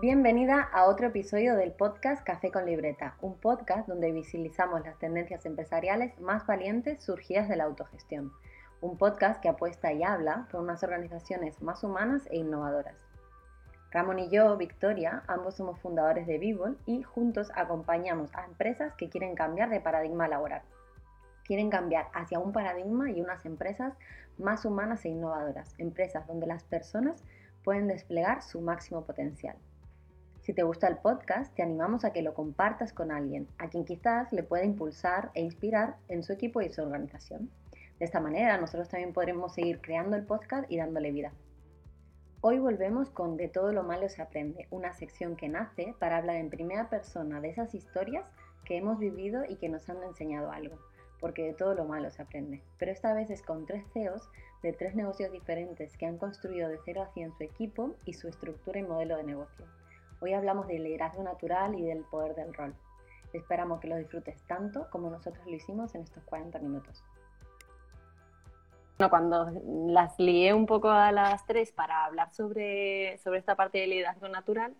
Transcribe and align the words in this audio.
Bienvenida 0.00 0.62
a 0.62 0.84
otro 0.84 1.08
episodio 1.08 1.56
del 1.56 1.72
podcast 1.72 2.22
Café 2.22 2.52
con 2.52 2.66
Libreta, 2.66 3.16
un 3.20 3.34
podcast 3.34 3.88
donde 3.88 4.12
visibilizamos 4.12 4.82
las 4.84 4.96
tendencias 5.00 5.44
empresariales 5.44 6.16
más 6.20 6.46
valientes 6.46 7.02
surgidas 7.02 7.48
de 7.48 7.56
la 7.56 7.64
autogestión. 7.64 8.32
Un 8.80 8.96
podcast 8.96 9.42
que 9.42 9.48
apuesta 9.48 9.92
y 9.92 10.04
habla 10.04 10.46
por 10.52 10.60
unas 10.60 10.84
organizaciones 10.84 11.60
más 11.62 11.82
humanas 11.82 12.28
e 12.30 12.36
innovadoras. 12.36 12.94
Ramón 13.90 14.20
y 14.20 14.30
yo, 14.30 14.56
Victoria, 14.56 15.24
ambos 15.26 15.56
somos 15.56 15.80
fundadores 15.80 16.28
de 16.28 16.38
Vivol 16.38 16.78
y 16.86 17.02
juntos 17.02 17.50
acompañamos 17.56 18.32
a 18.36 18.44
empresas 18.44 18.94
que 18.94 19.08
quieren 19.08 19.34
cambiar 19.34 19.68
de 19.68 19.80
paradigma 19.80 20.28
laboral. 20.28 20.62
Quieren 21.42 21.70
cambiar 21.70 22.06
hacia 22.14 22.38
un 22.38 22.52
paradigma 22.52 23.10
y 23.10 23.20
unas 23.20 23.44
empresas 23.44 23.94
más 24.38 24.64
humanas 24.64 25.04
e 25.04 25.08
innovadoras, 25.08 25.74
empresas 25.76 26.24
donde 26.28 26.46
las 26.46 26.62
personas 26.62 27.24
pueden 27.64 27.88
desplegar 27.88 28.42
su 28.42 28.60
máximo 28.60 29.04
potencial. 29.04 29.56
Si 30.48 30.54
te 30.54 30.62
gusta 30.62 30.88
el 30.88 30.96
podcast, 30.96 31.54
te 31.54 31.62
animamos 31.62 32.06
a 32.06 32.12
que 32.14 32.22
lo 32.22 32.32
compartas 32.32 32.94
con 32.94 33.12
alguien, 33.12 33.46
a 33.58 33.68
quien 33.68 33.84
quizás 33.84 34.32
le 34.32 34.42
pueda 34.42 34.64
impulsar 34.64 35.30
e 35.34 35.42
inspirar 35.42 35.96
en 36.08 36.22
su 36.22 36.32
equipo 36.32 36.62
y 36.62 36.70
su 36.70 36.80
organización. 36.80 37.50
De 37.98 38.06
esta 38.06 38.18
manera, 38.18 38.56
nosotros 38.56 38.88
también 38.88 39.12
podremos 39.12 39.52
seguir 39.52 39.82
creando 39.82 40.16
el 40.16 40.24
podcast 40.24 40.64
y 40.72 40.78
dándole 40.78 41.12
vida. 41.12 41.32
Hoy 42.40 42.60
volvemos 42.60 43.10
con 43.10 43.36
De 43.36 43.48
todo 43.48 43.72
lo 43.72 43.82
malo 43.82 44.08
se 44.08 44.22
aprende, 44.22 44.66
una 44.70 44.94
sección 44.94 45.36
que 45.36 45.50
nace 45.50 45.94
para 45.98 46.16
hablar 46.16 46.36
en 46.36 46.48
primera 46.48 46.88
persona 46.88 47.42
de 47.42 47.50
esas 47.50 47.74
historias 47.74 48.24
que 48.64 48.78
hemos 48.78 48.98
vivido 48.98 49.44
y 49.46 49.56
que 49.56 49.68
nos 49.68 49.86
han 49.90 50.02
enseñado 50.02 50.50
algo, 50.50 50.78
porque 51.20 51.42
de 51.42 51.52
todo 51.52 51.74
lo 51.74 51.84
malo 51.84 52.10
se 52.10 52.22
aprende. 52.22 52.62
Pero 52.78 52.90
esta 52.90 53.12
vez 53.12 53.28
es 53.28 53.42
con 53.42 53.66
tres 53.66 53.84
CEOs 53.92 54.30
de 54.62 54.72
tres 54.72 54.94
negocios 54.94 55.30
diferentes 55.30 55.94
que 55.98 56.06
han 56.06 56.16
construido 56.16 56.70
de 56.70 56.78
cero 56.86 57.02
a 57.02 57.12
100 57.12 57.36
su 57.36 57.44
equipo 57.44 57.96
y 58.06 58.14
su 58.14 58.28
estructura 58.28 58.78
y 58.78 58.84
modelo 58.84 59.18
de 59.18 59.24
negocio. 59.24 59.66
Hoy 60.20 60.32
hablamos 60.32 60.66
del 60.66 60.82
liderazgo 60.82 61.22
natural 61.22 61.78
y 61.78 61.82
del 61.82 62.02
poder 62.04 62.34
del 62.34 62.52
rol. 62.52 62.74
Esperamos 63.32 63.78
que 63.80 63.86
lo 63.88 63.96
disfrutes 63.96 64.42
tanto 64.46 64.88
como 64.90 65.10
nosotros 65.10 65.46
lo 65.46 65.54
hicimos 65.54 65.94
en 65.94 66.02
estos 66.02 66.24
40 66.24 66.58
minutos. 66.58 67.04
Bueno, 68.98 69.10
cuando 69.10 69.52
las 69.92 70.18
lié 70.18 70.52
un 70.54 70.66
poco 70.66 70.90
a 70.90 71.12
las 71.12 71.46
tres 71.46 71.70
para 71.70 72.04
hablar 72.04 72.34
sobre, 72.34 73.18
sobre 73.18 73.38
esta 73.38 73.54
parte 73.54 73.78
del 73.78 73.90
liderazgo 73.90 74.28
natural, 74.28 74.74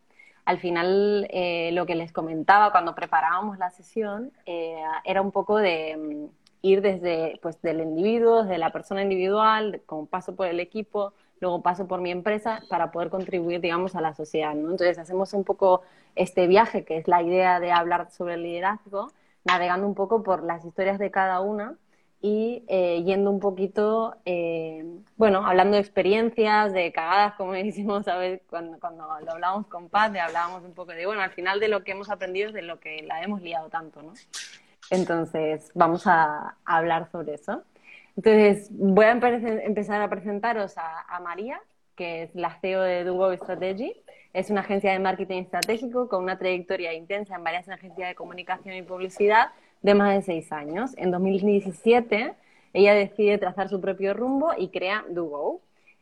al 0.45 0.59
final 0.59 1.29
eh, 1.31 1.71
lo 1.73 1.87
que 1.87 1.95
les 1.95 2.11
comentaba 2.11 2.73
cuando 2.73 2.97
preparábamos 2.97 3.59
la 3.59 3.71
sesión 3.71 4.33
eh, 4.45 4.83
era 5.05 5.23
un 5.23 5.31
poco 5.31 5.59
de 5.59 5.97
mm, 5.97 6.35
ir 6.63 6.83
desde 6.83 7.39
pues, 7.43 7.63
del 7.63 7.81
individuo, 7.81 8.43
de 8.43 8.59
la 8.59 8.73
persona 8.73 9.03
individual, 9.03 9.83
como 9.87 10.07
paso 10.07 10.35
por 10.35 10.49
el 10.49 10.59
equipo, 10.59 11.13
luego 11.41 11.63
paso 11.63 11.87
por 11.87 12.01
mi 12.01 12.11
empresa 12.11 12.63
para 12.69 12.91
poder 12.91 13.11
contribuir, 13.11 13.61
digamos, 13.61 13.95
a 13.95 14.01
la 14.01 14.15
sociedad, 14.15 14.55
¿no? 14.55 14.71
Entonces 14.71 14.99
hacemos 14.99 15.33
un 15.33 15.45
poco 15.45 15.83
este 16.15 16.47
viaje, 16.47 16.85
que 16.85 16.97
es 16.97 17.09
la 17.09 17.23
idea 17.23 17.61
de 17.61 17.73
hablar 17.73 18.11
sobre 18.11 18.35
el 18.35 18.43
liderazgo, 18.43 19.13
navegando 19.45 19.87
un 19.87 19.95
poco 19.95 20.23
por 20.23 20.43
las 20.43 20.65
historias 20.65 20.99
de 20.99 21.11
cada 21.11 21.41
una 21.41 21.77
y 22.21 22.65
eh, 22.67 23.03
yendo 23.05 23.31
un 23.31 23.39
poquito, 23.39 24.17
eh, 24.25 24.85
bueno, 25.17 25.47
hablando 25.47 25.77
de 25.77 25.81
experiencias, 25.81 26.73
de 26.73 26.93
cagadas, 26.93 27.35
como 27.35 27.53
decimos, 27.53 28.05
¿sabes? 28.05 28.41
Cuando, 28.51 28.79
cuando 28.81 29.05
lo 29.25 29.33
hablábamos 29.33 29.67
con 29.69 29.89
Paz, 29.89 30.13
hablábamos 30.17 30.65
un 30.65 30.75
poco 30.75 30.93
de, 30.93 31.07
bueno, 31.07 31.23
al 31.23 31.31
final 31.31 31.61
de 31.61 31.69
lo 31.69 31.85
que 31.85 31.93
hemos 31.93 32.11
aprendido 32.11 32.49
es 32.49 32.55
de 32.55 32.63
lo 32.63 32.81
que 32.81 33.03
la 33.03 33.23
hemos 33.23 33.41
liado 33.43 33.69
tanto, 33.69 34.03
¿no? 34.03 34.13
Entonces, 34.91 35.71
vamos 35.75 36.07
a 36.07 36.57
hablar 36.65 37.11
sobre 37.11 37.35
eso. 37.35 37.63
Entonces, 38.19 38.69
voy 38.73 39.05
a 39.05 39.13
empezar 39.13 40.03
a 40.03 40.11
presentaros 40.11 40.75
a, 40.77 41.21
María, 41.21 41.61
que 41.95 42.25
es 42.25 42.35
la 42.35 42.59
CEO 42.61 42.83
de 42.83 43.05
Dugo 43.05 43.33
Strategy. 43.33 43.95
Es 44.35 44.51
una 44.51 44.63
agencia 44.63 44.91
de 44.91 44.99
marketing 44.99 45.43
estratégico 45.43 46.09
con 46.09 46.25
una 46.25 46.37
trayectoria 46.37 46.93
intensa 46.95 47.37
en 47.37 47.45
varias 47.45 47.69
agencias 47.69 48.09
de 48.09 48.17
comunicación 48.17 48.75
y 48.75 48.83
publicidad 48.83 49.53
de 49.83 49.95
más 49.95 50.17
de 50.17 50.23
seis 50.23 50.51
años. 50.51 50.95
En 50.97 51.13
2017, 51.13 52.35
ella 52.73 52.95
decide 52.95 53.39
trazar 53.39 53.69
su 53.69 53.81
propio 53.81 54.15
rumbo 54.15 54.51
y 54.59 54.71
crea 54.71 55.05
Dugo. 55.09 55.61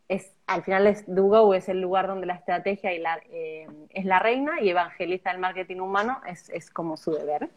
Es, 0.09 0.33
al 0.47 0.63
final, 0.63 0.87
es, 0.87 1.05
Dugo 1.07 1.53
es 1.53 1.69
el 1.69 1.83
lugar 1.83 2.07
donde 2.07 2.25
la 2.25 2.37
estrategia 2.37 2.95
y 2.95 2.99
la, 2.99 3.21
eh, 3.31 3.69
es 3.91 4.07
la 4.07 4.21
reina 4.21 4.63
y 4.63 4.71
evangeliza 4.71 5.33
el 5.33 5.39
marketing 5.39 5.81
humano, 5.81 6.23
es 6.25 6.71
como 6.71 6.97
su 6.97 7.13
deber. 7.13 7.51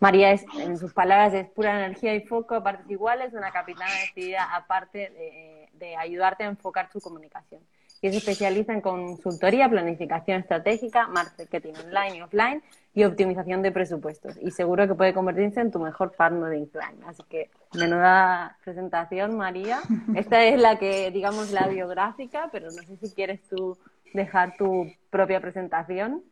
María 0.00 0.32
es, 0.32 0.44
en 0.58 0.78
sus 0.78 0.92
palabras, 0.92 1.34
es 1.34 1.48
pura 1.50 1.84
energía 1.84 2.14
y 2.14 2.22
foco 2.22 2.54
a 2.54 2.62
partes 2.62 2.90
iguales, 2.90 3.34
una 3.34 3.52
capitana 3.52 3.92
decidida 4.00 4.56
aparte 4.56 4.98
de, 5.10 5.68
de 5.74 5.96
ayudarte 5.96 6.44
a 6.44 6.48
enfocar 6.48 6.90
tu 6.90 7.00
comunicación. 7.00 7.60
Y 8.02 8.08
se 8.10 8.16
especializa 8.16 8.72
en 8.72 8.80
consultoría, 8.80 9.68
planificación 9.68 10.40
estratégica, 10.40 11.06
marketing 11.06 11.74
online 11.84 12.16
y 12.16 12.22
offline 12.22 12.62
y 12.94 13.04
optimización 13.04 13.62
de 13.62 13.72
presupuestos. 13.72 14.38
Y 14.40 14.50
seguro 14.52 14.88
que 14.88 14.94
puede 14.94 15.12
convertirse 15.12 15.60
en 15.60 15.70
tu 15.70 15.78
mejor 15.78 16.12
partner 16.12 16.50
de 16.50 16.62
offline. 16.62 17.04
Así 17.06 17.22
que, 17.28 17.50
menuda 17.74 18.56
presentación, 18.64 19.36
María. 19.36 19.80
Esta 20.16 20.44
es 20.44 20.58
la 20.58 20.78
que, 20.78 21.10
digamos, 21.10 21.50
la 21.50 21.68
biográfica, 21.68 22.48
pero 22.50 22.66
no 22.66 22.82
sé 22.82 22.96
si 22.96 23.14
quieres 23.14 23.42
tú 23.48 23.76
dejar 24.14 24.56
tu 24.56 24.90
propia 25.10 25.40
presentación. 25.40 26.22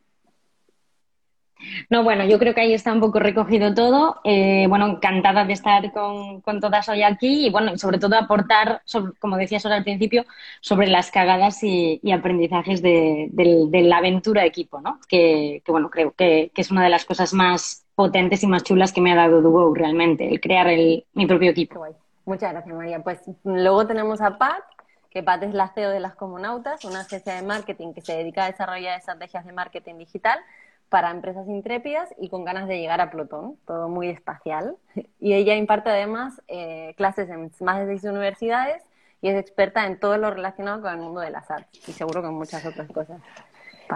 No, 1.90 2.04
bueno, 2.04 2.24
yo 2.24 2.38
creo 2.38 2.54
que 2.54 2.60
ahí 2.60 2.72
está 2.72 2.92
un 2.92 3.00
poco 3.00 3.18
recogido 3.18 3.74
todo. 3.74 4.20
Eh, 4.24 4.66
bueno, 4.68 4.86
encantada 4.86 5.44
de 5.44 5.52
estar 5.52 5.92
con, 5.92 6.60
todas 6.60 6.88
hoy 6.88 7.02
aquí 7.02 7.46
y, 7.46 7.50
bueno, 7.50 7.76
sobre 7.78 7.98
todo 7.98 8.16
aportar, 8.16 8.82
como 9.18 9.36
decías 9.36 9.64
ahora 9.64 9.76
al 9.76 9.84
principio, 9.84 10.24
sobre 10.60 10.88
las 10.88 11.10
cagadas 11.10 11.62
y, 11.62 12.00
aprendizajes 12.12 12.82
de, 12.82 13.30
la 13.72 13.98
aventura 13.98 14.42
de 14.42 14.48
equipo, 14.48 14.80
¿no? 14.80 15.00
Que, 15.08 15.62
bueno, 15.66 15.90
creo 15.90 16.12
que, 16.12 16.50
es 16.54 16.70
una 16.70 16.82
de 16.82 16.90
las 16.90 17.04
cosas 17.04 17.32
más 17.34 17.84
potentes 17.94 18.42
y 18.42 18.46
más 18.46 18.62
chulas 18.64 18.92
que 18.92 19.00
me 19.00 19.12
ha 19.12 19.16
dado 19.16 19.40
Duo 19.40 19.74
realmente, 19.74 20.28
el 20.28 20.40
crear 20.40 20.68
mi 21.14 21.26
propio 21.26 21.50
equipo. 21.50 21.84
Muchas 22.24 22.52
gracias, 22.52 22.74
María. 22.74 23.02
Pues 23.02 23.20
luego 23.44 23.86
tenemos 23.86 24.20
a 24.20 24.38
Pat, 24.38 24.62
que 25.10 25.22
Pat 25.22 25.42
es 25.42 25.54
la 25.54 25.68
CEO 25.68 25.90
de 25.90 26.00
Las 26.00 26.14
Comunautas, 26.14 26.84
una 26.84 27.00
agencia 27.00 27.34
de 27.34 27.42
marketing 27.42 27.94
que 27.94 28.02
se 28.02 28.16
dedica 28.16 28.44
a 28.44 28.50
desarrollar 28.50 28.98
estrategias 28.98 29.46
de 29.46 29.52
marketing 29.52 29.94
digital 29.96 30.38
para 30.88 31.10
empresas 31.10 31.46
intrépidas 31.48 32.14
y 32.18 32.28
con 32.28 32.44
ganas 32.44 32.66
de 32.68 32.78
llegar 32.78 33.00
a 33.00 33.10
Plutón, 33.10 33.56
todo 33.66 33.88
muy 33.88 34.08
espacial. 34.08 34.76
Y 35.20 35.34
ella 35.34 35.56
imparte 35.56 35.90
además 35.90 36.40
eh, 36.46 36.94
clases 36.96 37.28
en 37.28 37.50
más 37.60 37.80
de 37.80 37.86
seis 37.86 38.04
universidades 38.04 38.84
y 39.20 39.28
es 39.28 39.36
experta 39.36 39.84
en 39.84 39.98
todo 39.98 40.16
lo 40.16 40.30
relacionado 40.30 40.80
con 40.80 40.92
el 40.92 41.00
mundo 41.00 41.20
de 41.20 41.30
las 41.30 41.50
artes 41.50 41.88
y 41.88 41.92
seguro 41.92 42.22
con 42.22 42.34
muchas 42.34 42.64
otras 42.64 42.88
cosas. 42.88 43.20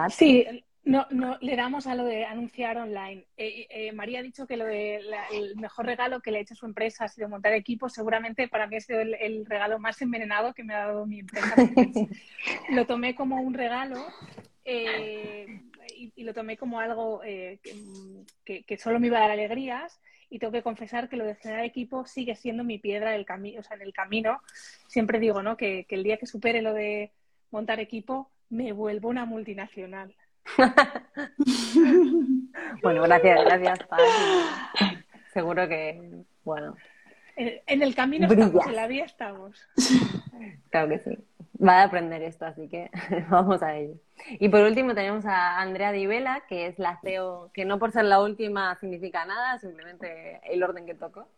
Sí, 0.08 0.64
no, 0.84 1.06
no, 1.10 1.38
le 1.40 1.54
damos 1.54 1.86
a 1.86 1.94
lo 1.94 2.04
de 2.04 2.24
anunciar 2.24 2.76
online. 2.76 3.24
Eh, 3.36 3.68
eh, 3.70 3.92
María 3.92 4.18
ha 4.18 4.22
dicho 4.22 4.48
que 4.48 4.56
lo 4.56 4.64
de 4.64 5.00
el 5.32 5.54
mejor 5.56 5.86
regalo 5.86 6.20
que 6.20 6.32
le 6.32 6.38
ha 6.38 6.40
hecho 6.40 6.54
a 6.54 6.56
su 6.56 6.66
empresa 6.66 7.04
ha 7.04 7.08
sido 7.08 7.28
montar 7.28 7.52
equipos. 7.52 7.92
Seguramente 7.92 8.48
para 8.48 8.66
mí 8.66 8.76
ha 8.76 8.80
sido 8.80 9.00
el, 9.00 9.46
regalo 9.46 9.78
más 9.78 10.02
envenenado 10.02 10.52
que 10.54 10.64
me 10.64 10.74
ha 10.74 10.86
dado 10.86 11.06
mi 11.06 11.20
empresa. 11.20 11.54
lo 12.70 12.84
tomé 12.86 13.14
como 13.14 13.40
un 13.40 13.54
regalo 13.54 14.04
y, 15.88 16.24
lo 16.24 16.34
tomé 16.34 16.56
como 16.56 16.80
algo 16.80 17.22
eh, 17.24 17.60
que, 18.44 18.78
solo 18.78 19.00
me 19.00 19.08
iba 19.08 19.18
a 19.18 19.22
dar 19.22 19.32
alegrías 19.32 20.00
y 20.30 20.38
tengo 20.38 20.52
que 20.52 20.62
confesar 20.62 21.08
que 21.08 21.16
lo 21.16 21.24
de 21.24 21.34
generar 21.34 21.64
equipo 21.64 22.06
sigue 22.06 22.36
siendo 22.36 22.64
mi 22.64 22.78
piedra 22.78 23.10
del 23.10 23.26
camino, 23.26 23.60
o 23.60 23.62
sea, 23.62 23.76
en 23.76 23.82
el 23.82 23.92
camino. 23.92 24.40
Siempre 24.86 25.18
digo, 25.18 25.42
¿no? 25.42 25.56
Que, 25.56 25.86
el 25.88 26.02
día 26.02 26.16
que 26.16 26.26
supere 26.26 26.62
lo 26.62 26.72
de 26.72 27.12
montar 27.50 27.80
equipo, 27.80 28.30
me 28.48 28.72
vuelvo 28.72 29.08
una 29.08 29.24
multinacional. 29.24 30.14
bueno, 32.82 33.02
gracias, 33.02 33.44
gracias, 33.44 33.78
Seguro 35.32 35.68
que, 35.68 36.24
bueno. 36.44 36.76
En, 37.36 37.82
el 37.82 37.94
camino 37.94 38.26
estamos, 38.26 38.66
en 38.66 38.76
la 38.76 38.86
vía 38.86 39.04
estamos. 39.04 39.68
Claro 40.70 40.88
que 40.88 40.98
sí 40.98 41.18
va 41.64 41.80
a 41.80 41.84
aprender 41.84 42.22
esto, 42.22 42.46
así 42.46 42.68
que 42.68 42.90
vamos 43.30 43.62
a 43.62 43.76
ello. 43.76 43.94
Y 44.30 44.48
por 44.48 44.60
último 44.62 44.94
tenemos 44.94 45.24
a 45.26 45.60
Andrea 45.60 45.92
Di 45.92 46.06
Vela, 46.06 46.42
que 46.48 46.66
es 46.66 46.78
la 46.78 46.98
CEO, 47.02 47.50
que 47.52 47.64
no 47.64 47.78
por 47.78 47.92
ser 47.92 48.04
la 48.04 48.20
última 48.20 48.74
significa 48.76 49.24
nada, 49.24 49.58
simplemente 49.58 50.40
el 50.44 50.62
orden 50.62 50.86
que 50.86 50.94
tocó. 50.94 51.28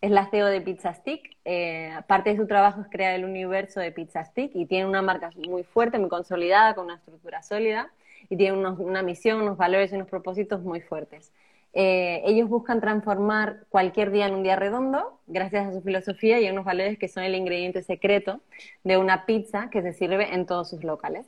Es 0.00 0.10
la 0.10 0.26
CEO 0.30 0.46
de 0.46 0.60
Pizza 0.60 0.94
Stick. 0.94 1.36
Eh, 1.44 1.92
parte 2.06 2.30
de 2.30 2.36
su 2.36 2.46
trabajo 2.46 2.80
es 2.80 2.88
crear 2.88 3.14
el 3.14 3.24
universo 3.24 3.80
de 3.80 3.92
Pizza 3.92 4.24
Stick 4.24 4.52
y 4.54 4.66
tiene 4.66 4.86
una 4.86 5.02
marca 5.02 5.30
muy 5.48 5.62
fuerte, 5.64 5.98
muy 5.98 6.08
consolidada, 6.08 6.74
con 6.74 6.86
una 6.86 6.94
estructura 6.96 7.42
sólida 7.42 7.92
y 8.28 8.36
tiene 8.36 8.56
una 8.56 9.02
misión, 9.02 9.42
unos 9.42 9.56
valores 9.56 9.92
y 9.92 9.96
unos 9.96 10.08
propósitos 10.08 10.62
muy 10.62 10.80
fuertes. 10.80 11.32
Eh, 11.72 12.22
ellos 12.24 12.48
buscan 12.48 12.80
transformar 12.80 13.64
cualquier 13.68 14.10
día 14.10 14.26
en 14.26 14.34
un 14.34 14.42
día 14.42 14.56
redondo 14.56 15.20
gracias 15.28 15.68
a 15.68 15.72
su 15.72 15.82
filosofía 15.82 16.40
y 16.40 16.46
a 16.48 16.52
unos 16.52 16.64
valores 16.64 16.98
que 16.98 17.06
son 17.06 17.22
el 17.22 17.36
ingrediente 17.36 17.82
secreto 17.82 18.40
de 18.82 18.96
una 18.96 19.24
pizza 19.24 19.70
que 19.70 19.80
se 19.82 19.92
sirve 19.92 20.34
en 20.34 20.46
todos 20.46 20.70
sus 20.70 20.82
locales. 20.82 21.26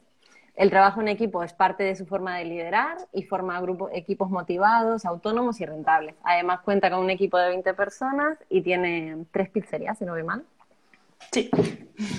El 0.54 0.70
trabajo 0.70 1.00
en 1.00 1.08
equipo 1.08 1.42
es 1.42 1.52
parte 1.54 1.82
de 1.82 1.96
su 1.96 2.04
forma 2.04 2.36
de 2.36 2.44
liderar 2.44 2.98
y 3.12 3.22
forma 3.22 3.60
grupos, 3.60 3.90
equipos 3.94 4.30
motivados, 4.30 5.06
autónomos 5.06 5.60
y 5.60 5.66
rentables. 5.66 6.14
Además 6.22 6.60
cuenta 6.60 6.90
con 6.90 7.00
un 7.00 7.10
equipo 7.10 7.38
de 7.38 7.48
20 7.48 7.72
personas 7.74 8.38
y 8.50 8.60
tiene 8.60 9.24
tres 9.30 9.48
pizzerías, 9.48 9.98
si 9.98 10.04
no 10.04 10.12
ve 10.12 10.24
mal. 10.24 10.44
Sí. 11.30 11.50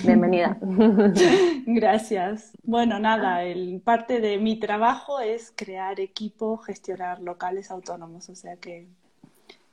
Bienvenida. 0.04 0.58
Gracias. 1.66 2.52
Bueno, 2.64 2.98
nada, 2.98 3.44
el, 3.44 3.80
parte 3.84 4.20
de 4.20 4.38
mi 4.38 4.58
trabajo 4.58 5.20
es 5.20 5.52
crear 5.54 6.00
equipo, 6.00 6.56
gestionar 6.58 7.20
locales 7.20 7.70
autónomos, 7.70 8.28
o 8.28 8.34
sea 8.34 8.56
que 8.56 8.88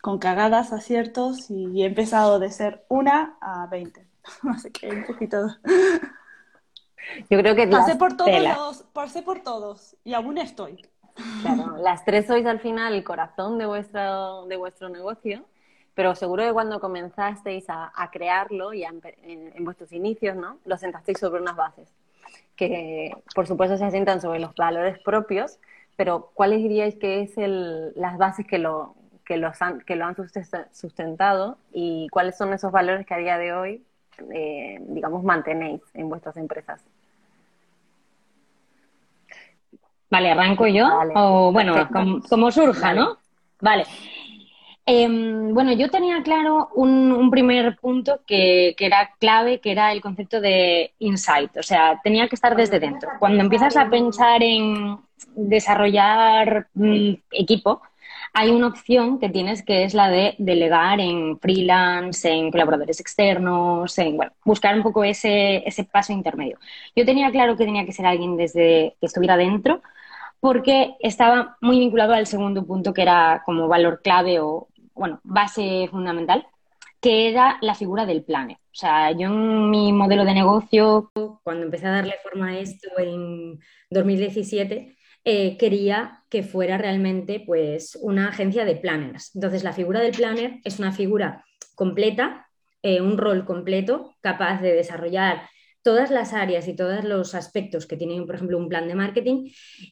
con 0.01 0.19
cagadas, 0.19 0.73
aciertos 0.73 1.49
y 1.49 1.83
he 1.83 1.85
empezado 1.85 2.39
de 2.39 2.51
ser 2.51 2.85
una 2.89 3.37
a 3.41 3.67
veinte. 3.67 4.05
Así 4.49 4.69
que 4.71 4.89
un 4.89 5.05
poquito. 5.05 5.47
Yo 7.29 7.37
creo 7.39 7.55
que 7.55 7.67
pasé 7.67 7.95
por 7.95 8.15
todos 8.15 8.83
pasé 8.93 9.21
por 9.21 9.41
todos 9.41 9.95
y 10.03 10.13
aún 10.13 10.37
estoy. 10.37 10.85
Claro, 11.41 11.77
las 11.77 12.05
tres 12.05 12.27
sois 12.27 12.45
al 12.45 12.59
final 12.59 12.93
el 12.93 13.03
corazón 13.03 13.57
de 13.57 13.65
vuestro, 13.65 14.45
de 14.45 14.55
vuestro 14.55 14.89
negocio, 14.89 15.43
pero 15.93 16.15
seguro 16.15 16.43
que 16.43 16.53
cuando 16.53 16.79
comenzasteis 16.79 17.65
a, 17.67 18.09
crearlo 18.11 18.73
y 18.73 18.83
en, 18.83 19.01
vuestros 19.59 19.91
inicios, 19.91 20.35
¿no? 20.35 20.57
Lo 20.65 20.77
sentasteis 20.77 21.19
sobre 21.19 21.41
unas 21.41 21.55
bases 21.55 21.89
que, 22.55 23.11
por 23.33 23.47
supuesto, 23.47 23.77
se 23.77 23.85
asientan 23.85 24.21
sobre 24.21 24.39
los 24.39 24.53
valores 24.55 24.99
propios, 24.99 25.59
pero 25.95 26.31
¿cuáles 26.33 26.59
diríais 26.59 26.95
que 26.95 27.21
es 27.21 27.37
el, 27.37 27.91
las 27.95 28.17
bases 28.17 28.45
que 28.45 28.59
lo, 28.59 28.95
que, 29.25 29.37
los 29.37 29.61
han, 29.61 29.81
que 29.81 29.95
lo 29.95 30.05
han 30.05 30.15
sustentado 30.71 31.57
y 31.71 32.07
cuáles 32.09 32.37
son 32.37 32.53
esos 32.53 32.71
valores 32.71 33.05
que 33.05 33.13
a 33.13 33.17
día 33.17 33.37
de 33.37 33.53
hoy, 33.53 33.83
eh, 34.33 34.77
digamos, 34.81 35.23
mantenéis 35.23 35.81
en 35.93 36.09
vuestras 36.09 36.37
empresas? 36.37 36.81
Vale, 40.09 40.31
arranco 40.31 40.67
yo. 40.67 40.87
o 41.15 41.51
bueno, 41.53 41.89
como, 42.29 42.51
surja, 42.51 42.93
¿no? 42.93 43.17
Vale. 43.61 43.85
Em, 44.85 45.53
bueno, 45.53 45.71
yo 45.71 45.89
tenía 45.89 46.21
claro 46.21 46.69
un, 46.75 47.29
primer 47.31 47.77
punto 47.77 48.19
que, 48.27 48.75
era 48.77 49.11
clave, 49.19 49.61
que 49.61 49.71
era 49.71 49.93
el 49.93 50.01
concepto 50.01 50.41
de 50.41 50.93
insight. 50.99 51.55
O 51.55 51.63
sea, 51.63 52.01
tenía 52.03 52.27
que 52.27 52.35
estar 52.35 52.57
desde 52.57 52.79
dentro. 52.79 53.09
Cuando 53.19 53.41
empiezas 53.41 53.77
a 53.77 53.89
pensar 53.89 54.43
en 54.43 54.97
desarrollar 55.35 56.67
mm, 56.73 57.13
equipo, 57.31 57.81
hay 58.33 58.51
una 58.51 58.67
opción 58.67 59.19
que 59.19 59.29
tienes 59.29 59.63
que 59.63 59.83
es 59.83 59.93
la 59.93 60.09
de 60.09 60.35
delegar 60.37 60.99
en 60.99 61.39
freelance, 61.39 62.29
en 62.29 62.51
colaboradores 62.51 62.99
externos, 62.99 63.97
en 63.97 64.17
bueno, 64.17 64.31
buscar 64.45 64.75
un 64.75 64.83
poco 64.83 65.03
ese, 65.03 65.67
ese 65.67 65.83
paso 65.83 66.13
intermedio. 66.13 66.57
Yo 66.95 67.05
tenía 67.05 67.31
claro 67.31 67.57
que 67.57 67.65
tenía 67.65 67.85
que 67.85 67.91
ser 67.91 68.05
alguien 68.05 68.37
desde 68.37 68.95
que 68.99 69.05
estuviera 69.05 69.35
dentro, 69.37 69.81
porque 70.39 70.95
estaba 71.01 71.57
muy 71.61 71.79
vinculado 71.79 72.13
al 72.13 72.27
segundo 72.27 72.65
punto 72.65 72.93
que 72.93 73.03
era 73.03 73.43
como 73.45 73.67
valor 73.67 74.01
clave 74.01 74.39
o, 74.39 74.69
bueno, 74.93 75.19
base 75.23 75.87
fundamental, 75.91 76.47
que 77.01 77.29
era 77.29 77.57
la 77.61 77.75
figura 77.75 78.05
del 78.05 78.23
planner. 78.23 78.57
O 78.57 78.75
sea, 78.75 79.11
yo 79.11 79.27
en 79.27 79.69
mi 79.69 79.91
modelo 79.91 80.23
de 80.23 80.33
negocio, 80.33 81.11
cuando 81.43 81.65
empecé 81.65 81.87
a 81.87 81.91
darle 81.91 82.15
forma 82.23 82.49
a 82.49 82.59
esto 82.59 82.87
en 82.97 83.59
2017, 83.89 84.95
eh, 85.23 85.57
quería 85.57 86.23
que 86.29 86.43
fuera 86.43 86.77
realmente 86.77 87.43
pues, 87.45 87.97
una 88.01 88.29
agencia 88.29 88.65
de 88.65 88.75
planners. 88.75 89.35
Entonces, 89.35 89.63
la 89.63 89.73
figura 89.73 89.99
del 89.99 90.13
planner 90.13 90.59
es 90.63 90.79
una 90.79 90.91
figura 90.91 91.45
completa, 91.75 92.47
eh, 92.81 93.01
un 93.01 93.17
rol 93.17 93.45
completo, 93.45 94.15
capaz 94.21 94.61
de 94.61 94.73
desarrollar 94.73 95.43
todas 95.83 96.11
las 96.11 96.33
áreas 96.33 96.67
y 96.67 96.75
todos 96.75 97.03
los 97.03 97.35
aspectos 97.35 97.85
que 97.85 97.97
tiene, 97.97 98.21
por 98.25 98.35
ejemplo, 98.35 98.57
un 98.57 98.69
plan 98.69 98.87
de 98.87 98.95
marketing 98.95 99.51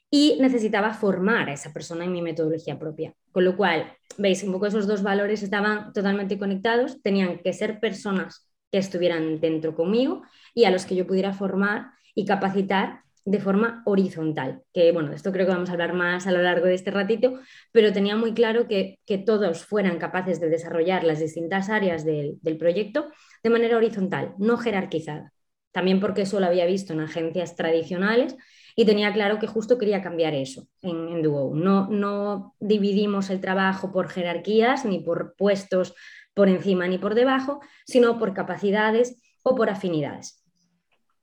y 0.09 0.37
necesitaba 0.39 0.93
formar 0.93 1.49
a 1.49 1.53
esa 1.53 1.73
persona 1.73 2.05
en 2.05 2.11
mi 2.11 2.21
metodología 2.21 2.77
propia. 2.77 3.13
Con 3.31 3.45
lo 3.45 3.57
cual, 3.57 3.91
veis, 4.17 4.43
un 4.43 4.51
poco 4.51 4.67
esos 4.67 4.87
dos 4.87 5.03
valores 5.03 5.43
estaban 5.43 5.93
totalmente 5.93 6.37
conectados, 6.37 7.01
tenían 7.01 7.39
que 7.39 7.53
ser 7.53 7.79
personas 7.79 8.49
que 8.71 8.77
estuvieran 8.77 9.39
dentro 9.39 9.75
conmigo 9.75 10.21
y 10.53 10.65
a 10.65 10.71
los 10.71 10.85
que 10.85 10.95
yo 10.95 11.07
pudiera 11.07 11.33
formar 11.33 11.87
y 12.13 12.25
capacitar 12.25 13.01
de 13.25 13.39
forma 13.39 13.83
horizontal, 13.85 14.63
que 14.73 14.91
bueno, 14.91 15.11
esto 15.13 15.31
creo 15.31 15.45
que 15.45 15.53
vamos 15.53 15.69
a 15.69 15.73
hablar 15.73 15.93
más 15.93 16.27
a 16.27 16.31
lo 16.31 16.41
largo 16.41 16.65
de 16.65 16.75
este 16.75 16.91
ratito, 16.91 17.39
pero 17.71 17.93
tenía 17.93 18.15
muy 18.15 18.33
claro 18.33 18.67
que, 18.67 18.99
todos 19.25 19.65
fueran 19.65 19.99
capaces 19.99 20.39
de 20.39 20.49
desarrollar 20.49 21.03
las 21.03 21.19
distintas 21.19 21.69
áreas 21.69 22.05
del 22.05 22.57
proyecto 22.57 23.07
de 23.43 23.49
manera 23.49 23.77
horizontal, 23.77 24.33
no 24.37 24.57
jerarquizada 24.57 25.33
también 25.71 25.99
porque 25.99 26.23
eso 26.23 26.39
lo 26.39 26.47
había 26.47 26.65
visto 26.65 26.93
en 26.93 27.01
agencias 27.01 27.55
tradicionales 27.55 28.35
y 28.75 28.85
tenía 28.85 29.13
claro 29.13 29.39
que 29.39 29.47
justo 29.47 29.77
quería 29.77 30.01
cambiar 30.01 30.33
eso 30.33 30.67
en, 30.81 31.09
en 31.09 31.21
Duo. 31.21 31.53
No, 31.55 31.87
no 31.89 32.55
dividimos 32.59 33.29
el 33.29 33.41
trabajo 33.41 33.91
por 33.91 34.09
jerarquías 34.09 34.85
ni 34.85 34.99
por 34.99 35.35
puestos 35.37 35.93
por 36.33 36.49
encima 36.49 36.87
ni 36.87 36.97
por 36.97 37.15
debajo, 37.15 37.59
sino 37.85 38.17
por 38.17 38.33
capacidades 38.33 39.21
o 39.43 39.55
por 39.55 39.69
afinidades. 39.69 40.38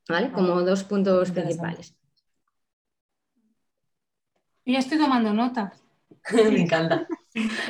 ¿Vale? 0.09 0.31
Como 0.31 0.61
dos 0.61 0.83
puntos 0.83 1.31
principales. 1.31 1.95
Y 4.63 4.75
estoy 4.75 4.97
tomando 4.97 5.33
notas. 5.33 5.81
Me 6.33 6.61
encanta. 6.61 7.07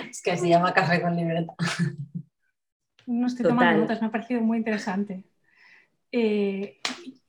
Es 0.09 0.21
que 0.21 0.37
se 0.37 0.49
llama 0.49 0.73
café 0.73 1.01
con 1.01 1.15
libreta. 1.15 1.53
No 3.05 3.27
estoy 3.27 3.45
tomando 3.45 3.81
notas, 3.81 4.01
me 4.01 4.07
ha 4.07 4.11
parecido 4.11 4.41
muy 4.41 4.57
interesante. 4.57 5.23
Eh, 6.11 6.79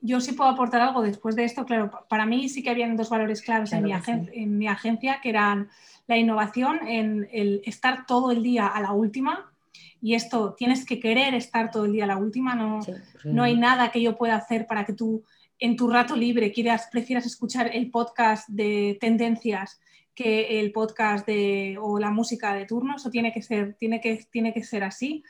yo 0.00 0.20
sí 0.20 0.32
puedo 0.32 0.50
aportar 0.50 0.81
algo 0.81 1.02
después 1.02 1.37
de 1.37 1.44
esto. 1.44 1.64
Claro, 1.64 1.90
para 2.08 2.26
mí 2.26 2.49
sí 2.49 2.62
que 2.62 2.70
habían 2.70 2.96
dos 2.96 3.10
valores 3.10 3.43
claves 3.43 3.72
en, 3.72 3.84
mi 3.84 3.93
en, 3.93 4.58
mi 4.58 4.69
agencia, 4.69 5.20
que 5.20 5.31
eran 5.31 5.69
la 6.06 6.16
innovación, 6.16 6.87
en 6.87 7.28
el 7.32 7.62
estar 7.64 8.06
todo 8.06 8.31
el 8.31 8.43
día 8.43 8.66
a 8.66 8.81
la 8.81 8.93
última. 8.93 9.52
Y 10.00 10.14
esto, 10.14 10.54
tienes 10.54 10.84
que 10.86 11.00
querer 11.00 11.34
estar 11.34 11.70
todo 11.70 11.84
el 11.84 11.92
día 11.92 12.04
a 12.04 12.08
la 12.08 12.16
última. 12.16 12.54
No, 12.54 12.80
no 13.24 13.42
hay 13.42 13.56
nada 13.56 13.90
que 13.90 14.00
yo 14.00 14.16
pueda 14.16 14.36
hacer 14.36 14.66
para 14.66 14.84
que 14.84 14.92
tú 14.92 15.24
en 15.58 15.76
tu 15.76 15.90
rato 15.90 16.14
libre 16.14 16.52
quieras, 16.52 16.88
prefieras 16.90 17.26
escuchar 17.26 17.70
el 17.74 17.90
podcast 17.90 18.48
de 18.48 18.96
tendencias 19.00 19.80
que 20.14 20.60
el 20.60 20.72
podcast 20.72 21.26
de, 21.26 21.76
o 21.80 21.98
la 21.98 22.10
música 22.10 22.54
de 22.54 22.66
turno. 22.66 22.96
Eso 22.96 23.10
tiene 23.10 23.32
que 23.32 23.42
ser, 23.42 23.74
tiene 23.74 24.00
que, 24.00 24.24
tiene 24.30 24.52
que 24.52 24.62
ser 24.62 24.84
así. 24.84 25.22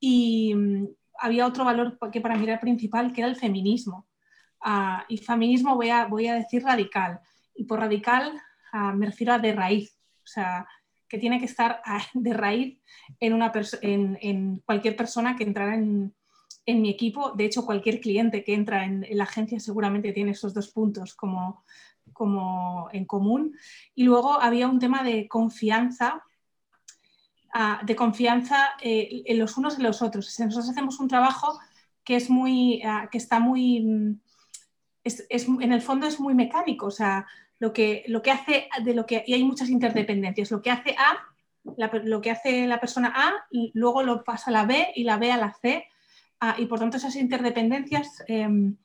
Y, 0.00 0.54
había 1.18 1.46
otro 1.46 1.64
valor 1.64 1.98
que 2.12 2.20
para 2.20 2.36
mí 2.36 2.44
era 2.44 2.60
principal, 2.60 3.12
que 3.12 3.20
era 3.20 3.30
el 3.30 3.36
feminismo. 3.36 4.06
Ah, 4.60 5.04
y 5.08 5.18
feminismo 5.18 5.76
voy 5.76 5.90
a, 5.90 6.06
voy 6.06 6.26
a 6.26 6.34
decir 6.34 6.62
radical. 6.62 7.20
Y 7.54 7.64
por 7.64 7.80
radical 7.80 8.32
ah, 8.72 8.92
me 8.92 9.06
refiero 9.06 9.32
a 9.32 9.38
de 9.38 9.52
raíz. 9.52 9.98
O 10.16 10.26
sea, 10.26 10.66
tiene 11.18 11.38
que 11.38 11.46
estar 11.46 11.80
ah, 11.84 12.02
de 12.14 12.32
raíz 12.32 12.78
en, 13.20 13.32
una 13.32 13.52
en, 13.82 14.62
cualquier 14.64 14.96
persona 14.96 15.36
que 15.36 15.44
entrara 15.44 15.74
en, 15.74 16.14
en, 16.64 16.82
mi 16.82 16.90
equipo. 16.90 17.32
De 17.32 17.44
hecho, 17.44 17.64
cualquier 17.64 18.00
cliente 18.00 18.44
que 18.44 18.54
entra 18.54 18.84
en, 18.84 19.06
la 19.10 19.24
agencia 19.24 19.60
seguramente 19.60 20.12
tiene 20.12 20.32
esos 20.32 20.54
dos 20.54 20.68
puntos 20.68 21.14
como, 21.14 21.64
como 22.12 22.88
en 22.92 23.04
común. 23.04 23.56
Y 23.94 24.04
luego 24.04 24.40
había 24.40 24.68
un 24.68 24.78
tema 24.78 25.02
de 25.02 25.28
confianza 25.28 26.22
de 27.84 27.96
confianza 27.96 28.72
eh, 28.82 29.22
en 29.24 29.38
los 29.38 29.56
unos 29.56 29.78
y 29.78 29.82
los 29.82 30.02
otros. 30.02 30.38
Nosotros 30.38 30.68
hacemos 30.68 31.00
un 31.00 31.08
trabajo 31.08 31.58
que 32.04 32.16
es 32.16 32.28
muy, 32.28 32.82
que 33.10 33.18
está 33.18 33.40
muy, 33.40 33.80
mm, 33.80 34.20
es, 35.04 35.24
en 35.30 35.72
el 35.72 35.80
fondo 35.80 36.06
es 36.06 36.20
muy 36.20 36.34
mecánico, 36.34 36.86
o 36.86 36.90
sea, 36.90 37.26
lo 37.58 37.72
que, 37.72 38.04
lo 38.08 38.22
que 38.22 38.30
hace, 38.30 38.68
de 38.82 38.94
lo 38.94 39.06
que, 39.06 39.24
y 39.26 39.34
hay 39.34 39.44
muchas 39.44 39.68
interdependencias, 39.68 40.50
lo 40.50 40.62
que 40.62 40.70
hace 40.70 40.94
A, 40.98 41.16
lo 42.04 42.20
que 42.20 42.30
hace 42.30 42.66
la 42.66 42.80
persona 42.80 43.12
A, 43.14 43.32
luego 43.74 44.02
lo 44.02 44.22
pasa 44.24 44.50
a 44.50 44.52
la 44.52 44.66
B 44.66 44.92
y 44.94 45.04
la 45.04 45.18
B 45.18 45.32
a 45.32 45.36
la 45.36 45.54
C, 45.54 45.86
y 46.58 46.66
por 46.66 46.78
tanto 46.78 46.98
esas 46.98 47.16
interdependencias 47.16 48.22
em, 48.28 48.76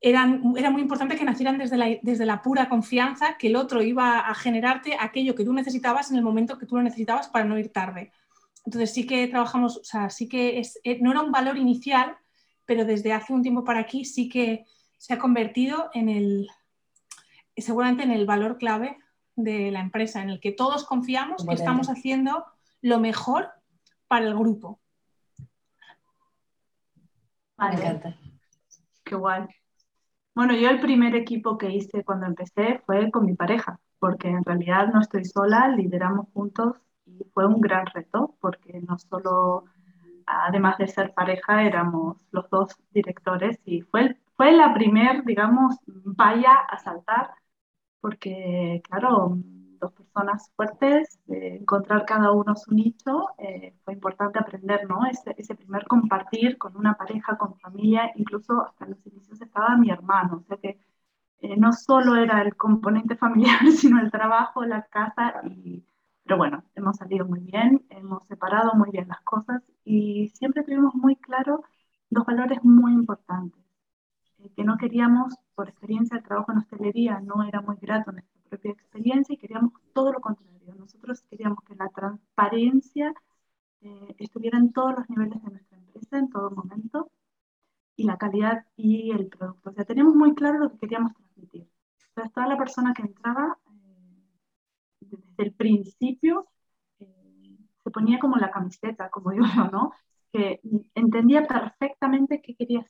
era 0.00 0.26
muy 0.26 0.82
importante 0.82 1.16
que 1.16 1.24
nacieran 1.24 1.58
desde 1.58 1.76
la, 1.76 1.86
desde 2.02 2.26
la 2.26 2.42
pura 2.42 2.68
confianza 2.68 3.36
que 3.38 3.46
el 3.46 3.54
otro 3.54 3.80
iba 3.82 4.18
a 4.18 4.34
generarte 4.34 4.96
aquello 4.98 5.36
que 5.36 5.44
tú 5.44 5.52
necesitabas 5.52 6.10
en 6.10 6.16
el 6.16 6.24
momento 6.24 6.58
que 6.58 6.66
tú 6.66 6.76
lo 6.76 6.82
necesitabas 6.82 7.28
para 7.28 7.44
no 7.44 7.56
ir 7.56 7.72
tarde. 7.72 8.10
Entonces 8.66 8.92
sí 8.92 9.06
que 9.06 9.28
trabajamos, 9.28 9.76
o 9.76 9.84
sea, 9.84 10.10
sí 10.10 10.28
que 10.28 10.58
es, 10.58 10.80
eh, 10.82 10.98
no 11.00 11.12
era 11.12 11.20
un 11.20 11.30
valor 11.30 11.56
inicial, 11.56 12.16
pero 12.66 12.84
desde 12.84 13.12
hace 13.12 13.32
un 13.32 13.42
tiempo 13.42 13.64
para 13.64 13.80
aquí 13.80 14.04
sí 14.04 14.28
que 14.28 14.64
se 14.98 15.14
ha 15.14 15.18
convertido 15.18 15.90
en 15.94 16.08
el, 16.08 16.48
seguramente 17.60 18.02
en 18.02 18.10
el 18.10 18.26
valor 18.26 18.58
clave 18.58 18.98
de 19.36 19.70
la 19.70 19.80
empresa, 19.80 20.22
en 20.22 20.30
el 20.30 20.40
que 20.40 20.52
todos 20.52 20.84
confiamos 20.84 21.44
que 21.46 21.54
estamos 21.54 21.88
haciendo 21.88 22.44
lo 22.80 22.98
mejor 23.00 23.50
para 24.08 24.26
el 24.26 24.34
grupo. 24.34 24.80
Me 27.58 27.74
encanta. 27.74 28.16
Qué 29.04 29.14
guay. 29.14 29.46
Bueno, 30.34 30.54
yo 30.54 30.70
el 30.70 30.80
primer 30.80 31.14
equipo 31.14 31.58
que 31.58 31.70
hice 31.70 32.04
cuando 32.04 32.26
empecé 32.26 32.82
fue 32.86 33.10
con 33.10 33.26
mi 33.26 33.34
pareja, 33.34 33.78
porque 33.98 34.28
en 34.28 34.44
realidad 34.44 34.88
no 34.92 35.00
estoy 35.00 35.24
sola, 35.24 35.68
lideramos 35.68 36.28
juntos 36.32 36.76
y 37.04 37.24
fue 37.34 37.46
un 37.46 37.60
gran 37.60 37.86
reto, 37.86 38.34
porque 38.40 38.80
no 38.80 38.98
solo, 38.98 39.64
además 40.26 40.78
de 40.78 40.88
ser 40.88 41.12
pareja, 41.12 41.62
éramos 41.62 42.16
los 42.30 42.48
dos 42.48 42.76
directores 42.90 43.60
y 43.64 43.82
fue, 43.82 44.16
fue 44.36 44.52
la 44.52 44.72
primer, 44.72 45.24
digamos, 45.24 45.76
valla 45.86 46.54
a 46.54 46.78
saltar, 46.78 47.30
porque 48.02 48.82
claro, 48.84 49.38
dos 49.80 49.92
personas 49.92 50.50
fuertes, 50.56 51.20
encontrar 51.28 52.04
cada 52.06 52.32
uno 52.32 52.54
su 52.56 52.74
nicho. 52.74 53.28
Eh, 53.38 53.74
fue 53.84 53.94
importante 53.94 54.38
aprender, 54.38 54.88
¿no? 54.88 55.00
Ese, 55.06 55.54
primer 55.54 55.86
compartir 55.86 56.58
con 56.58 56.76
una 56.76 56.94
pareja, 56.94 57.36
con 57.38 57.58
familia, 57.58 58.12
incluso 58.16 58.62
hasta 58.66 58.86
los 58.86 59.04
inicios 59.06 59.40
estaba 59.40 59.76
mi 59.76 59.90
hermano, 59.90 60.38
o 60.38 60.42
sea 60.42 60.56
que 60.58 60.78
eh, 61.40 61.56
no 61.56 61.72
solo 61.72 62.16
era 62.16 62.42
el 62.42 62.56
componente 62.56 63.16
familiar, 63.24 63.60
sino 63.72 64.00
el 64.00 64.10
trabajo, 64.10 64.64
la 64.64 64.82
casa, 64.86 65.42
pero 66.24 66.36
bueno, 66.36 66.64
hemos 66.74 66.96
salido 66.96 67.26
muy 67.26 67.40
bien, 67.40 67.84
hemos 67.90 68.24
separado 68.26 68.74
muy 68.74 68.90
bien 68.90 69.08
las 69.08 69.20
cosas 69.22 69.62
y 69.84 70.28
siempre 70.34 70.62
tuvimos 70.64 70.94
muy 70.94 71.16
claro 71.16 71.64
dos 72.10 72.24
valores 72.26 72.62
muy 72.64 72.92
importantes, 72.92 73.60
eh, 73.60 73.61
que 74.50 74.64
no 74.64 74.76
queríamos, 74.76 75.34
por 75.54 75.68
experiencia, 75.68 76.16
el 76.16 76.22
trabajo 76.22 76.52
en 76.52 76.58
hostelería 76.58 77.20
no 77.20 77.42
era 77.42 77.60
muy 77.60 77.76
grato 77.76 78.12
nuestra 78.12 78.40
propia 78.48 78.72
experiencia 78.72 79.34
y 79.34 79.38
queríamos 79.38 79.72
todo 79.92 80.12
lo 80.12 80.20
contrario. 80.20 80.74
Nosotros 80.76 81.22
queríamos 81.22 81.58
que 81.64 81.74
la 81.74 81.88
transparencia 81.88 83.14
eh, 83.80 84.14
estuviera 84.18 84.58
en 84.58 84.72
todos 84.72 84.94
los 84.96 85.10
niveles 85.10 85.42
de 85.42 85.50
nuestra 85.50 85.78
empresa, 85.78 86.18
en 86.18 86.30
todo 86.30 86.50
momento, 86.50 87.10
y 87.96 88.04
la 88.04 88.18
calidad 88.18 88.66
y 88.76 89.10
el 89.12 89.28
producto. 89.28 89.70
O 89.70 89.72
sea, 89.72 89.84
teníamos 89.84 90.14
muy 90.14 90.34
claro 90.34 90.58
lo 90.58 90.70
que 90.70 90.78
queríamos 90.78 91.14
transmitir. 91.14 91.68
Entonces, 92.08 92.32
toda 92.32 92.46
la 92.48 92.58
persona 92.58 92.94
que 92.94 93.02
entraba, 93.02 93.58
eh, 93.70 94.26
desde 95.00 95.44
el 95.44 95.52
principio, 95.54 96.48
se 97.84 97.90
ponía 97.90 98.18
como 98.18 98.36
la 98.36 98.50
camiseta, 98.50 99.10
como 99.10 99.30
digo 99.32 99.46
yo, 99.54 99.64
¿no? 99.70 99.92
Que 100.32 100.60
entendía 100.94 101.46
perfectamente 101.46 102.40
qué 102.42 102.54
quería 102.54 102.86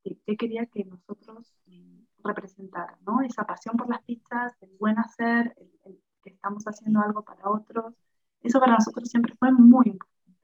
hacer 0.00 0.18
qué 0.26 0.36
quería 0.36 0.66
que 0.66 0.84
nosotros 0.84 1.54
mm, 1.66 2.02
representaran, 2.24 2.96
¿no? 3.06 3.22
Esa 3.22 3.44
pasión 3.44 3.76
por 3.76 3.88
las 3.88 4.02
pizzas, 4.02 4.54
el 4.60 4.70
buen 4.78 4.98
hacer, 4.98 5.54
el, 5.84 6.00
que 6.22 6.30
estamos 6.30 6.64
haciendo 6.64 7.00
algo 7.00 7.22
para 7.24 7.48
otros. 7.48 7.94
Eso 8.42 8.60
para 8.60 8.74
nosotros 8.74 9.08
siempre 9.08 9.34
fue 9.38 9.52
muy 9.52 9.86
importante. 9.86 10.38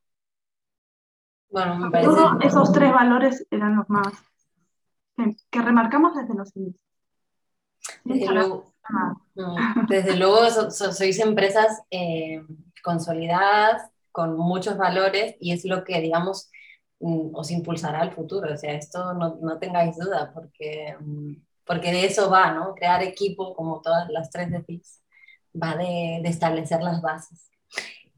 Bueno, 1.51 1.77
me 1.77 1.91
parece... 1.91 2.11
Todos 2.11 2.45
esos 2.45 2.73
tres 2.73 2.93
valores 2.93 3.47
eran 3.51 3.77
los 3.77 3.89
más 3.91 4.13
que, 5.51 5.63
remarcamos 5.63 6.15
desde 6.15 6.35
los 6.35 6.55
inicios. 6.57 6.81
Desde 8.05 8.33
luego, 8.33 8.75
desde 9.89 10.17
luego 10.17 10.51
sois 10.71 11.19
empresas 11.21 11.83
eh, 11.91 12.45
consolidadas, 12.83 13.91
con 14.13 14.37
muchos 14.37 14.79
valores 14.79 15.37
y 15.41 15.53
es 15.53 15.65
lo 15.65 15.85
que, 15.85 16.01
digamos, 16.01 16.51
os 17.01 17.51
impulsará 17.51 18.01
al 18.01 18.13
futuro. 18.13 18.53
O 18.53 18.57
sea, 18.57 18.73
esto 18.73 19.15
no, 19.15 19.37
no, 19.41 19.59
tengáis 19.59 19.97
duda, 19.97 20.31
porque, 20.35 20.97
mm, 21.01 21.35
porque 21.65 21.93
de 21.93 22.07
eso 22.07 22.31
va, 22.31 22.53
¿no? 22.53 22.75
Crear 22.75 23.03
equipo, 23.03 23.55
como 23.55 23.81
todas 23.83 24.09
las 24.11 24.31
tres 24.31 24.51
decís, 24.51 25.03
va 25.55 25.77
de, 25.77 26.21
de 26.23 26.29
establecer 26.29 26.83
las 26.83 27.01
bases. 27.03 27.51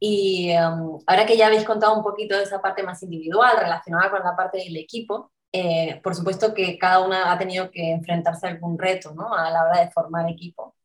Y 0.01 0.53
um, 0.57 1.01
ahora 1.07 1.27
que 1.27 1.37
ya 1.37 1.47
habéis 1.47 1.65
contado 1.65 1.97
un 1.97 2.03
poquito 2.05 2.37
de 2.37 2.45
esa 2.45 2.61
parte 2.63 2.83
más 2.83 3.03
individual 3.03 3.57
relacionada 3.59 4.11
con 4.11 4.23
la 4.23 4.37
parte 4.37 4.59
del 4.59 4.77
equipo, 4.77 5.33
eh, 5.53 6.01
por 6.03 6.15
supuesto 6.15 6.55
que 6.55 6.79
cada 6.79 7.01
una 7.01 7.33
ha 7.33 7.39
tenido 7.39 7.71
que 7.71 7.91
enfrentarse 7.91 8.47
a 8.47 8.51
algún 8.51 8.79
reto 8.79 9.15
¿no? 9.15 9.35
a 9.35 9.51
la 9.51 9.65
hora 9.65 9.81
de 9.81 9.91
formar 9.91 10.29
equipo. 10.31 10.77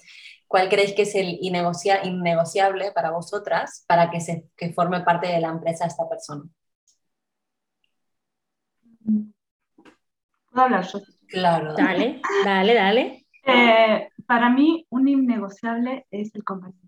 ¿Cuál 0.47 0.69
creéis 0.69 0.93
que 0.93 1.01
es 1.03 1.15
el 1.15 1.39
innegociable 1.41 2.91
para 2.91 3.12
vosotras 3.12 3.83
para 3.88 4.09
que, 4.09 4.21
se, 4.21 4.47
que 4.55 4.71
forme 4.71 5.01
parte 5.01 5.27
de 5.27 5.39
la 5.39 5.50
empresa 5.50 5.85
esta 5.85 6.07
persona? 6.07 6.43
¿Puedo 10.53 10.65
hablar 10.65 10.86
yo? 10.88 11.00
Claro. 11.27 11.74
Dale, 11.74 12.22
dale, 12.45 12.74
dale. 12.74 13.19
Eh, 13.45 14.07
para 14.25 14.50
mí, 14.50 14.88
un 14.89 15.05
innegociable 15.05 16.07
es 16.12 16.33
el 16.33 16.45
compañero, 16.45 16.88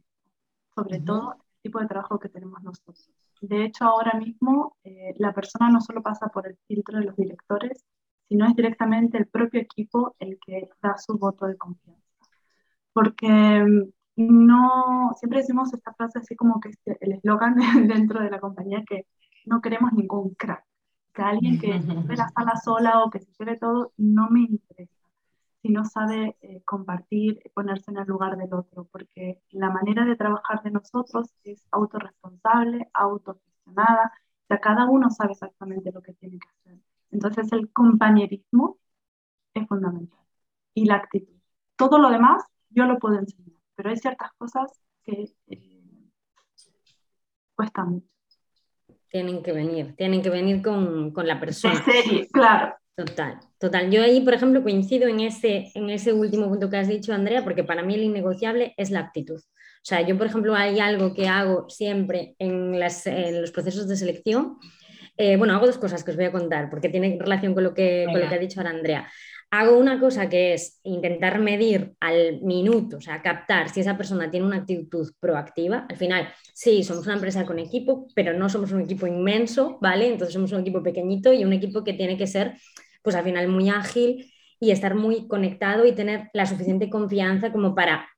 sobre 0.73 1.01
todo 1.01 1.33
el 1.33 1.61
tipo 1.63 1.81
de 1.81 1.87
trabajo 1.87 2.17
que 2.17 2.29
tenemos 2.29 2.63
nosotros. 2.63 3.11
De 3.41 3.65
hecho, 3.65 3.83
ahora 3.83 4.17
mismo 4.17 4.77
eh, 4.85 5.13
la 5.17 5.33
persona 5.33 5.69
no 5.69 5.81
solo 5.81 6.01
pasa 6.01 6.27
por 6.27 6.47
el 6.47 6.57
filtro 6.65 6.97
de 6.97 7.07
los 7.07 7.15
directores, 7.17 7.83
sino 8.29 8.47
es 8.47 8.55
directamente 8.55 9.17
el 9.17 9.27
propio 9.27 9.59
equipo 9.59 10.15
el 10.17 10.39
que 10.45 10.69
da 10.81 10.97
su 10.97 11.17
voto 11.17 11.45
de 11.45 11.57
confianza. 11.57 12.01
Porque 12.93 13.27
mm, 13.27 13.91
no, 14.15 15.11
siempre 15.17 15.39
decimos 15.39 15.73
esta 15.73 15.93
frase 15.93 16.19
así 16.19 16.37
como 16.37 16.61
que 16.61 16.69
es 16.69 16.79
el 17.01 17.11
eslogan 17.11 17.55
dentro 17.89 18.23
de 18.23 18.31
la 18.31 18.39
compañía 18.39 18.81
que 18.87 19.07
no 19.43 19.59
queremos 19.59 19.91
ningún 19.91 20.35
crack 20.35 20.63
que 21.15 21.21
alguien 21.23 21.59
que 21.59 21.81
se 21.81 22.15
la 22.15 22.29
sala 22.29 22.55
sola 22.57 23.03
o 23.03 23.09
que 23.09 23.19
se 23.19 23.31
lleve 23.39 23.57
todo, 23.57 23.93
no 23.97 24.29
me 24.29 24.41
interesa. 24.41 24.93
Si 25.61 25.69
no 25.69 25.85
sabe 25.85 26.37
eh, 26.41 26.61
compartir, 26.63 27.41
ponerse 27.55 27.89
en 27.91 27.97
el 27.97 28.07
lugar 28.07 28.37
del 28.37 28.53
otro, 28.53 28.87
porque 28.91 29.41
la 29.51 29.71
manera 29.71 30.05
de 30.05 30.15
trabajar 30.15 30.61
de 30.63 30.71
nosotros 30.71 31.33
es 31.43 31.67
autorresponsable, 31.71 32.89
autogestionada, 32.93 34.11
o 34.43 34.47
sea, 34.47 34.59
cada 34.59 34.85
uno 34.87 35.09
sabe 35.09 35.31
exactamente 35.31 35.91
lo 35.91 36.01
que 36.01 36.13
tiene 36.13 36.37
que 36.37 36.47
hacer. 36.49 36.79
Entonces 37.11 37.51
el 37.51 37.71
compañerismo 37.71 38.77
es 39.55 39.67
fundamental 39.67 40.19
y 40.75 40.85
la 40.85 40.97
actitud. 40.97 41.35
Todo 41.77 41.97
lo 41.97 42.09
demás 42.09 42.43
yo 42.69 42.85
lo 42.85 42.99
puedo 42.99 43.17
enseñar, 43.17 43.59
pero 43.75 43.89
hay 43.89 43.97
ciertas 43.97 44.31
cosas 44.37 44.71
que 45.03 45.33
eh, 45.47 46.11
cuestan 47.55 47.89
mucho 47.91 48.14
tienen 49.15 49.41
que 49.41 49.53
venir, 49.53 49.95
tienen 49.95 50.21
que 50.21 50.29
venir 50.29 50.61
con, 50.61 51.11
con 51.11 51.25
la 51.25 51.39
persona. 51.39 51.81
serie, 51.85 52.27
claro. 52.33 52.75
Total, 52.97 53.39
total. 53.57 53.89
Yo 53.89 54.01
ahí, 54.03 54.19
por 54.19 54.33
ejemplo, 54.33 54.61
coincido 54.61 55.07
en 55.07 55.21
ese, 55.21 55.71
en 55.73 55.89
ese 55.89 56.11
último 56.11 56.49
punto 56.49 56.69
que 56.69 56.75
has 56.75 56.89
dicho, 56.89 57.13
Andrea, 57.13 57.41
porque 57.41 57.63
para 57.63 57.81
mí 57.81 57.95
el 57.95 58.03
innegociable 58.03 58.73
es 58.75 58.91
la 58.91 58.99
actitud. 58.99 59.39
O 59.39 59.85
sea, 59.87 60.01
yo, 60.01 60.17
por 60.17 60.27
ejemplo, 60.27 60.53
hay 60.53 60.81
algo 60.81 61.13
que 61.13 61.29
hago 61.29 61.69
siempre 61.69 62.35
en, 62.39 62.77
las, 62.77 63.07
en 63.07 63.39
los 63.39 63.51
procesos 63.51 63.87
de 63.87 63.95
selección. 63.95 64.57
Eh, 65.15 65.37
bueno, 65.37 65.55
hago 65.55 65.65
dos 65.65 65.77
cosas 65.77 66.03
que 66.03 66.11
os 66.11 66.17
voy 66.17 66.25
a 66.25 66.33
contar, 66.33 66.69
porque 66.69 66.89
tiene 66.89 67.17
relación 67.17 67.53
con 67.53 67.63
lo 67.63 67.73
que, 67.73 68.05
con 68.11 68.19
lo 68.19 68.27
que 68.27 68.35
ha 68.35 68.39
dicho 68.39 68.59
ahora 68.59 68.71
Andrea 68.71 69.09
hago 69.51 69.77
una 69.77 69.99
cosa 69.99 70.27
que 70.29 70.53
es 70.53 70.79
intentar 70.83 71.39
medir 71.39 71.95
al 71.99 72.41
minuto, 72.41 72.97
o 72.97 73.01
sea, 73.01 73.21
captar 73.21 73.69
si 73.69 73.79
esa 73.79 73.97
persona 73.97 74.29
tiene 74.29 74.45
una 74.45 74.57
actitud 74.57 75.11
proactiva. 75.19 75.85
Al 75.89 75.97
final, 75.97 76.27
sí, 76.53 76.83
somos 76.83 77.05
una 77.05 77.15
empresa 77.15 77.45
con 77.45 77.59
equipo, 77.59 78.07
pero 78.15 78.33
no 78.33 78.49
somos 78.49 78.71
un 78.71 78.81
equipo 78.81 79.07
inmenso, 79.07 79.77
¿vale? 79.81 80.07
Entonces 80.07 80.33
somos 80.33 80.51
un 80.51 80.61
equipo 80.61 80.83
pequeñito 80.83 81.31
y 81.33 81.45
un 81.45 81.53
equipo 81.53 81.83
que 81.83 81.93
tiene 81.93 82.17
que 82.17 82.27
ser, 82.27 82.55
pues 83.01 83.15
al 83.15 83.23
final, 83.23 83.47
muy 83.47 83.69
ágil 83.69 84.31
y 84.59 84.71
estar 84.71 84.95
muy 84.95 85.27
conectado 85.27 85.85
y 85.85 85.93
tener 85.93 86.29
la 86.33 86.45
suficiente 86.45 86.89
confianza 86.89 87.51
como 87.51 87.75
para 87.75 88.09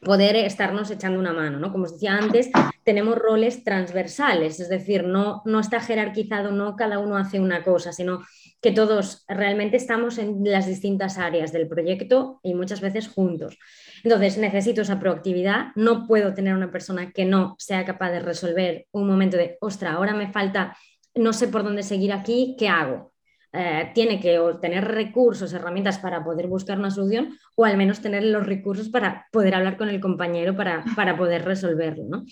poder 0.00 0.36
estarnos 0.36 0.90
echando 0.90 1.18
una 1.18 1.32
mano, 1.32 1.58
¿no? 1.58 1.72
Como 1.72 1.84
os 1.84 1.92
decía 1.92 2.16
antes, 2.16 2.50
tenemos 2.88 3.18
roles 3.18 3.64
transversales, 3.64 4.60
es 4.60 4.70
decir, 4.70 5.04
no, 5.04 5.42
no 5.44 5.60
está 5.60 5.78
jerarquizado, 5.78 6.52
no 6.52 6.74
cada 6.74 6.98
uno 6.98 7.18
hace 7.18 7.38
una 7.38 7.62
cosa, 7.62 7.92
sino 7.92 8.22
que 8.62 8.72
todos 8.72 9.26
realmente 9.28 9.76
estamos 9.76 10.16
en 10.16 10.38
las 10.42 10.66
distintas 10.66 11.18
áreas 11.18 11.52
del 11.52 11.68
proyecto 11.68 12.40
y 12.42 12.54
muchas 12.54 12.80
veces 12.80 13.06
juntos. 13.06 13.58
Entonces, 14.04 14.38
necesito 14.38 14.80
esa 14.80 14.98
proactividad, 14.98 15.66
no 15.74 16.06
puedo 16.06 16.32
tener 16.32 16.54
una 16.54 16.72
persona 16.72 17.12
que 17.12 17.26
no 17.26 17.56
sea 17.58 17.84
capaz 17.84 18.10
de 18.10 18.20
resolver 18.20 18.86
un 18.92 19.06
momento 19.06 19.36
de, 19.36 19.58
ostra, 19.60 19.92
ahora 19.92 20.14
me 20.14 20.32
falta, 20.32 20.74
no 21.14 21.34
sé 21.34 21.48
por 21.48 21.64
dónde 21.64 21.82
seguir 21.82 22.14
aquí, 22.14 22.56
¿qué 22.58 22.68
hago? 22.68 23.07
Eh, 23.52 23.90
tiene 23.94 24.20
que 24.20 24.38
tener 24.60 24.84
recursos, 24.84 25.52
herramientas 25.54 25.98
para 25.98 26.22
poder 26.22 26.48
buscar 26.48 26.78
una 26.78 26.90
solución 26.90 27.38
o 27.56 27.64
al 27.64 27.78
menos 27.78 28.00
tener 28.00 28.22
los 28.24 28.46
recursos 28.46 28.90
para 28.90 29.26
poder 29.32 29.54
hablar 29.54 29.78
con 29.78 29.88
el 29.88 30.00
compañero 30.00 30.54
para, 30.54 30.84
para 30.96 31.16
poder 31.16 31.44
resolverlo. 31.44 32.04
¿no? 32.08 32.24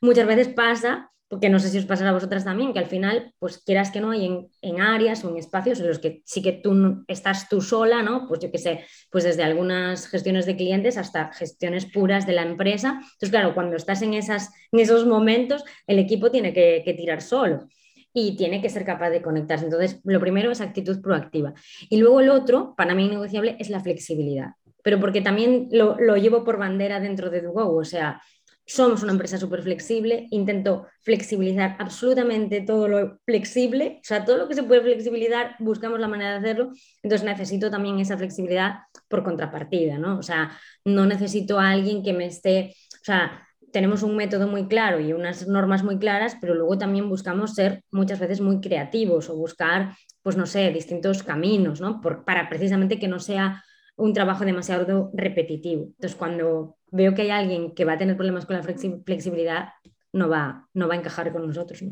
Muchas 0.00 0.26
veces 0.26 0.48
pasa 0.48 1.10
porque 1.28 1.48
no 1.48 1.58
sé 1.58 1.70
si 1.70 1.78
os 1.78 1.86
pasará 1.86 2.10
a 2.10 2.12
vosotras 2.12 2.44
también, 2.44 2.74
que 2.74 2.78
al 2.78 2.86
final, 2.86 3.32
pues 3.38 3.56
quieras 3.56 3.90
que 3.90 4.02
no, 4.02 4.10
hay 4.10 4.26
en, 4.26 4.48
en, 4.60 4.82
áreas 4.82 5.24
o 5.24 5.30
en 5.30 5.38
espacios 5.38 5.80
en 5.80 5.86
los 5.88 5.98
que 5.98 6.20
sí 6.26 6.42
que 6.42 6.52
tú 6.52 7.04
estás 7.08 7.48
tú 7.48 7.62
sola, 7.62 8.02
¿no? 8.02 8.28
Pues 8.28 8.40
yo 8.40 8.50
qué 8.50 8.58
sé, 8.58 8.84
pues 9.10 9.24
desde 9.24 9.42
algunas 9.42 10.08
gestiones 10.08 10.44
de 10.44 10.56
clientes 10.56 10.98
hasta 10.98 11.32
gestiones 11.32 11.86
puras 11.86 12.26
de 12.26 12.34
la 12.34 12.42
empresa. 12.42 13.00
Entonces, 13.00 13.30
claro, 13.30 13.54
cuando 13.54 13.76
estás 13.76 14.02
en, 14.02 14.12
esas, 14.12 14.50
en 14.72 14.80
esos 14.80 15.06
momentos, 15.06 15.64
el 15.86 15.98
equipo 15.98 16.30
tiene 16.30 16.52
que, 16.52 16.82
que 16.84 16.92
tirar 16.92 17.22
solo 17.22 17.66
y 18.12 18.36
tiene 18.36 18.60
que 18.60 18.70
ser 18.70 18.84
capaz 18.84 19.10
de 19.10 19.22
conectarse. 19.22 19.64
Entonces, 19.64 20.00
lo 20.04 20.20
primero 20.20 20.50
es 20.50 20.60
actitud 20.60 21.00
proactiva. 21.00 21.54
Y 21.88 21.98
luego 21.98 22.20
el 22.20 22.30
otro, 22.30 22.74
para 22.76 22.94
mí 22.94 23.08
negociable, 23.08 23.56
es 23.58 23.70
la 23.70 23.80
flexibilidad. 23.80 24.52
Pero 24.82 25.00
porque 25.00 25.20
también 25.20 25.68
lo, 25.70 25.96
lo 25.98 26.16
llevo 26.16 26.44
por 26.44 26.58
bandera 26.58 27.00
dentro 27.00 27.30
de 27.30 27.40
Dugo, 27.40 27.74
o 27.76 27.84
sea, 27.84 28.20
somos 28.64 29.02
una 29.02 29.12
empresa 29.12 29.38
súper 29.38 29.62
flexible, 29.62 30.28
intento 30.30 30.86
flexibilizar 31.00 31.76
absolutamente 31.78 32.60
todo 32.60 32.88
lo 32.88 33.18
flexible, 33.24 33.98
o 34.00 34.04
sea, 34.04 34.24
todo 34.24 34.38
lo 34.38 34.48
que 34.48 34.54
se 34.54 34.62
puede 34.62 34.82
flexibilizar, 34.82 35.56
buscamos 35.58 35.98
la 35.98 36.08
manera 36.08 36.32
de 36.32 36.38
hacerlo, 36.38 36.72
entonces 37.02 37.24
necesito 37.24 37.70
también 37.70 37.98
esa 37.98 38.16
flexibilidad 38.16 38.80
por 39.08 39.24
contrapartida, 39.24 39.98
¿no? 39.98 40.18
O 40.18 40.22
sea, 40.22 40.56
no 40.84 41.06
necesito 41.06 41.58
a 41.58 41.70
alguien 41.70 42.02
que 42.02 42.12
me 42.12 42.26
esté, 42.26 42.74
o 42.94 43.04
sea, 43.04 43.46
tenemos 43.72 44.02
un 44.02 44.16
método 44.16 44.46
muy 44.46 44.66
claro 44.66 45.00
y 45.00 45.12
unas 45.12 45.48
normas 45.48 45.82
muy 45.82 45.98
claras, 45.98 46.36
pero 46.40 46.54
luego 46.54 46.78
también 46.78 47.08
buscamos 47.08 47.54
ser 47.54 47.82
muchas 47.90 48.18
veces 48.20 48.40
muy 48.40 48.60
creativos 48.60 49.30
o 49.30 49.36
buscar, 49.36 49.96
pues 50.22 50.36
no 50.36 50.46
sé, 50.46 50.70
distintos 50.70 51.22
caminos, 51.22 51.80
¿no? 51.80 52.00
para 52.00 52.48
precisamente 52.48 52.98
que 52.98 53.08
no 53.08 53.18
sea 53.18 53.64
un 53.96 54.12
trabajo 54.12 54.44
demasiado 54.44 55.10
repetitivo. 55.14 55.84
Entonces, 55.84 56.16
cuando 56.16 56.76
veo 56.90 57.14
que 57.14 57.22
hay 57.22 57.30
alguien 57.30 57.74
que 57.74 57.84
va 57.84 57.94
a 57.94 57.98
tener 57.98 58.16
problemas 58.16 58.46
con 58.46 58.56
la 58.56 58.62
flexibilidad, 58.62 59.70
no 60.12 60.28
va, 60.28 60.68
no 60.74 60.88
va 60.88 60.94
a 60.94 60.98
encajar 60.98 61.32
con 61.32 61.46
nosotros. 61.46 61.82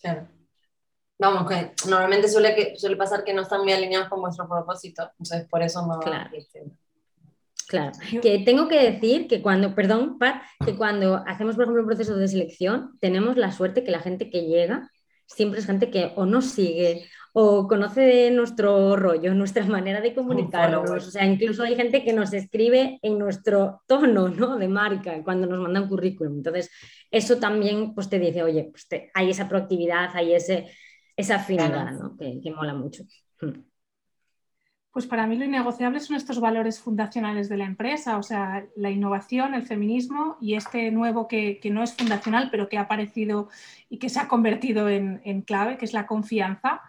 Claro. 0.00 0.28
Vamos, 1.18 1.48
que 1.48 1.72
normalmente 1.88 2.28
suele, 2.28 2.54
que, 2.54 2.76
suele 2.76 2.96
pasar 2.96 3.24
que 3.24 3.32
no 3.32 3.42
están 3.42 3.62
muy 3.62 3.72
alineados 3.72 4.08
con 4.08 4.20
vuestro 4.20 4.48
propósito, 4.48 5.10
entonces 5.18 5.48
por 5.48 5.62
eso 5.62 5.86
no 5.86 6.00
claro. 6.00 6.30
Claro, 7.68 7.92
que 8.22 8.40
tengo 8.40 8.68
que 8.68 8.90
decir 8.90 9.26
que 9.28 9.42
cuando, 9.42 9.74
perdón, 9.74 10.18
Pat, 10.18 10.42
que 10.64 10.76
cuando 10.76 11.22
hacemos, 11.26 11.54
por 11.54 11.64
ejemplo, 11.64 11.82
un 11.82 11.88
proceso 11.88 12.16
de 12.16 12.28
selección, 12.28 12.98
tenemos 13.00 13.36
la 13.36 13.52
suerte 13.52 13.84
que 13.84 13.90
la 13.90 14.00
gente 14.00 14.30
que 14.30 14.46
llega 14.46 14.90
siempre 15.26 15.60
es 15.60 15.66
gente 15.66 15.90
que 15.90 16.12
o 16.16 16.26
nos 16.26 16.46
sigue 16.46 17.06
o 17.34 17.66
conoce 17.66 18.30
nuestro 18.30 18.94
rollo, 18.94 19.34
nuestra 19.34 19.64
manera 19.64 20.02
de 20.02 20.14
comunicarnos. 20.14 20.90
O 20.90 21.10
sea, 21.10 21.24
incluso 21.24 21.62
hay 21.62 21.74
gente 21.76 22.04
que 22.04 22.12
nos 22.12 22.32
escribe 22.34 22.98
en 23.00 23.18
nuestro 23.18 23.82
tono 23.86 24.28
¿no? 24.28 24.58
de 24.58 24.68
marca 24.68 25.22
cuando 25.24 25.46
nos 25.46 25.60
manda 25.60 25.80
un 25.80 25.88
currículum. 25.88 26.36
Entonces, 26.36 26.70
eso 27.10 27.38
también 27.38 27.94
pues, 27.94 28.10
te 28.10 28.18
dice, 28.18 28.42
oye, 28.42 28.70
pues 28.70 28.86
hay 29.14 29.30
esa 29.30 29.48
proactividad, 29.48 30.10
hay 30.14 30.34
ese, 30.34 30.70
esa 31.16 31.36
afinidad 31.36 31.92
¿no? 31.92 32.16
que, 32.18 32.38
que 32.42 32.50
mola 32.50 32.74
mucho. 32.74 33.04
Pues 34.92 35.06
para 35.06 35.26
mí 35.26 35.36
lo 35.36 35.46
innegociable 35.46 36.00
son 36.00 36.16
estos 36.16 36.38
valores 36.38 36.78
fundacionales 36.78 37.48
de 37.48 37.56
la 37.56 37.64
empresa, 37.64 38.18
o 38.18 38.22
sea, 38.22 38.66
la 38.76 38.90
innovación, 38.90 39.54
el 39.54 39.62
feminismo 39.62 40.36
y 40.38 40.54
este 40.54 40.90
nuevo 40.90 41.26
que, 41.26 41.58
no 41.72 41.82
es 41.82 41.94
fundacional, 41.94 42.50
pero 42.50 42.68
que 42.68 42.76
ha 42.76 42.82
aparecido 42.82 43.48
y 43.88 43.98
que 43.98 44.10
se 44.10 44.20
ha 44.20 44.28
convertido 44.28 44.90
en, 44.90 45.42
clave, 45.42 45.78
que 45.78 45.86
es 45.86 45.94
la 45.94 46.06
confianza. 46.06 46.82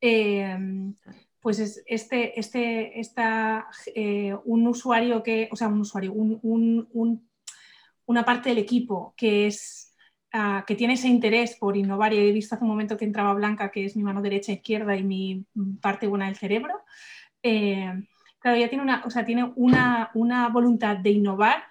Em, 0.00 0.94
pues 1.40 1.58
es 1.58 1.82
este, 1.86 2.40
este, 2.40 2.98
esta, 2.98 3.66
eh, 3.94 4.34
un 4.44 4.66
usuario 4.66 5.22
que, 5.22 5.50
o 5.52 5.56
sea, 5.56 5.68
un 5.68 5.80
usuario, 5.80 6.14
una 6.14 8.24
parte 8.24 8.48
del 8.48 8.58
equipo 8.58 9.12
que 9.14 9.48
es 9.48 9.94
ah, 10.32 10.64
que 10.66 10.74
tiene 10.74 10.94
ese 10.94 11.08
interés 11.08 11.56
por 11.56 11.76
innovar 11.76 12.14
y 12.14 12.18
he 12.18 12.32
visto 12.32 12.54
hace 12.54 12.64
un 12.64 12.70
momento 12.70 12.96
que 12.96 13.04
entraba 13.04 13.34
Blanca, 13.34 13.70
que 13.70 13.84
es 13.84 13.94
mi 13.94 14.04
mano 14.04 14.22
derecha 14.22 14.52
izquierda 14.52 14.96
y 14.96 15.02
mi 15.02 15.44
parte 15.82 16.06
buena 16.06 16.26
del 16.26 16.36
cerebro, 16.36 16.82
eh, 17.42 18.02
claro, 18.38 18.56
ella 18.56 18.68
tiene, 18.68 18.84
una, 18.84 19.02
o 19.04 19.10
sea, 19.10 19.24
tiene 19.24 19.52
una, 19.56 20.10
una, 20.14 20.48
voluntad 20.48 20.96
de 20.96 21.10
innovar 21.10 21.64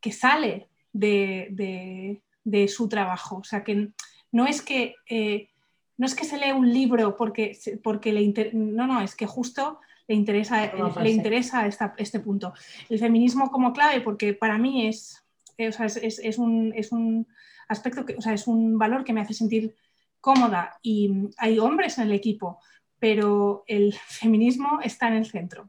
que 0.00 0.12
sale 0.12 0.68
de, 0.92 2.20
de, 2.44 2.68
su 2.68 2.88
trabajo. 2.88 3.36
O 3.36 3.44
sea, 3.44 3.64
que 3.64 3.90
no 4.30 4.46
es 4.46 4.62
que, 4.62 4.96
eh, 5.08 5.48
no 5.96 6.06
es 6.06 6.14
que 6.14 6.24
se 6.24 6.38
lee 6.38 6.52
un 6.52 6.72
libro 6.72 7.16
porque, 7.16 7.58
porque 7.82 8.12
le 8.12 8.52
no, 8.52 8.86
no, 8.86 9.00
es 9.00 9.14
que 9.14 9.26
justo 9.26 9.80
le 10.08 10.14
interesa, 10.14 10.72
le 11.00 11.10
interesa 11.10 11.66
este 11.96 12.20
punto. 12.20 12.52
El 12.88 12.98
feminismo 12.98 13.50
como 13.50 13.72
clave, 13.72 14.00
porque 14.00 14.34
para 14.34 14.58
mí 14.58 14.88
es, 14.88 15.24
eh, 15.58 15.68
o 15.68 15.72
sea, 15.72 15.86
es, 15.86 15.96
es, 15.96 16.38
un, 16.38 16.72
es, 16.74 16.92
un, 16.92 17.26
aspecto, 17.68 18.04
que, 18.04 18.16
o 18.16 18.20
sea, 18.20 18.32
es 18.32 18.46
un 18.46 18.78
valor 18.78 19.04
que 19.04 19.12
me 19.12 19.20
hace 19.20 19.34
sentir 19.34 19.74
cómoda 20.20 20.78
y 20.82 21.28
hay 21.36 21.58
hombres 21.58 21.98
en 21.98 22.04
el 22.04 22.12
equipo 22.12 22.60
pero 23.02 23.64
el 23.66 23.94
feminismo 23.94 24.78
está 24.80 25.08
en 25.08 25.14
el 25.14 25.26
centro. 25.26 25.68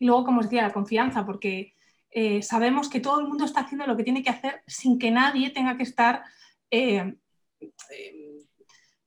Y 0.00 0.06
luego, 0.06 0.24
como 0.24 0.40
os 0.40 0.46
decía, 0.46 0.62
la 0.62 0.72
confianza, 0.72 1.24
porque 1.24 1.76
eh, 2.10 2.42
sabemos 2.42 2.88
que 2.88 2.98
todo 2.98 3.20
el 3.20 3.28
mundo 3.28 3.44
está 3.44 3.60
haciendo 3.60 3.86
lo 3.86 3.96
que 3.96 4.02
tiene 4.02 4.24
que 4.24 4.30
hacer 4.30 4.60
sin 4.66 4.98
que 4.98 5.12
nadie 5.12 5.50
tenga 5.50 5.76
que 5.76 5.84
estar 5.84 6.24
eh, 6.68 7.14
eh, 7.60 8.38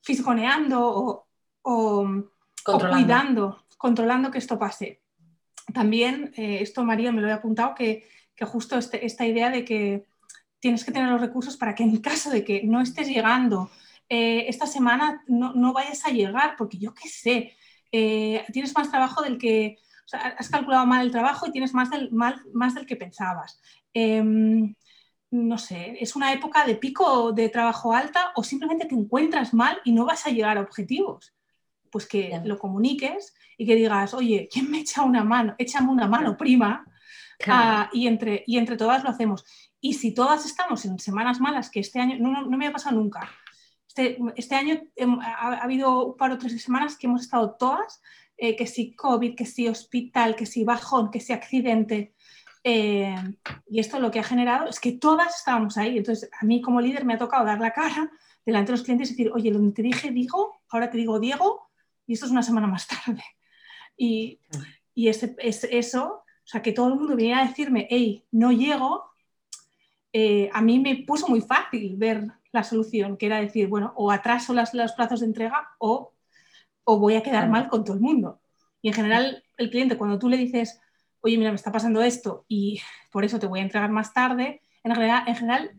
fisgoneando 0.02 1.26
o, 1.62 2.32
cuidando, 2.64 3.66
controlando 3.78 4.32
que 4.32 4.38
esto 4.38 4.58
pase. 4.58 5.02
También, 5.74 6.32
esto 6.38 6.86
María 6.86 7.12
me 7.12 7.22
lo 7.22 7.28
he 7.28 7.34
apuntado, 7.34 7.76
que, 7.76 8.08
justo 8.44 8.78
este, 8.78 9.06
esta 9.06 9.26
idea 9.26 9.50
de 9.50 9.66
que 9.66 10.06
tienes 10.62 10.86
que 10.86 10.94
tener 10.94 11.10
los 11.10 11.20
recursos 11.20 11.58
para 11.58 11.76
que 11.76 11.84
en 11.84 11.98
caso 11.98 12.30
de 12.30 12.46
que 12.46 12.64
no 12.64 12.80
estés 12.80 13.10
llegando 13.10 13.70
eh, 14.10 14.46
esta 14.48 14.66
semana 14.66 15.24
no, 15.28 15.74
vayas 15.74 16.06
a 16.06 16.10
llegar, 16.10 16.56
porque 16.58 16.80
yo 16.80 16.94
qué 16.96 17.08
sé, 17.08 17.56
eh, 17.92 18.44
tienes 18.51 18.75
más 18.75 18.90
trabajo 18.90 19.22
del 19.22 19.38
que, 19.38 19.77
o 20.05 20.07
sea, 20.07 20.36
has 20.38 20.50
calculado 20.50 20.86
mal 20.88 21.05
el 21.05 21.12
trabajo 21.12 21.48
y 21.48 21.51
tienes 21.51 21.74
más 21.74 21.92
del, 21.92 22.10
más 22.12 22.75
del 22.75 22.88
que 22.88 22.96
pensabas. 22.96 23.62
Em, 23.94 24.74
no 25.31 25.57
sé, 25.60 25.96
es 26.00 26.16
una 26.16 26.33
época 26.33 26.66
de 26.66 26.75
pico 26.75 27.31
de 27.33 27.50
trabajo 27.50 27.94
alta 27.94 28.31
o 28.36 28.44
simplemente 28.44 28.86
te 28.86 28.96
encuentras 28.96 29.53
mal 29.53 29.79
y 29.86 29.92
no 29.92 30.05
vas 30.05 30.25
a 30.25 30.31
llegar 30.31 30.57
a 30.57 30.62
objetivos. 30.62 31.36
Pues 31.92 32.07
que 32.07 32.42
lo 32.46 32.57
comuniques 32.57 33.36
y 33.57 33.66
que 33.66 33.75
digas, 33.75 34.14
oye, 34.14 34.48
¿quién 34.51 34.70
me 34.72 34.79
echa 34.79 35.03
una 35.03 35.24
mano? 35.24 35.55
Échame 35.57 35.92
una 35.92 36.07
mano, 36.07 36.36
prima. 36.38 36.86
Ah, 37.48 37.90
y, 37.94 38.07
entre, 38.07 38.44
y 38.48 38.57
entre 38.57 38.75
todas 38.75 39.03
lo 39.03 39.10
hacemos. 39.10 39.46
Y 39.79 39.94
si 39.94 40.14
todas 40.14 40.46
estamos 40.46 40.83
en 40.86 41.00
semanas 41.00 41.40
malas, 41.40 41.70
que 41.70 41.79
este 41.79 42.00
año 42.00 42.18
no, 42.20 42.44
no 42.44 42.57
me 42.57 42.68
ha 42.68 42.72
pasado 42.72 42.98
nunca, 42.98 43.29
este, 43.90 44.20
este, 44.36 44.56
año 44.56 44.82
ha, 45.22 45.64
habido 45.64 46.06
un 46.06 46.18
par 46.18 46.32
o 46.32 46.38
tres 46.38 46.62
semanas 46.62 46.96
que 46.96 47.08
hemos 47.08 47.24
estado 47.24 47.56
todas, 47.56 48.02
eh, 48.38 48.56
que 48.56 48.68
si 48.68 48.96
COVID, 48.96 49.36
que 49.36 49.46
si 49.46 49.68
hospital, 49.68 50.36
que 50.36 50.46
si 50.46 50.64
bajón, 50.64 51.10
que 51.10 51.20
si 51.20 51.34
accidente. 51.34 52.14
Eh, 52.64 53.16
y 53.68 53.80
esto 53.80 54.00
lo 54.00 54.12
que 54.12 54.20
ha 54.20 54.24
generado 54.24 54.70
es 54.70 54.80
que 54.80 54.92
todas 54.92 55.40
estábamos 55.40 55.75
ahí. 55.78 55.98
Entonces, 55.98 56.30
a 56.40 56.46
mí 56.46 56.62
como 56.62 56.82
líder 56.82 57.04
me 57.04 57.16
ha 57.16 57.18
tocado 57.18 57.46
dar 57.46 57.60
la 57.60 57.74
cara 57.74 58.12
delante 58.46 58.72
de 58.72 58.78
los 58.78 58.86
clientes 58.86 59.10
y 59.10 59.14
decir, 59.14 59.32
oye, 59.34 59.52
donde 59.52 59.74
te 59.74 59.82
dije 59.82 60.12
digo, 60.12 60.62
ahora 60.70 60.90
te 60.92 60.98
digo 60.98 61.20
Diego, 61.20 61.70
y 62.06 62.14
esto 62.14 62.28
es 62.28 62.32
una 62.32 62.44
semana 62.44 62.68
más 62.68 62.88
tarde. 62.88 63.24
Y, 63.98 64.40
y 64.94 65.08
es 65.10 65.24
eso, 65.44 66.06
o 66.06 66.48
sea, 66.48 66.62
que 66.62 66.74
todo 66.74 66.90
el 66.90 66.96
mundo 66.96 67.16
viniera 67.16 67.42
a 67.42 67.48
decirme, 67.48 67.88
hey, 67.90 68.24
no 68.32 68.52
llego, 68.52 69.10
eh, 70.14 70.50
a 70.54 70.62
mí 70.62 70.80
me 70.80 71.04
puso 71.08 71.28
muy 71.28 71.42
fácil 71.42 71.96
ver 71.98 72.25
la 72.51 72.64
solución, 72.64 73.18
que 73.18 73.27
era 73.27 73.40
decir, 73.40 73.68
bueno, 73.68 73.94
o 73.96 74.12
atraso 74.12 74.53
las, 74.53 74.74
los 74.74 74.94
plazos 74.94 75.20
de 75.20 75.27
entrega 75.27 75.70
o, 75.79 76.14
o 76.83 77.00
voy 77.00 77.16
a 77.16 77.24
quedar 77.24 77.50
mal 77.50 77.70
con 77.70 77.83
todo 77.83 77.96
el 77.96 78.01
mundo. 78.01 78.42
Y 78.81 78.88
en 78.90 78.94
general, 78.94 79.44
el 79.57 79.70
cliente, 79.70 79.98
cuando 79.98 80.20
tú 80.20 80.29
le 80.29 80.38
dices, 80.38 80.81
oye, 81.22 81.38
mira, 81.38 81.51
me 81.51 81.55
está 81.55 81.72
pasando 81.72 82.01
esto 82.01 82.46
y 82.48 82.81
por 83.12 83.25
eso 83.25 83.40
te 83.40 83.48
voy 83.48 83.59
a 83.59 83.64
entregar 83.64 83.92
más 83.92 84.14
tarde, 84.14 84.62
en 84.83 84.94
general, 84.94 85.24
en 85.27 85.35
general 85.35 85.72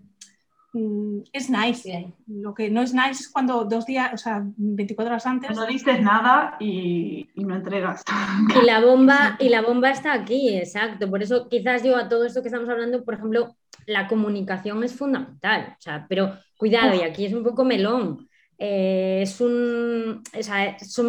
es 1.33 1.51
nice. 1.51 2.13
Lo 2.27 2.55
que 2.55 2.71
no 2.71 2.83
es 2.83 2.95
nice 2.95 3.23
es 3.23 3.29
cuando 3.29 3.65
dos 3.65 3.87
días, 3.87 4.13
o 4.15 4.17
sea, 4.17 4.43
24 4.45 5.13
horas 5.13 5.27
antes. 5.27 5.57
No 5.57 5.67
dices 5.67 6.01
nada 6.01 6.57
y, 6.61 7.29
y, 7.35 7.45
no 7.45 7.57
entregas. 7.57 8.05
Y 8.61 8.65
la 8.65 8.81
bomba, 8.81 9.37
y 9.41 9.49
la 9.49 9.63
bomba 9.63 9.91
está 9.91 10.13
aquí, 10.13 10.57
exacto. 10.57 11.09
Por 11.11 11.23
eso 11.23 11.49
quizás 11.49 11.83
yo 11.83 11.97
a 11.97 12.09
todo 12.09 12.25
esto 12.25 12.43
que 12.43 12.49
estamos 12.49 12.69
hablando, 12.69 13.05
por 13.05 13.15
ejemplo, 13.15 13.57
la 13.87 14.07
comunicación 14.07 14.83
es 14.85 14.95
fundamental. 14.95 15.75
O 15.79 15.83
sea, 15.83 16.07
pero 16.09 16.35
cuidado, 16.57 16.95
y 16.95 17.03
aquí 17.03 17.27
es 17.27 17.33
un 17.33 17.43
poco 17.43 17.65
melón. 17.65 18.29
Eh, 18.59 19.21
es 19.23 19.41
un, 19.41 20.23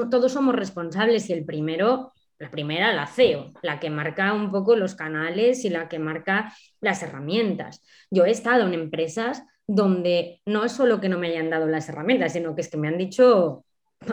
todos 0.09 0.31
somos 0.31 0.55
responsables 0.55 1.29
y 1.29 1.33
el 1.33 1.43
primero, 1.43 2.13
la 2.41 2.49
primera, 2.49 2.91
la 2.91 3.05
CEO, 3.05 3.53
la 3.61 3.79
que 3.79 3.89
marca 3.89 4.33
un 4.33 4.51
poco 4.51 4.75
los 4.75 4.95
canales 4.95 5.63
y 5.63 5.69
la 5.69 5.87
que 5.87 5.99
marca 5.99 6.53
las 6.79 7.03
herramientas. 7.03 7.83
Yo 8.09 8.25
he 8.25 8.31
estado 8.31 8.67
en 8.67 8.73
empresas 8.73 9.43
donde 9.67 10.41
no 10.45 10.65
es 10.65 10.71
solo 10.71 10.99
que 10.99 11.07
no 11.07 11.19
me 11.19 11.27
hayan 11.27 11.51
dado 11.51 11.67
las 11.67 11.87
herramientas, 11.87 12.33
sino 12.33 12.55
que 12.55 12.61
es 12.61 12.69
que 12.69 12.77
me 12.77 12.87
han 12.87 12.97
dicho, 12.97 13.63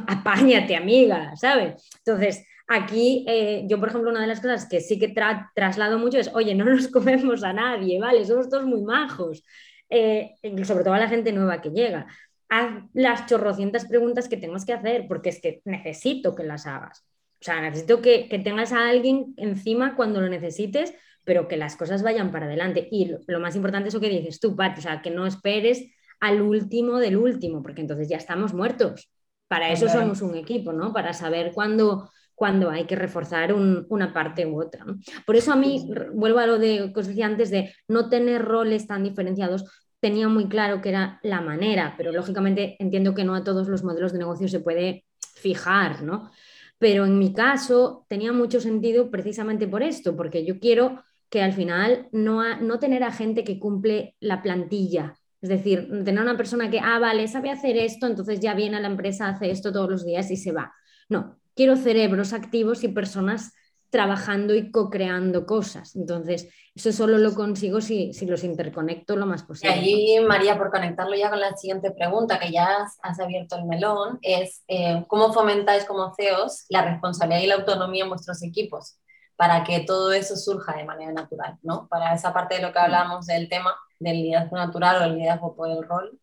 apáñate 0.07 0.77
amiga, 0.77 1.35
¿sabes? 1.37 1.89
Entonces, 2.05 2.45
Aquí, 2.71 3.25
eh, 3.27 3.65
yo, 3.67 3.81
por 3.81 3.89
ejemplo, 3.89 4.11
una 4.11 4.21
de 4.21 4.27
las 4.27 4.41
cosas 4.41 4.69
que 4.69 4.83
sí 4.83 4.99
que 4.99 5.15
traslado 5.55 5.99
mucho 5.99 6.19
es, 6.19 6.31
oye, 6.35 6.55
no 6.55 6.67
nos 6.67 6.89
comemos 6.93 7.43
a 7.43 7.55
nadie, 7.55 7.99
¿vale? 7.99 8.27
Somos 8.27 8.51
todos 8.51 8.67
muy 8.67 8.83
majos, 8.83 9.43
eh, 9.89 10.35
sobre 10.65 10.85
todo 10.85 10.93
a 10.93 10.99
la 10.99 11.09
gente 11.09 11.33
nueva 11.33 11.63
que 11.63 11.71
llega. 11.71 12.07
Haz 12.51 12.85
las 12.93 13.25
chorrocientas 13.25 13.87
preguntas 13.87 14.29
que 14.29 14.37
tengas 14.37 14.67
que 14.67 14.75
hacer, 14.75 15.07
porque 15.09 15.31
es 15.31 15.41
que 15.41 15.63
necesito 15.65 16.35
que 16.35 16.45
las 16.45 16.67
hagas. 16.67 17.08
O 17.41 17.45
sea, 17.45 17.61
necesito 17.61 18.03
que, 18.03 18.29
tengas 18.43 18.73
a 18.73 18.89
alguien 18.89 19.35
encima 19.37 19.95
cuando 19.97 20.21
lo 20.21 20.29
necesites, 20.29 20.95
pero 21.25 21.47
que 21.47 21.57
las 21.57 21.77
cosas 21.77 22.03
vayan 22.03 22.33
para 22.33 22.47
adelante. 22.47 22.89
Y 22.91 23.11
lo, 23.27 23.41
más 23.41 23.55
importante 23.55 23.89
es 23.89 23.95
lo 23.95 24.01
que 24.01 24.09
dices 24.09 24.41
tú, 24.41 24.57
Pat, 24.57 24.79
o 24.79 24.81
sea, 24.81 25.03
que 25.03 25.11
no 25.11 25.27
esperes 25.27 25.93
al 26.21 26.43
último 26.43 26.99
del 26.99 27.17
último, 27.17 27.63
porque 27.63 27.81
entonces 27.81 28.09
ya 28.09 28.17
estamos 28.17 28.55
muertos. 28.55 29.11
Para 29.47 29.71
eso 29.71 29.89
somos 29.89 30.21
un 30.21 30.37
equipo, 30.37 30.73
¿no? 30.73 30.93
Para 30.93 31.13
saber 31.13 31.53
cuándo 31.55 32.11
cuando 32.39 32.71
hay 32.71 32.85
que 32.85 32.95
reforzar 32.95 33.53
una 33.53 34.13
parte 34.13 34.47
u 34.47 34.63
otra. 34.63 34.87
Por 35.27 35.35
eso 35.35 35.53
a 35.53 35.57
mí, 35.57 35.91
vuelvo 36.15 36.39
a 36.39 36.47
lo 36.47 36.57
de, 36.57 36.93
que 36.95 37.01
os 37.01 37.09
decía 37.09 37.27
antes, 37.27 37.51
de 37.51 37.75
no 37.89 38.09
tener 38.09 38.45
roles 38.45 38.87
tan 38.87 39.03
diferenciados, 39.03 39.65
tenía 39.99 40.29
muy 40.29 40.49
claro 40.49 40.81
que 40.81 40.91
era 40.91 41.19
la 41.25 41.41
manera, 41.41 41.95
pero 41.97 42.13
lógicamente 42.13 42.77
entiendo 42.79 43.13
que 43.13 43.25
no 43.25 43.35
a 43.35 43.43
todos 43.43 43.67
los 43.67 43.83
modelos 43.83 44.13
de 44.13 44.21
negocio 44.21 44.47
se 44.47 44.61
puede 44.61 45.05
fijar, 45.35 46.05
¿no? 46.05 46.31
Pero 46.79 47.05
en 47.07 47.19
mi 47.19 47.33
caso 47.33 48.07
tenía 48.09 48.33
mucho 48.33 48.61
sentido 48.61 49.11
precisamente 49.11 49.67
por 49.67 49.83
esto, 49.83 50.17
porque 50.17 50.45
yo 50.45 50.61
quiero 50.61 51.03
que 51.29 51.43
al 51.43 51.53
final 51.53 52.09
no, 52.13 52.61
no 52.61 52.79
tener 52.79 53.03
a 53.03 53.13
gente 53.13 53.45
que 53.45 53.59
cumple 53.59 54.17
la 54.21 54.43
plantilla, 54.43 55.19
es 55.41 55.49
decir, 55.49 55.89
tener 56.05 56.21
una 56.23 56.37
persona 56.37 56.71
que, 56.71 56.81
ah, 56.81 56.99
vale, 56.99 57.29
sabe 57.29 57.51
hacer 57.51 57.77
esto, 57.77 58.07
entonces 58.07 58.41
ya 58.41 58.55
viene 58.55 58.77
a 58.77 58.81
la 58.81 58.89
empresa, 58.89 59.29
hace 59.29 59.51
esto 59.51 59.73
todos 59.73 59.91
los 59.91 60.05
días 60.05 60.31
y 60.31 60.37
se 60.37 60.53
va. 60.53 60.73
No, 61.09 61.39
quiero 61.55 61.77
cerebros 61.77 62.33
activos 62.33 62.83
y 62.83 62.89
personas 62.89 63.53
trabajando 63.91 64.55
y 64.55 64.71
co-creando 64.71 65.47
cosas. 65.47 65.97
Entonces, 65.97 66.49
eso 66.75 66.93
solo 66.93 67.19
lo 67.19 67.35
consigo 67.35 67.81
si, 67.81 68.13
si, 68.13 68.27
los 68.27 68.45
interconecto 68.45 69.17
lo 69.17 69.27
más 69.27 69.43
posible. 69.43 69.77
Y 69.77 69.79
allí, 69.79 70.27
María, 70.27 70.59
por 70.59 70.71
conectarlo 70.71 71.17
ya 71.17 71.31
con 71.31 71.41
la 71.41 71.57
siguiente 71.57 71.91
pregunta, 71.91 72.39
que 72.39 72.53
ya 72.53 72.87
has, 73.03 73.21
abierto 73.21 73.57
el 73.57 73.65
melón, 73.65 74.19
es 74.23 74.63
eh, 74.69 75.05
¿cómo 75.09 75.33
fomentáis 75.33 75.85
como 75.85 76.15
CEOs 76.15 76.67
la 76.69 76.83
responsabilidad 76.83 77.43
y 77.43 77.47
la 77.47 77.55
autonomía 77.57 78.05
en 78.05 78.11
vuestros 78.11 78.43
equipos? 78.43 78.99
Para 79.37 79.65
que 79.65 79.81
todo 79.81 80.13
eso 80.13 80.37
surja 80.37 80.77
de 80.77 80.85
manera 80.85 81.13
natural, 81.13 81.59
¿no? 81.63 81.89
Para 81.89 82.15
esa 82.15 82.33
parte 82.33 82.57
de 82.57 82.63
lo 82.63 82.73
que 82.73 82.79
hablábamos 82.79 83.27
del 83.27 83.49
tema 83.49 83.75
del 83.99 84.23
liderazgo 84.23 84.57
natural 84.57 85.03
o 85.03 85.05
el 85.05 85.15
liderazgo 85.17 85.55
por 85.57 85.71
el 85.71 85.83
rol, 85.83 86.19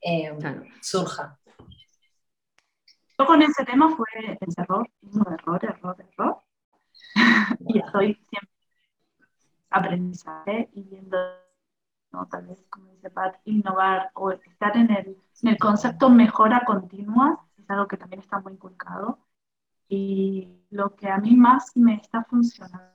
eh, 0.00 0.32
surja. 0.80 1.38
Yo 3.18 3.26
con 3.26 3.40
ese 3.40 3.64
tema 3.64 3.94
fue 3.96 4.06
el 4.18 4.36
error, 4.56 4.88
error, 5.38 5.60
error. 5.62 5.71
Y 8.00 8.12
estoy 8.12 8.26
siempre 8.28 8.52
aprendizaje 9.70 10.68
y 10.74 10.82
viendo, 10.82 11.16
¿no? 12.12 12.26
tal 12.26 12.46
vez, 12.46 12.64
como 12.70 12.88
dice 12.92 13.10
Pat, 13.10 13.36
innovar 13.44 14.10
o 14.14 14.30
estar 14.30 14.76
en 14.76 14.90
el, 14.90 15.16
en 15.42 15.48
el 15.48 15.58
concepto 15.58 16.08
mejora 16.10 16.62
continua, 16.64 17.44
es 17.58 17.68
algo 17.70 17.88
que 17.88 17.96
también 17.96 18.20
está 18.20 18.40
muy 18.40 18.52
inculcado. 18.52 19.18
Y 19.88 20.48
lo 20.70 20.94
que 20.94 21.10
a 21.10 21.18
mí 21.18 21.36
más 21.36 21.76
me 21.76 21.94
está 21.94 22.24
funcionando, 22.24 22.92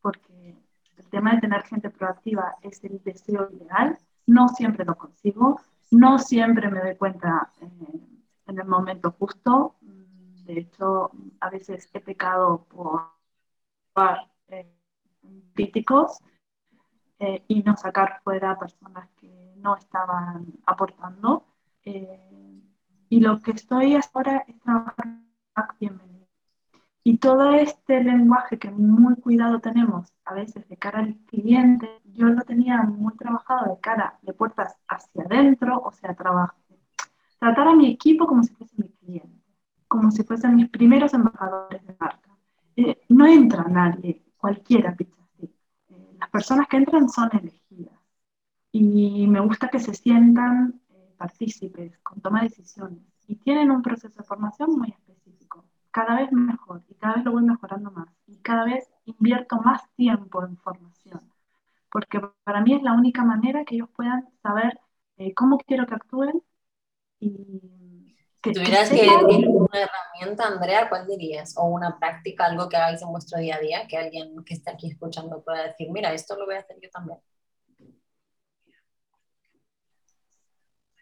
porque 0.00 0.56
el 0.96 1.06
tema 1.08 1.34
de 1.34 1.40
tener 1.40 1.62
gente 1.64 1.90
proactiva 1.90 2.54
es 2.62 2.82
el 2.84 3.02
deseo 3.02 3.48
ideal, 3.50 3.98
no 4.26 4.48
siempre 4.48 4.84
lo 4.84 4.94
consigo, 4.96 5.60
no 5.90 6.18
siempre 6.18 6.70
me 6.70 6.80
doy 6.80 6.96
cuenta 6.96 7.50
eh, 7.60 8.00
en 8.46 8.58
el 8.58 8.66
momento 8.66 9.12
justo. 9.18 9.74
De 10.44 10.60
hecho, 10.60 11.10
a 11.40 11.50
veces 11.50 11.88
he 11.92 12.00
pecado 12.00 12.66
por 12.68 13.13
eh, 14.48 14.72
críticos 15.54 16.18
eh, 17.18 17.44
y 17.48 17.62
no 17.62 17.76
sacar 17.76 18.20
fuera 18.24 18.58
personas 18.58 19.08
que 19.16 19.54
no 19.56 19.76
estaban 19.76 20.46
aportando. 20.66 21.46
Eh, 21.84 22.60
y 23.08 23.20
lo 23.20 23.40
que 23.40 23.52
estoy 23.52 23.94
ahora 23.94 24.44
es 24.48 24.58
trabajar 24.60 25.20
bienvenido. 25.78 26.26
Y 27.04 27.18
todo 27.18 27.52
este 27.52 28.02
lenguaje 28.02 28.58
que 28.58 28.70
muy 28.70 29.14
cuidado 29.16 29.60
tenemos 29.60 30.12
a 30.24 30.34
veces 30.34 30.66
de 30.68 30.76
cara 30.76 31.00
al 31.00 31.16
cliente, 31.26 32.00
yo 32.06 32.26
lo 32.26 32.42
tenía 32.42 32.82
muy 32.82 33.14
trabajado 33.16 33.74
de 33.74 33.80
cara 33.80 34.18
de 34.22 34.32
puertas 34.32 34.76
hacia 34.88 35.22
adentro, 35.24 35.80
o 35.84 35.92
sea, 35.92 36.14
trabajo. 36.14 36.56
Tratar 37.38 37.68
a 37.68 37.74
mi 37.74 37.90
equipo 37.92 38.26
como 38.26 38.42
si 38.42 38.54
fuese 38.54 38.74
mi 38.78 38.88
cliente, 38.88 39.44
como 39.86 40.10
si 40.10 40.24
fuesen 40.24 40.56
mis 40.56 40.70
primeros 40.70 41.12
embajadores 41.12 41.86
de 41.86 41.94
marca. 42.00 42.33
Eh, 42.76 43.04
no 43.08 43.26
entra 43.26 43.64
nadie, 43.64 44.22
cualquiera 44.36 44.94
pizza 44.96 45.22
eh, 45.38 45.48
las 46.18 46.30
personas 46.30 46.66
que 46.68 46.76
entran 46.76 47.08
son 47.08 47.30
elegidas. 47.32 47.98
Y 48.72 49.26
me 49.28 49.40
gusta 49.40 49.68
que 49.68 49.78
se 49.78 49.94
sientan 49.94 50.80
eh, 50.90 51.14
partícipes 51.16 51.98
con 52.00 52.20
toma 52.20 52.42
de 52.42 52.48
decisiones. 52.48 52.98
Y 53.28 53.36
tienen 53.36 53.70
un 53.70 53.82
proceso 53.82 54.18
de 54.18 54.24
formación 54.24 54.76
muy 54.76 54.90
específico, 54.90 55.64
cada 55.90 56.16
vez 56.16 56.32
mejor 56.32 56.82
y 56.88 56.94
cada 56.94 57.14
vez 57.14 57.24
lo 57.24 57.32
voy 57.32 57.44
mejorando 57.44 57.90
más. 57.92 58.08
Y 58.26 58.38
cada 58.38 58.64
vez 58.64 58.90
invierto 59.04 59.56
más 59.58 59.82
tiempo 59.94 60.44
en 60.44 60.56
formación, 60.56 61.20
porque 61.90 62.20
para 62.42 62.60
mí 62.62 62.74
es 62.74 62.82
la 62.82 62.94
única 62.94 63.24
manera 63.24 63.64
que 63.64 63.76
ellos 63.76 63.88
puedan 63.94 64.28
saber 64.42 64.80
cómo 65.36 65.58
quiero 65.58 65.86
que 65.86 65.94
actúen 65.94 66.42
y 67.20 68.16
si 68.42 68.52
tuvieras 68.52 68.90
que 68.90 68.96
decir 68.96 69.48
una 69.74 69.82
herramienta, 69.82 70.46
Andrea, 70.46 70.88
¿cuál 70.88 71.06
dirías? 71.06 71.54
O 71.56 71.64
una 71.64 71.98
práctica, 71.98 72.46
algo 72.46 72.68
que 72.68 72.76
hagáis 72.76 73.02
en 73.02 73.10
vuestro 73.10 73.40
día 73.40 73.56
a 73.56 73.60
día, 73.60 73.86
que 73.88 73.98
alguien 73.98 74.44
que 74.44 74.54
esté 74.54 74.70
aquí 74.70 74.88
escuchando 74.90 75.42
pueda 75.42 75.64
decir, 75.64 75.90
mira, 75.90 76.12
esto 76.12 76.36
lo 76.36 76.46
voy 76.46 76.54
a 76.56 76.60
hacer 76.60 76.76
yo 76.80 76.88
también. 76.90 77.18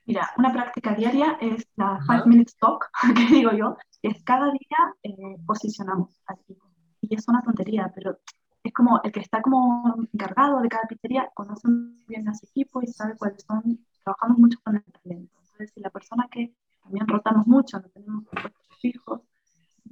Mira, 0.04 0.30
una 0.37 0.52
práctica 0.52 0.94
diaria 0.94 1.38
es 1.40 1.66
la 1.76 2.00
5 2.06 2.26
minutes 2.26 2.56
talk, 2.56 2.90
que 3.14 3.35
digo 3.35 3.52
yo, 3.52 3.76
es 4.02 4.22
cada 4.24 4.50
día 4.50 4.94
eh, 5.02 5.37
posicionamos 5.46 6.11
equipo. 6.28 6.66
Y 7.02 7.14
es 7.14 7.28
una 7.28 7.42
tontería, 7.42 7.92
pero 7.94 8.18
es 8.64 8.72
como 8.72 9.00
el 9.04 9.12
que 9.12 9.20
está 9.20 9.42
como 9.42 9.96
encargado 10.12 10.61
de 10.61 10.68
cada 10.68 10.85
pizzería, 10.85 11.30
conoce 11.35 11.68
bien 12.08 12.28
a 12.28 12.35
su 12.35 12.46
equipo 12.46 12.80
y 12.82 12.87
sabe 12.87 13.16
cuáles 13.16 13.44
son, 13.44 13.87
trabajamos 14.02 14.38
mucho 14.38 14.58
con 14.64 14.76
el 14.76 14.85
talento. 14.85 15.37
Entonces, 15.42 15.72
si 15.74 15.80
la 15.80 15.90
persona 15.90 16.26
que 16.30 16.54
también 16.82 17.06
rotamos 17.06 17.46
mucho, 17.46 17.78
no 17.78 17.88
tenemos 17.90 18.24
puestos 18.24 18.62
fijos, 18.82 19.22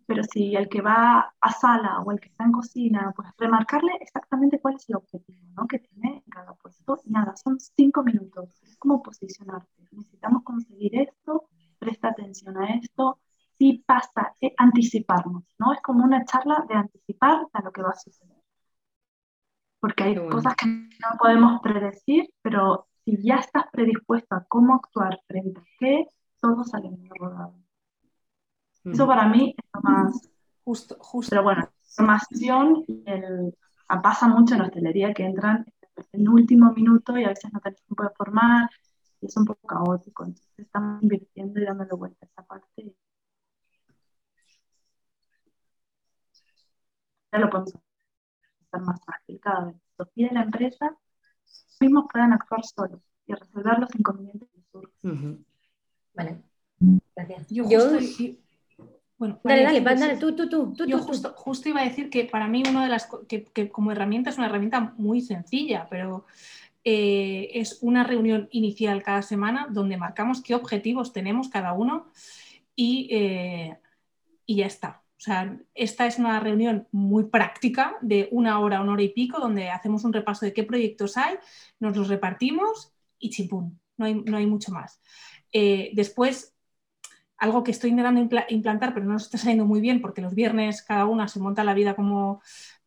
pero 0.07 0.25
si 0.25 0.57
el 0.57 0.69
que 0.69 0.83
va 0.83 1.35
a 1.41 1.53
sala 1.53 2.01
o 2.01 2.11
el 2.11 2.21
que 2.21 2.29
está 2.29 2.45
en 2.45 2.53
cocina, 2.53 3.13
pues 3.15 3.29
remarcarle 3.39 3.93
exactamente 4.01 4.61
cuál 4.61 4.75
es 4.75 4.89
el 4.89 4.97
objetivo 4.97 5.39
¿no? 5.57 5.69
que 5.69 5.79
tiene 5.79 6.23
en 6.25 6.31
cada 6.31 6.53
puesto. 6.55 6.99
Nada, 7.07 7.37
son 7.37 7.59
cinco 7.61 8.03
minutos, 8.03 8.61
es 8.63 8.77
como 8.77 9.03
posicionarte. 9.03 9.71
Necesitamos 9.93 10.43
conseguir 10.43 10.97
esto, 11.01 11.49
presta 11.79 12.09
atención 12.09 12.59
a 12.59 12.75
esto, 12.75 13.21
si 13.57 13.85
pasa, 13.87 14.35
es 14.41 14.53
anticiparnos, 14.57 15.45
¿no? 15.59 15.73
Es 15.75 15.81
como 15.83 16.03
una 16.03 16.25
charla 16.25 16.65
de 16.69 16.75
anticipar 16.75 17.47
a 17.53 17.63
lo 17.63 17.71
que 17.71 17.83
va 17.83 17.91
a 17.91 17.95
suceder. 17.95 18.43
Porque 19.81 20.05
hay 20.05 20.29
cosas 20.29 20.57
que 20.57 20.67
no 20.67 21.19
podemos 21.19 21.61
predecir, 21.61 22.31
pero 22.43 22.89
si 23.05 23.23
ya 23.23 23.37
estás 23.37 23.65
predispuesto 23.71 24.35
a 24.35 24.45
cómo 24.49 24.75
actuar 24.75 25.21
frente 25.27 25.61
a 25.61 25.65
qué, 25.79 26.07
todo 26.41 26.65
sale 26.65 26.91
muy 26.91 27.09
rodado. 27.19 27.55
Eso 28.85 29.07
para 29.07 29.29
mí 29.29 29.55
es 29.57 29.65
lo 29.75 29.81
más 29.83 30.31
justo. 30.65 30.97
justo. 31.01 31.31
Pero 31.31 31.43
bueno, 31.43 31.69
formación 31.97 32.85
el, 33.07 33.55
pasa 34.03 34.29
mucho 34.29 34.55
en 34.55 34.61
la 34.61 34.67
hostelería 34.67 35.13
que 35.13 35.25
entran 35.25 35.67
en 36.13 36.21
el 36.23 36.29
último 36.29 36.73
minuto 36.73 37.17
y 37.19 37.25
a 37.25 37.29
veces 37.29 37.53
no 37.53 37.61
tenés 37.61 37.83
tiempo 37.83 38.05
de 38.05 38.11
formar 38.11 38.71
y 39.21 39.27
es 39.27 39.37
un 39.37 39.45
poco 39.45 39.67
caótico. 39.67 40.25
Entonces 40.25 40.59
estamos 40.59 41.03
invirtiendo 41.03 41.61
y 41.61 41.65
dándole 41.65 41.95
vuelta 41.95 42.27
a 42.27 42.29
esa 42.29 42.43
parte. 42.43 42.95
Ya 47.33 47.39
lo 47.39 47.51
podemos 47.51 47.75
hacer 47.75 48.81
más 48.81 49.01
fácil 49.05 49.41
cada 49.41 49.67
vez. 49.67 49.77
Los 49.99 50.09
pide 50.11 50.33
la 50.33 50.43
empresa, 50.43 50.97
mismos 51.81 52.07
puedan 52.11 52.33
actuar 52.33 52.65
solos 52.65 53.01
y 53.27 53.35
resolver 53.35 53.79
los 53.79 53.95
inconvenientes 53.95 54.49
que 54.51 54.63
surgen. 54.73 55.47
Vale. 56.15 56.43
Gracias. 57.15 57.47
Yo, 57.49 57.65
bueno, 57.65 57.99
dale, 59.51 59.81
dale, 59.81 60.01
dale, 60.01 60.17
tú, 60.17 60.35
tú, 60.35 60.49
tú, 60.49 60.73
tú, 60.73 60.87
Yo 60.87 60.99
justo, 60.99 61.33
justo, 61.37 61.69
iba 61.69 61.81
a 61.81 61.85
decir 61.85 62.11
que 62.11 62.25
para 62.25 62.49
mí 62.49 62.63
una 62.69 62.85
de 62.85 62.91
las 62.91 63.09
que, 63.29 63.45
que, 63.45 63.69
como 63.69 63.93
herramienta 63.93 64.31
es 64.31 64.39
una 64.39 64.47
herramienta 64.47 64.95
muy 64.97 65.21
sencilla, 65.21 65.87
pero 65.91 66.25
eh, 66.85 67.51
es 67.55 67.79
una 67.83 68.05
reunión 68.05 68.49
inicial 68.53 69.03
cada 69.03 69.23
semana 69.23 69.67
donde 69.71 69.97
marcamos 69.97 70.43
qué 70.43 70.55
objetivos 70.55 71.13
tenemos 71.13 71.49
cada 71.49 71.73
uno 71.75 72.11
y, 72.75 73.09
eh, 73.11 73.79
y 74.47 74.57
ya 74.57 74.67
está. 74.67 75.03
O 75.19 75.23
sea, 75.23 75.59
esta 75.75 76.07
es 76.07 76.19
una 76.19 76.41
reunión 76.41 76.89
muy 76.93 77.25
práctica 77.25 77.97
de 78.01 78.29
una 78.31 78.59
hora, 78.59 78.81
una 78.81 78.93
hora 78.93 79.03
y 79.03 79.11
pico, 79.11 79.39
donde 79.39 79.69
hacemos 79.69 80.05
un 80.05 80.15
repaso 80.15 80.47
de 80.47 80.55
qué 80.55 80.65
proyectos 80.65 81.19
hay, 81.19 81.35
nos 81.79 81.95
los 81.95 82.09
repartimos 82.09 82.95
y 83.19 83.29
chipún, 83.29 83.79
no 83.99 84.07
hay, 84.07 84.15
no 84.15 84.39
hay 84.39 84.47
mucho 84.47 84.73
más. 84.73 84.99
Eh, 85.53 85.91
después, 85.93 86.55
algo 87.41 87.65
que 87.65 87.71
estoy 87.71 87.91
intentando 87.91 88.45
implantar, 88.51 88.93
pero 88.93 89.07
no 89.07 89.15
nos 89.15 89.25
está 89.25 89.39
saliendo 89.39 89.65
muy 89.65 89.81
bien 89.81 90.01
porque 90.03 90.21
los 90.21 90.35
viernes 90.35 90.83
cada 90.83 91.07
una 91.07 91.27
se 91.27 91.41
monta 91.41 91.65
la 91.65 91.75
vida 91.75 91.97
como, 91.97 92.43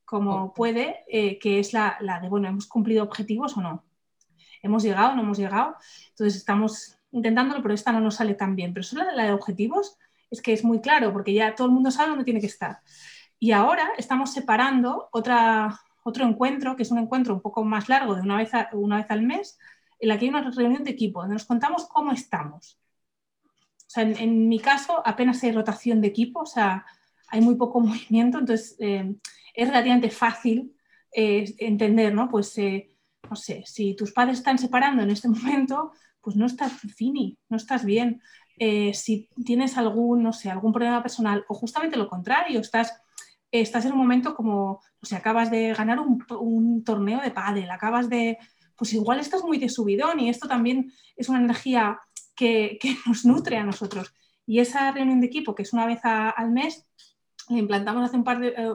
como 0.05 0.53
puede, 0.53 1.03
eh, 1.07 1.39
que 1.39 1.59
es 1.59 1.73
la, 1.73 1.97
de, 2.21 2.29
bueno, 2.29 2.47
¿hemos 2.47 2.67
cumplido 2.67 3.03
objetivos 3.03 3.57
o 3.57 3.61
no? 3.61 3.83
¿Hemos 4.61 4.83
llegado 4.83 5.11
o 5.11 5.15
no 5.15 5.23
hemos 5.23 5.39
llegado? 5.39 5.75
Entonces 6.09 6.35
estamos 6.35 6.99
intentándolo, 7.11 7.63
pero 7.63 7.73
esta 7.73 7.91
no 7.91 7.99
nos 7.99 8.15
sale 8.15 8.35
tan 8.35 8.55
bien. 8.55 8.73
Pero 8.73 8.83
solo 8.83 9.03
la 9.15 9.23
de 9.25 9.33
objetivos 9.33 9.97
es 10.29 10.39
que 10.39 10.53
es 10.53 10.63
muy 10.63 10.81
claro 10.81 11.11
porque 11.11 11.33
ya 11.33 11.55
todo 11.55 11.67
el 11.67 11.73
mundo 11.73 11.89
sabe 11.89 12.09
dónde 12.09 12.23
tiene 12.23 12.39
que 12.39 12.45
estar. 12.45 12.81
Y 13.39 13.51
ahora 13.53 13.89
estamos 13.97 14.31
separando 14.31 15.09
otra, 15.11 15.79
otro 16.03 16.25
encuentro, 16.27 16.75
que 16.75 16.83
es 16.83 16.91
un 16.91 16.99
encuentro 16.99 17.33
un 17.33 17.41
poco 17.41 17.63
más 17.63 17.89
largo, 17.89 18.13
de 18.13 18.21
una 18.21 18.37
vez, 18.37 18.51
una 18.73 18.97
vez 18.97 19.09
al 19.09 19.23
mes, 19.23 19.57
en 19.99 20.09
la 20.09 20.19
que 20.19 20.25
hay 20.25 20.29
una 20.29 20.49
reunión 20.51 20.83
de 20.83 20.91
equipo, 20.91 21.21
donde 21.21 21.33
nos 21.33 21.45
contamos 21.45 21.87
cómo 21.87 22.11
estamos. 22.11 22.79
Sea, 23.93 24.03
en, 24.05 24.49
mi 24.49 24.59
caso 24.59 25.03
apenas 25.05 25.43
hay 25.43 25.51
rotación 25.51 26.01
de 26.01 26.07
equipo, 26.07 26.39
o 26.39 26.45
sea, 26.47 26.83
hay 27.27 27.41
muy 27.41 27.55
poco 27.55 27.79
movimiento, 27.79 28.39
entonces 28.39 28.75
eh, 28.79 29.13
es 29.53 29.67
relativamente 29.67 30.09
fácil 30.09 30.75
eh, 31.15 31.53
entender, 31.59 32.11
¿no? 32.11 32.27
Pues, 32.27 32.57
eh, 32.57 32.89
no 33.29 33.35
sé, 33.35 33.63
si 33.67 33.95
tus 33.95 34.11
padres 34.11 34.39
están 34.39 34.57
separando 34.57 35.03
en 35.03 35.11
este 35.11 35.27
momento, 35.29 35.91
pues 36.21 36.35
no 36.35 36.47
estás 36.47 36.73
fini, 36.95 37.37
no 37.49 37.57
estás 37.57 37.85
bien. 37.85 38.19
si 38.93 39.29
tienes 39.45 39.77
algún, 39.77 40.23
no 40.23 40.33
sé, 40.33 40.49
algún 40.49 40.73
problema 40.73 41.03
personal 41.03 41.45
o 41.47 41.53
justamente 41.53 41.97
lo 41.97 42.07
contrario, 42.07 42.61
estás, 42.61 42.93
estás 43.51 43.85
en 43.85 43.91
un 43.91 43.99
momento 43.99 44.33
como, 44.33 44.81
o 45.01 45.05
sea, 45.05 45.19
acabas 45.19 45.51
de 45.51 45.73
ganar 45.73 45.99
un, 45.99 46.25
un 46.39 46.83
torneo 46.83 47.19
de 47.21 47.31
pádel, 47.31 47.69
acabas 47.69 48.09
de, 48.09 48.37
pues 48.75 48.93
igual 48.93 49.19
estás 49.19 49.43
muy 49.43 49.59
de 49.59 49.69
subidón 49.69 50.19
y 50.19 50.29
esto 50.29 50.47
también 50.47 50.91
es 51.15 51.29
una 51.29 51.39
energía 51.39 51.99
que, 52.35 52.79
nos 53.05 53.25
nutre 53.25 53.57
a 53.57 53.63
nosotros. 53.63 54.13
Y 54.45 54.59
esa 54.59 54.91
reunión 54.91 55.21
de 55.21 55.27
equipo, 55.27 55.55
que 55.55 55.63
es 55.63 55.73
una 55.73 55.85
vez 55.85 55.99
al 56.03 56.51
mes, 56.51 56.85
la 57.49 57.57
implantamos 57.57 58.03
hace 58.03 58.17
un 58.17 58.23
par 58.23 58.39
de, 58.39 58.49
eh, 58.49 58.73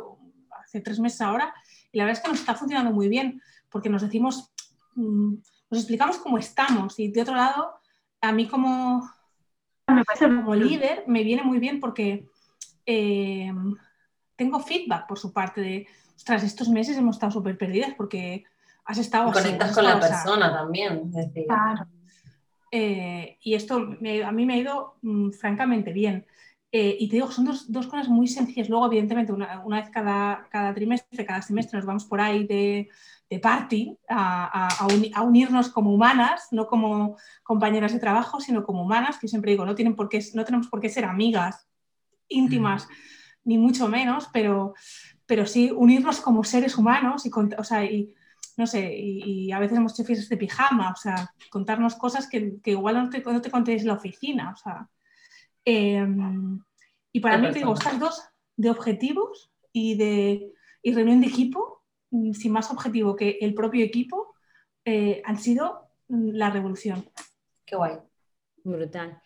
hace 0.65 0.81
tres 0.81 0.99
meses 0.99 1.21
ahora, 1.21 1.55
y 1.93 1.99
la 1.99 2.05
verdad 2.05 2.19
es 2.19 2.25
que 2.25 2.31
nos 2.31 2.41
está 2.41 2.55
funcionando 2.55 2.93
muy 2.93 3.09
bien, 3.09 3.43
porque 3.71 3.89
nos 3.89 4.03
decimos, 4.03 4.53
mm, 4.95 5.35
nos 5.71 5.81
explicamos 5.81 6.19
cómo 6.19 6.39
estamos, 6.39 6.99
y 6.99 7.09
de 7.09 7.23
otro 7.23 7.35
lado, 7.35 7.81
a 8.21 8.33
mí 8.33 8.47
como, 8.47 9.09
como 10.19 10.55
líder 10.55 11.05
me 11.07 11.23
viene 11.23 11.43
muy 11.43 11.59
bien 11.59 11.81
porque 11.81 12.27
eh, 12.85 13.53
tengo 14.37 14.61
feedback 14.61 15.07
por 15.07 15.19
su 15.19 15.33
parte 15.33 15.61
de, 15.61 15.87
ostras, 16.17 16.43
estos 16.43 16.69
meses 16.69 16.97
hemos 16.97 17.17
estado 17.17 17.33
súper 17.33 17.57
perdidas 17.57 17.95
porque 17.97 18.45
has 18.85 18.99
estado... 18.99 19.33
conectas 19.33 19.75
con 19.75 19.85
la 19.85 20.01
persona 20.01 20.53
también. 20.53 21.13
Claro. 21.47 21.87
Eh, 22.71 23.39
y 23.41 23.55
esto 23.55 23.77
a 23.77 24.33
mí 24.33 24.47
me 24.47 24.55
ha 24.55 24.59
ido 24.59 24.97
mm, 25.03 25.31
francamente 25.31 25.93
bien. 25.93 26.27
Eh, 26.71 26.97
y 27.01 27.09
te 27.09 27.17
digo, 27.17 27.31
son 27.31 27.47
dos, 27.47 27.73
dos, 27.73 27.87
cosas 27.87 28.09
muy 28.09 28.29
sencillas. 28.29 28.69
Luego, 28.69 28.87
evidentemente, 28.87 29.33
una, 29.33 29.61
una, 29.65 29.81
vez 29.81 29.91
cada, 29.91 30.47
cada 30.51 30.75
trimestre, 30.75 31.25
cada 31.25 31.41
semestre 31.41 31.79
nos 31.79 31.87
vamos 31.87 32.05
por 32.05 32.21
ahí 32.21 32.47
de, 32.47 32.91
de 33.31 33.39
party 33.39 33.97
a, 34.09 34.67
a, 34.67 34.87
a, 35.15 35.23
unirnos 35.23 35.71
como 35.71 35.95
humanas, 35.95 36.49
no 36.51 36.67
como 36.67 37.17
compañeras 37.43 37.93
de 37.93 38.01
trabajo, 38.01 38.41
sino 38.41 38.65
como 38.65 38.83
humanas, 38.83 39.19
que 39.19 39.29
siempre 39.29 39.53
digo, 39.53 39.65
no, 39.65 39.75
tienen 39.75 39.97
por 39.97 40.11
qué, 40.11 40.23
no 40.35 40.45
tenemos 40.45 40.69
por 40.69 40.81
qué 40.81 40.91
ser 40.91 41.07
amigas 41.07 41.67
íntimas, 42.29 42.87
ni 43.45 43.57
mucho 43.57 43.89
menos, 43.89 44.29
pero, 44.33 44.75
pero 45.25 45.47
sí 45.47 45.71
unirnos 45.75 46.21
como 46.21 46.45
seres 46.45 46.77
humanos 46.77 47.25
y, 47.25 47.31
o 47.57 47.65
sea, 47.65 47.85
y 47.85 48.15
no 48.59 48.67
sé, 48.67 48.93
y, 48.93 49.53
a 49.53 49.61
veces 49.61 49.79
hemos 49.79 49.93
hecho 49.93 50.05
fiestas 50.05 50.29
de 50.29 50.37
pijama, 50.37 50.91
o 50.91 50.97
sea, 50.97 51.33
contarnos 51.49 51.95
cosas 51.95 52.29
que, 52.29 52.61
que 52.61 52.73
igual 52.73 52.97
no 52.97 53.09
te, 53.09 53.21
no 53.21 53.41
te 53.41 53.53
contéis 53.53 53.83
en 53.83 53.89
la 53.89 53.95
oficina, 53.95 54.53
o 54.53 54.57
sea. 54.57 54.89
Em, 55.65 56.61
y 57.13 57.21
para 57.21 57.39
mí, 57.39 57.47
te 57.53 57.61
digo, 57.61 57.73
estas 57.73 58.01
dos 58.01 58.23
de 58.57 58.71
objetivos 58.71 59.53
y 59.73 59.97
de 59.97 60.53
y 60.83 60.93
reunión 60.93 61.21
de 61.21 61.29
equipo, 61.29 61.85
mm, 62.11 62.33
sin 62.33 62.53
más 62.53 62.71
objetivo 62.71 63.15
que 63.15 63.39
el 63.41 63.55
propio 63.55 63.85
equipo, 63.85 64.35
eh, 64.85 65.23
han 65.25 65.39
sido 65.39 65.89
mm, 66.09 66.31
la 66.33 66.51
revolución. 66.51 67.09
Qué 67.65 67.77
guay. 67.77 67.99
Brutal. 68.65 69.21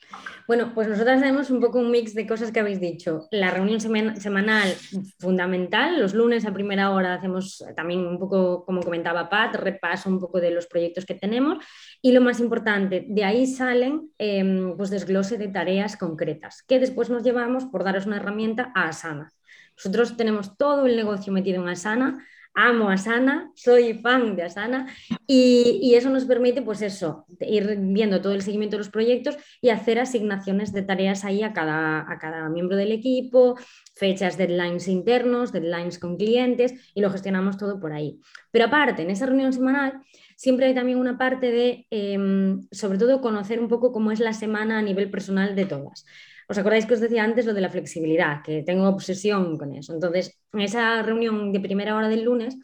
Bueno, 0.46 0.72
pues 0.74 0.88
nosotras 0.88 1.20
tenemos 1.20 1.50
un 1.50 1.60
poco 1.60 1.78
un 1.78 1.90
mix 1.90 2.14
de 2.14 2.26
cosas 2.26 2.52
que 2.52 2.60
habéis 2.60 2.80
dicho. 2.80 3.28
La 3.30 3.50
reunión 3.50 3.80
semanal 3.80 4.72
fundamental, 5.18 5.98
los 6.00 6.14
lunes 6.14 6.44
a 6.44 6.52
primera 6.52 6.90
hora 6.90 7.14
hacemos 7.14 7.64
también 7.74 8.06
un 8.06 8.18
poco, 8.18 8.64
como 8.64 8.82
comentaba 8.82 9.28
Pat, 9.28 9.56
repaso 9.56 10.10
un 10.10 10.20
poco 10.20 10.40
de 10.40 10.50
los 10.50 10.66
proyectos 10.66 11.06
que 11.06 11.14
tenemos 11.14 11.64
y 12.00 12.12
lo 12.12 12.20
más 12.20 12.40
importante, 12.40 13.06
de 13.08 13.24
ahí 13.24 13.46
salen 13.46 14.10
em, 14.18 14.76
pues 14.76 14.90
desglose 14.90 15.38
de 15.38 15.48
tareas 15.48 15.96
concretas 15.96 16.62
que 16.62 16.78
después 16.78 17.10
nos 17.10 17.22
llevamos 17.22 17.64
por 17.64 17.84
daros 17.84 18.06
una 18.06 18.16
herramienta 18.16 18.70
a 18.74 18.88
Asana. 18.88 19.32
Nosotros 19.76 20.16
tenemos 20.16 20.56
todo 20.56 20.86
el 20.86 20.96
negocio 20.96 21.32
metido 21.32 21.62
en 21.62 21.68
Asana, 21.68 22.24
amo 22.54 22.90
Asana, 22.90 23.50
soy 23.54 23.94
fan 23.94 24.36
de 24.36 24.42
Asana 24.42 24.86
y, 25.26 25.94
eso 25.94 26.10
nos 26.10 26.24
permite 26.24 26.62
pues 26.62 26.82
eso, 26.82 27.26
ir 27.40 27.76
viendo 27.78 28.20
todo 28.20 28.32
el 28.32 28.42
seguimiento 28.42 28.76
de 28.76 28.78
los 28.78 28.88
proyectos 28.88 29.36
y 29.60 29.68
hacer 29.68 29.98
asignaciones 29.98 30.72
de 30.72 30.82
tareas 30.82 31.24
ahí 31.24 31.42
a 31.42 31.52
cada, 31.52 32.00
a 32.10 32.18
cada 32.18 32.48
miembro 32.48 32.76
del 32.76 32.92
equipo, 32.92 33.56
fechas, 33.94 34.36
deadlines 34.38 34.88
internos, 34.88 35.52
deadlines 35.52 35.98
con 35.98 36.16
clientes 36.16 36.74
y 36.94 37.00
lo 37.00 37.10
gestionamos 37.10 37.56
todo 37.56 37.78
por 37.80 37.92
ahí. 37.92 38.20
Pero 38.50 38.66
aparte, 38.66 39.02
en 39.02 39.10
esa 39.10 39.26
reunión 39.26 39.52
semanal 39.52 40.00
siempre 40.36 40.66
hay 40.66 40.74
también 40.74 40.98
una 40.98 41.18
parte 41.18 41.50
de, 41.50 41.86
em, 41.90 42.66
sobre 42.70 42.98
todo, 42.98 43.20
conocer 43.20 43.60
un 43.60 43.68
poco 43.68 43.92
cómo 43.92 44.12
es 44.12 44.20
la 44.20 44.32
semana 44.32 44.78
a 44.78 44.82
nivel 44.82 45.10
personal 45.10 45.54
de 45.54 45.66
todas. 45.66 46.04
¿Os 46.48 46.58
acordáis 46.58 46.86
que 46.86 46.94
os 46.94 47.00
decía 47.00 47.24
antes 47.24 47.46
lo 47.46 47.54
de 47.54 47.60
la 47.60 47.70
flexibilidad? 47.70 48.42
Que 48.42 48.62
tengo 48.62 48.88
obsesión 48.88 49.58
con 49.58 49.74
eso. 49.74 49.94
Entonces, 49.94 50.38
en 50.52 50.60
esa 50.60 51.02
reunión 51.02 51.52
de 51.52 51.60
primera 51.60 51.96
hora 51.96 52.08
del 52.08 52.24
lunes, 52.24 52.56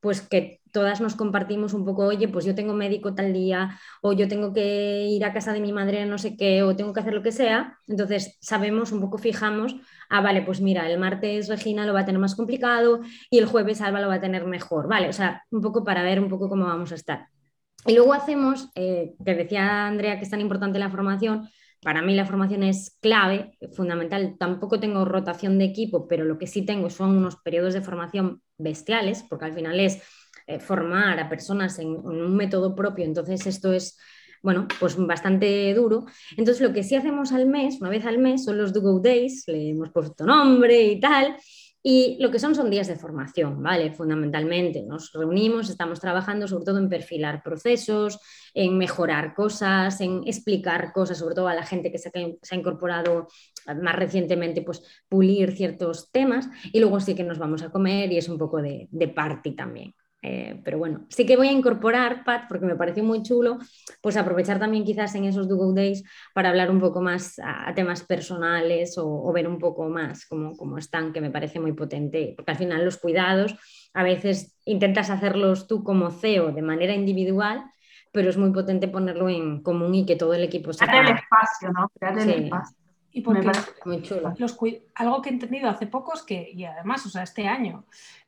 pues 0.00 0.20
que 0.20 0.60
todas 0.72 1.00
nos 1.00 1.14
compartimos 1.14 1.74
un 1.74 1.84
poco, 1.84 2.06
oye, 2.06 2.26
pues 2.28 2.44
yo 2.44 2.54
tengo 2.54 2.72
médico 2.74 3.14
tal 3.14 3.32
día, 3.32 3.78
o 4.00 4.12
yo 4.12 4.26
tengo 4.26 4.52
que 4.52 5.06
ir 5.06 5.24
a 5.24 5.32
casa 5.32 5.52
de 5.52 5.60
mi 5.60 5.72
madre 5.72 6.06
no 6.06 6.18
sé 6.18 6.36
qué, 6.36 6.62
o 6.64 6.74
tengo 6.74 6.92
que 6.92 7.00
hacer 7.00 7.14
lo 7.14 7.22
que 7.22 7.30
sea. 7.30 7.78
Entonces, 7.86 8.36
sabemos, 8.40 8.90
un 8.90 9.00
poco 9.00 9.18
fijamos, 9.18 9.76
ah, 10.08 10.20
vale, 10.20 10.42
pues 10.42 10.60
mira, 10.60 10.90
el 10.90 10.98
martes 10.98 11.48
Regina 11.48 11.86
lo 11.86 11.94
va 11.94 12.00
a 12.00 12.04
tener 12.04 12.20
más 12.20 12.34
complicado 12.34 13.00
y 13.30 13.38
el 13.38 13.46
jueves 13.46 13.80
Alba 13.80 14.00
lo 14.00 14.08
va 14.08 14.14
a 14.14 14.20
tener 14.20 14.44
mejor, 14.44 14.88
¿vale? 14.88 15.08
O 15.08 15.12
sea, 15.12 15.44
un 15.50 15.60
poco 15.60 15.84
para 15.84 16.02
ver 16.02 16.18
un 16.18 16.28
poco 16.28 16.48
cómo 16.48 16.66
vamos 16.66 16.90
a 16.90 16.96
estar. 16.96 17.28
Y 17.86 17.94
luego 17.94 18.12
hacemos, 18.12 18.70
eh, 18.74 19.14
que 19.24 19.34
decía 19.34 19.86
Andrea 19.86 20.18
que 20.18 20.24
es 20.24 20.30
tan 20.30 20.40
importante 20.40 20.78
la 20.78 20.90
formación, 20.90 21.48
para 21.82 22.00
mí 22.00 22.14
la 22.14 22.24
formación 22.24 22.62
es 22.62 22.96
clave, 23.00 23.58
fundamental. 23.74 24.36
Tampoco 24.38 24.78
tengo 24.78 25.04
rotación 25.04 25.58
de 25.58 25.64
equipo, 25.64 26.06
pero 26.06 26.24
lo 26.24 26.38
que 26.38 26.46
sí 26.46 26.64
tengo 26.64 26.90
son 26.90 27.16
unos 27.16 27.36
periodos 27.36 27.74
de 27.74 27.82
formación 27.82 28.40
bestiales, 28.56 29.24
porque 29.28 29.46
al 29.46 29.52
final 29.52 29.80
es 29.80 30.00
eh, 30.46 30.60
formar 30.60 31.18
a 31.18 31.28
personas 31.28 31.78
en, 31.80 31.88
un 31.88 32.36
método 32.36 32.76
propio. 32.76 33.04
Entonces 33.04 33.46
esto 33.48 33.72
es, 33.72 33.98
bueno, 34.42 34.68
pues 34.78 34.96
bastante 34.96 35.74
duro. 35.74 36.06
Entonces 36.36 36.62
lo 36.62 36.72
que 36.72 36.84
sí 36.84 36.94
hacemos 36.94 37.32
al 37.32 37.46
mes, 37.46 37.80
una 37.80 37.90
vez 37.90 38.06
al 38.06 38.18
mes, 38.18 38.44
son 38.44 38.58
los 38.58 38.72
Do 38.72 38.80
Go 38.80 39.00
Days, 39.00 39.42
le 39.48 39.70
hemos 39.70 39.90
puesto 39.90 40.24
nombre 40.24 40.84
y 40.84 41.00
tal. 41.00 41.36
Y 41.84 42.16
lo 42.20 42.30
que 42.30 42.38
son 42.38 42.54
son 42.54 42.70
días 42.70 42.86
de 42.86 42.94
formación, 42.94 43.60
¿vale? 43.60 43.92
Fundamentalmente. 43.92 44.82
Nos 44.82 45.12
reunimos, 45.12 45.68
estamos 45.68 45.98
trabajando 45.98 46.46
sobre 46.46 46.64
todo 46.64 46.78
en 46.78 46.88
perfilar 46.88 47.42
procesos, 47.42 48.20
en 48.54 48.78
mejorar 48.78 49.34
cosas, 49.34 50.00
en 50.00 50.22
explicar 50.24 50.92
cosas, 50.92 51.18
sobre 51.18 51.34
todo 51.34 51.48
a 51.48 51.54
la 51.54 51.66
gente 51.66 51.90
que 51.90 51.98
se 51.98 52.12
ha, 52.14 52.54
incorporado 52.54 53.26
más 53.82 53.96
recientemente, 53.96 54.62
pues 54.62 54.82
pulir 55.08 55.56
ciertos 55.56 56.12
temas. 56.12 56.48
Y 56.72 56.78
luego 56.78 57.00
sí 57.00 57.16
que 57.16 57.24
nos 57.24 57.38
vamos 57.38 57.62
a 57.62 57.70
comer 57.70 58.12
y 58.12 58.18
es 58.18 58.28
un 58.28 58.38
poco 58.38 58.62
de, 58.62 58.88
party 59.14 59.56
también. 59.56 59.92
Eh, 60.24 60.60
pero 60.64 60.78
bueno, 60.78 61.04
sí 61.08 61.26
que 61.26 61.36
voy 61.36 61.48
a 61.48 61.52
incorporar, 61.52 62.22
Pat, 62.22 62.44
porque 62.48 62.64
me 62.64 62.76
pareció 62.76 63.02
muy 63.02 63.24
chulo, 63.24 63.58
pues 64.00 64.16
aprovechar 64.16 64.60
también 64.60 64.84
quizás 64.84 65.16
en 65.16 65.24
esos 65.24 65.48
Do 65.48 65.72
Days 65.72 66.04
para 66.32 66.50
hablar 66.50 66.70
un 66.70 66.78
poco 66.78 67.02
más 67.02 67.40
a, 67.42 67.74
temas 67.74 68.04
personales 68.04 68.94
o, 68.98 69.32
ver 69.32 69.48
un 69.48 69.58
poco 69.58 69.88
más 69.88 70.24
cómo, 70.26 70.56
cómo, 70.56 70.78
están, 70.78 71.12
que 71.12 71.20
me 71.20 71.32
parece 71.32 71.58
muy 71.58 71.72
potente, 71.72 72.34
porque 72.36 72.52
al 72.52 72.56
final 72.56 72.84
los 72.84 72.98
cuidados 72.98 73.56
a 73.94 74.04
veces 74.04 74.56
intentas 74.64 75.10
hacerlos 75.10 75.66
tú 75.66 75.82
como 75.82 76.10
CEO 76.12 76.52
de 76.52 76.62
manera 76.62 76.94
individual, 76.94 77.64
pero 78.12 78.30
es 78.30 78.36
muy 78.36 78.52
potente 78.52 78.86
ponerlo 78.86 79.28
en 79.28 79.60
común 79.60 79.92
y 79.94 80.06
que 80.06 80.14
todo 80.14 80.34
el 80.34 80.44
equipo 80.44 80.72
se... 80.72 80.84
el 80.84 81.08
espacio, 81.08 81.72
¿no? 81.72 81.90
Crear 81.98 82.18
el 82.18 82.44
espacio. 82.44 82.76
Y 83.14 83.20
porque 83.20 83.46
muy 83.84 84.02
chulo. 84.02 84.34
algo 84.94 85.22
que 85.22 85.28
he 85.28 85.32
entendido 85.32 85.68
hace 85.68 85.86
poco 85.86 86.14
es 86.14 86.22
que, 86.22 86.50
y 86.50 86.64
además, 86.64 87.04
o 87.04 87.10
sea, 87.10 87.22
este 87.22 87.46
año, 87.46 87.84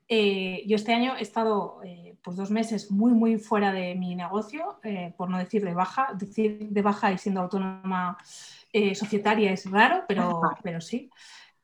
eh, 0.09 0.65
yo 0.67 0.77
este 0.77 0.93
año 0.93 1.17
he 1.17 1.23
estado 1.23 1.81
eh, 1.83 2.17
pues 2.23 2.37
dos 2.37 2.51
meses 2.51 2.91
muy, 2.91 3.13
muy 3.13 3.39
fuera 3.39 3.73
de 3.73 3.95
mi 3.95 4.15
negocio, 4.15 4.79
eh, 4.83 5.15
por 5.17 5.31
no 5.31 5.39
decir 5.39 5.65
de 5.65 5.75
baja. 5.75 6.15
Decir 6.15 6.69
de 6.69 6.83
baja 6.83 7.13
y 7.13 7.19
siendo 7.19 7.41
autónoma 7.41 8.19
societaria 8.95 9.53
es 9.53 9.71
raro, 9.71 10.03
pero, 10.09 10.41
pero 10.65 10.81
sí. 10.81 11.09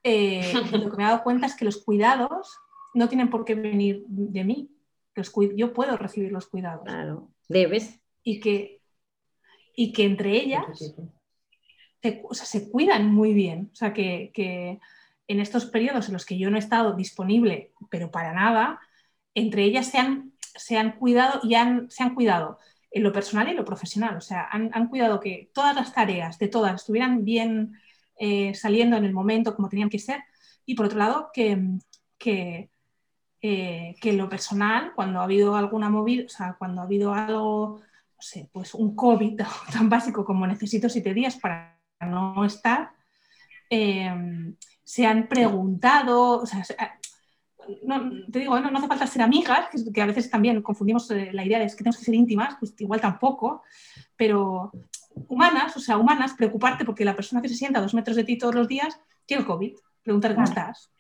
lo 0.05 0.91
que 0.91 0.97
me 0.97 1.03
he 1.03 1.07
dado 1.07 1.25
cuenta 1.25 1.47
es 1.47 1.57
que 1.57 1.65
los 1.65 1.79
cuidados 1.79 2.57
no 2.95 3.09
tienen 3.09 3.31
por 3.31 3.45
qué 3.45 3.57
venir 3.57 4.05
de 4.07 4.45
mí. 4.45 4.71
Los 5.17 5.33
yo 5.57 5.73
puedo 5.73 5.97
recibir 5.97 6.31
los 6.31 6.47
cuidados. 6.47 6.85
Claro, 6.85 7.29
debes. 7.49 8.01
Y 8.23 8.39
que, 8.39 8.81
y 9.75 9.93
que 9.93 10.05
entre 10.05 10.37
ellas 10.37 10.95
se, 12.01 12.23
se 12.33 12.71
cuidan 12.71 13.13
muy 13.13 13.35
bien. 13.35 13.71
O 13.73 13.75
sea, 13.75 13.93
que, 13.93 14.31
que 14.33 14.79
en 15.31 15.39
estos 15.39 15.67
periodos 15.67 16.09
en 16.09 16.15
los 16.15 16.27
que 16.27 16.37
yo 16.37 16.51
no 16.51 16.57
he 16.57 16.59
estado 16.59 16.95
disponible, 16.95 17.73
pero 17.89 18.11
para 18.11 18.33
nada, 18.33 18.81
entre 19.33 19.63
ellas 19.63 19.87
se 19.87 19.99
han, 19.99 20.33
se 20.41 20.77
han 20.77 20.99
cuidado 20.99 21.39
y 21.45 21.55
han, 21.55 21.89
se 21.89 22.03
han 22.03 22.17
cuidado 22.17 22.59
en 22.91 23.05
lo 23.05 23.13
personal 23.13 23.47
y 23.47 23.53
en 23.53 23.57
lo 23.57 23.65
profesional. 23.65 24.17
O 24.17 24.21
sea, 24.21 24.49
han, 24.51 24.89
cuidado 24.89 25.21
que 25.21 25.49
todas 25.55 25.77
las 25.77 25.95
tareas 25.95 26.37
de 26.41 26.49
todas 26.49 26.75
estuvieran 26.75 27.25
bien 27.25 27.79
eh, 28.19 28.55
saliendo 28.57 28.97
en 28.97 29.05
el 29.05 29.13
momento 29.13 29.55
como 29.55 29.69
tenían 29.69 29.89
que 29.89 30.01
ser. 30.01 30.21
Y 30.67 30.75
por 30.75 30.87
otro 30.87 30.99
lado, 30.99 31.31
que, 31.33 31.79
que, 32.19 32.71
eh, 33.41 33.95
que 34.01 34.11
en 34.11 34.19
lo 34.19 34.29
personal, 34.29 34.93
cuando 34.97 35.21
ha 35.21 35.25
habido 35.25 35.55
alguna 35.55 35.91
móvil, 35.91 36.27
o 36.27 36.29
sea, 36.29 36.57
cuando 36.59 36.81
ha 36.81 36.85
habido 36.87 37.15
algo, 37.15 37.81
no 38.17 38.23
sé, 38.23 38.51
pues 38.53 38.75
un 38.75 38.97
COVID 38.97 39.41
tan 39.73 39.89
básico 39.89 40.25
como 40.25 40.45
necesito 40.45 40.89
siete 40.89 41.15
días 41.15 41.37
para 41.37 41.79
no 42.01 42.45
estar, 42.45 42.91
eh, 43.71 44.13
se 44.91 45.07
han 45.07 45.29
preguntado, 45.29 46.41
o 46.41 46.47
sea, 46.47 46.65
no, 47.85 48.11
te 48.29 48.41
digo, 48.41 48.59
no, 48.59 48.77
hace 48.77 48.89
falta 48.89 49.07
ser 49.07 49.23
amigas, 49.23 49.69
que, 49.95 50.03
a 50.03 50.07
veces 50.07 50.29
también 50.29 50.61
confundimos 50.63 51.09
eh, 51.13 51.31
la 51.33 51.45
idea 51.45 51.61
de 51.61 51.67
que 51.67 51.77
tenemos 51.77 51.97
que 51.97 52.05
ser 52.05 52.17
íntimas, 52.17 52.57
pues 52.59 52.75
igual 52.77 53.01
tampoco, 53.01 53.63
pero 54.17 54.73
humanas, 55.29 55.77
o 55.77 55.81
sea, 55.81 55.97
humanas, 55.97 56.35
preocuparte 56.35 56.85
porque 56.85 57.05
la 57.05 57.15
persona 57.15 57.41
que 57.41 57.49
se 57.49 57.55
sienta 57.55 57.79
a 57.79 57.83
dos 57.83 57.95
metros 57.95 58.17
de 58.17 58.25
ti 58.25 58.37
todos 58.37 58.57
los 58.57 58.67
días 58.67 58.99
tiene 59.27 59.43
el 59.43 59.47
COVID, 59.47 59.77
preguntar 60.03 60.35
cómo 60.35 60.47
estás. 60.47 60.91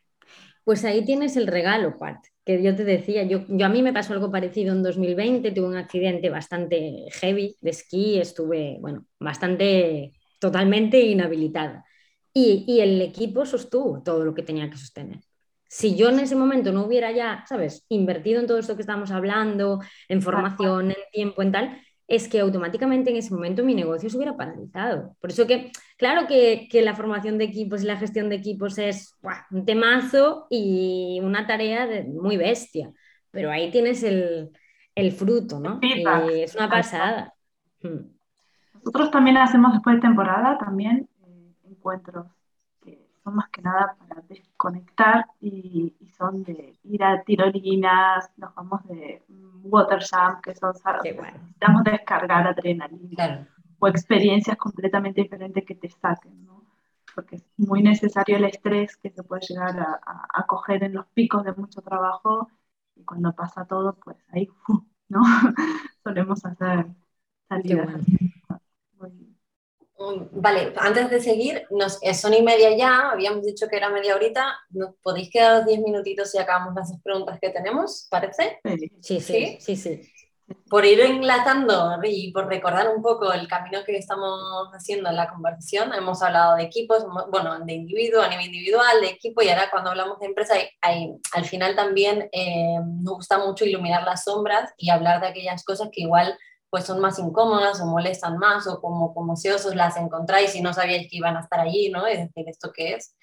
Pues 0.63 0.85
ahí 0.85 1.05
tienes 1.05 1.37
el 1.37 1.49
regalo, 1.49 1.99
Pat, 1.99 2.25
que 2.45 2.63
yo 2.63 2.77
te 2.77 2.85
decía, 2.85 3.25
yo, 3.25 3.45
yo 3.49 3.67
a 3.67 3.71
mí 3.71 3.83
me 3.83 3.93
pasó 3.93 4.13
algo 4.13 4.31
parecido 4.31 4.73
en 4.73 4.85
2020, 4.85 5.51
tuve 5.51 5.67
un 5.67 5.77
accidente 5.77 6.31
bastante 6.31 7.07
heavy 7.11 7.57
de 7.61 7.71
esquí, 7.71 8.21
estuve, 8.21 8.77
bueno, 8.81 9.05
bastante, 9.19 10.13
totalmente 10.39 11.01
inhabilitada. 11.01 11.85
Y, 12.33 12.81
el 12.81 13.01
equipo 13.03 13.45
sostuvo 13.45 14.03
todo 14.03 14.25
lo 14.25 14.35
que 14.35 14.43
tenía 14.43 14.71
que 14.71 14.77
sostener. 14.77 15.21
si 15.69 15.97
yo 15.97 16.09
en 16.09 16.19
ese 16.21 16.35
momento 16.35 16.73
no 16.73 16.85
hubiera 16.85 17.13
ya, 17.13 17.45
¿sabes?, 17.49 17.85
invertido 17.89 18.41
en 18.41 18.47
todo 18.47 18.59
esto 18.59 18.75
que 18.75 18.83
estamos 18.83 19.11
hablando, 19.13 19.81
en 20.09 20.21
formación, 20.21 20.91
en 20.91 20.97
tiempo, 21.13 21.43
en 21.43 21.53
tal, 21.53 21.81
es 22.11 22.29
que 22.29 22.41
automáticamente 22.41 23.11
en 23.11 23.17
ese 23.17 23.33
momento 23.33 23.63
mi 23.63 23.73
negocio 23.73 24.11
se 24.11 24.17
hubiera 24.17 24.37
paralizado. 24.37 25.17
Por 25.21 25.31
eso 25.31 25.47
que, 25.47 25.71
claro 25.97 26.27
que, 26.27 26.69
la 26.83 26.97
formación 26.97 27.39
de 27.39 27.45
equipos 27.45 27.83
y 27.83 27.87
la 27.87 27.99
gestión 27.99 28.29
de 28.29 28.35
equipos 28.35 28.79
es 28.79 29.17
un 29.53 29.65
temazo 29.65 30.49
y 30.51 31.21
una 31.23 31.47
tarea 31.47 31.89
muy 32.09 32.37
bestia, 32.37 32.91
pero 33.31 33.53
ahí 33.53 33.71
tienes 33.71 34.03
el, 34.03 34.51
fruto, 35.17 35.61
¿no? 35.61 35.79
es 35.83 36.57
una 36.57 36.69
pasada. 36.69 37.33
Nosotros 37.81 39.11
también 39.13 39.37
hacemos 39.37 39.73
después 39.73 39.97
de 39.97 40.03
temporada 40.03 40.59
también 40.59 41.09
encuentros 41.81 42.27
que 42.83 43.09
son 43.25 43.35
más 43.37 43.49
que 43.49 43.63
nada 43.63 43.97
para 43.99 44.23
desconectar 44.29 45.27
y, 45.41 45.97
son 46.17 46.45
de 46.45 46.79
ir 46.85 47.03
a 47.03 47.23
tirolinas, 47.23 48.31
nos 48.37 48.55
vamos 48.55 48.87
de 48.87 49.23
water 49.63 50.01
jump, 50.01 50.43
que 50.43 50.55
son, 50.55 50.75
necesitamos 51.03 51.85
descargar 51.85 52.47
adrenalina 52.47 53.49
o 53.79 53.89
experiencias 53.89 54.57
completamente 54.59 55.23
diferentes 55.23 55.65
que 55.65 55.75
te 55.75 55.89
saquen, 55.89 56.45
¿no? 56.45 56.67
Porque 57.15 57.37
es 57.37 57.45
muy 57.57 57.83
necesario 57.83 58.37
el 58.37 58.45
estrés 58.45 58.97
que 58.99 59.11
se 59.11 59.23
puede 59.23 59.47
llegar 59.49 59.81
a, 59.81 60.47
coger 60.47 60.85
en 60.85 60.95
los 60.95 61.07
picos 61.07 61.43
de 61.45 61.53
mucho 61.53 61.81
trabajo 61.81 62.49
y 62.95 63.05
cuando 63.05 63.33
pasa 63.33 63.65
todo, 63.65 63.95
pues 63.95 64.19
ahí, 64.33 64.49
¿no? 65.09 65.23
Solemos 66.05 66.45
hacer 66.45 66.87
salidas. 67.49 68.07
Mm, 68.99 69.30
vale, 70.33 70.73
antes 70.77 71.11
de 71.11 71.21
seguir, 71.21 71.67
nos, 71.71 71.99
son 72.15 72.35
y 72.35 72.43
media 72.43 72.77
ya, 72.77 73.11
habíamos 73.11 73.45
dicho 73.45 73.69
que 73.69 73.77
era 73.77 73.91
media 73.91 74.15
horita, 74.15 74.59
¿nos 74.71 74.95
podéis 75.03 75.31
quedar 75.31 75.65
10 75.67 75.81
minutitos 75.81 76.35
y 76.35 76.39
acabamos 76.39 76.75
las 76.75 76.93
preguntas 77.03 77.39
que 77.41 77.51
tenemos, 77.51 78.07
parece? 78.11 78.61
Sí, 79.01 79.21
sí, 79.21 79.59
sí, 79.61 79.77
sí. 79.77 80.13
Por 80.69 80.85
ir 80.85 81.01
enlazando 81.01 81.97
y 82.03 82.33
por 82.33 82.49
recordar 82.49 82.89
un 82.89 83.03
poco 83.03 83.33
el 83.33 83.47
camino 83.47 83.85
que 83.85 83.97
estamos 83.97 84.69
haciendo 84.73 85.09
en 85.09 85.17
la 85.17 85.29
conversación, 85.29 85.93
hemos 85.95 86.23
hablado 86.23 86.57
de 86.57 86.65
equipos, 86.65 87.05
bueno, 87.31 87.57
de 87.61 87.73
individuo, 87.73 88.21
a 88.21 88.29
nivel 88.29 88.47
individual, 88.47 89.01
de 89.01 89.11
equipo, 89.11 89.43
y 89.43 89.49
ahora 89.49 89.71
cuando 89.71 89.91
hablamos 89.91 90.19
de 90.19 90.27
empresa, 90.27 90.55
hay, 90.81 91.15
al 91.33 91.45
final 91.45 91.77
también 91.77 92.29
eh, 92.33 92.79
nos 93.01 93.15
gusta 93.17 93.39
mucho 93.39 93.65
iluminar 93.65 94.03
las 94.03 94.25
sombras 94.25 94.73
y 94.77 94.91
hablar 94.91 95.21
de 95.21 95.29
aquellas 95.29 95.63
cosas 95.63 95.89
que 95.93 96.01
igual 96.01 96.37
pues 96.71 96.85
son 96.85 97.01
más 97.01 97.19
incómodas 97.19 97.81
o 97.81 97.87
molestan 97.87 98.39
más 98.39 98.67
o 98.67 98.81
como, 98.81 99.13
como 99.15 99.37
si 99.37 99.49
os 99.49 99.75
las 99.75 99.97
encontráis 99.97 100.55
y 100.55 100.63
no 100.63 100.73
sabíais 100.73 101.09
que 101.11 101.17
iban 101.17 101.37
a 101.37 101.41
estar 101.41 101.61
allí, 101.61 101.91
¿no? 101.91 102.07
Es 102.07 102.19
decir, 102.19 102.49
¿esto 102.49 102.71
qué 102.75 102.95
es? 102.95 103.17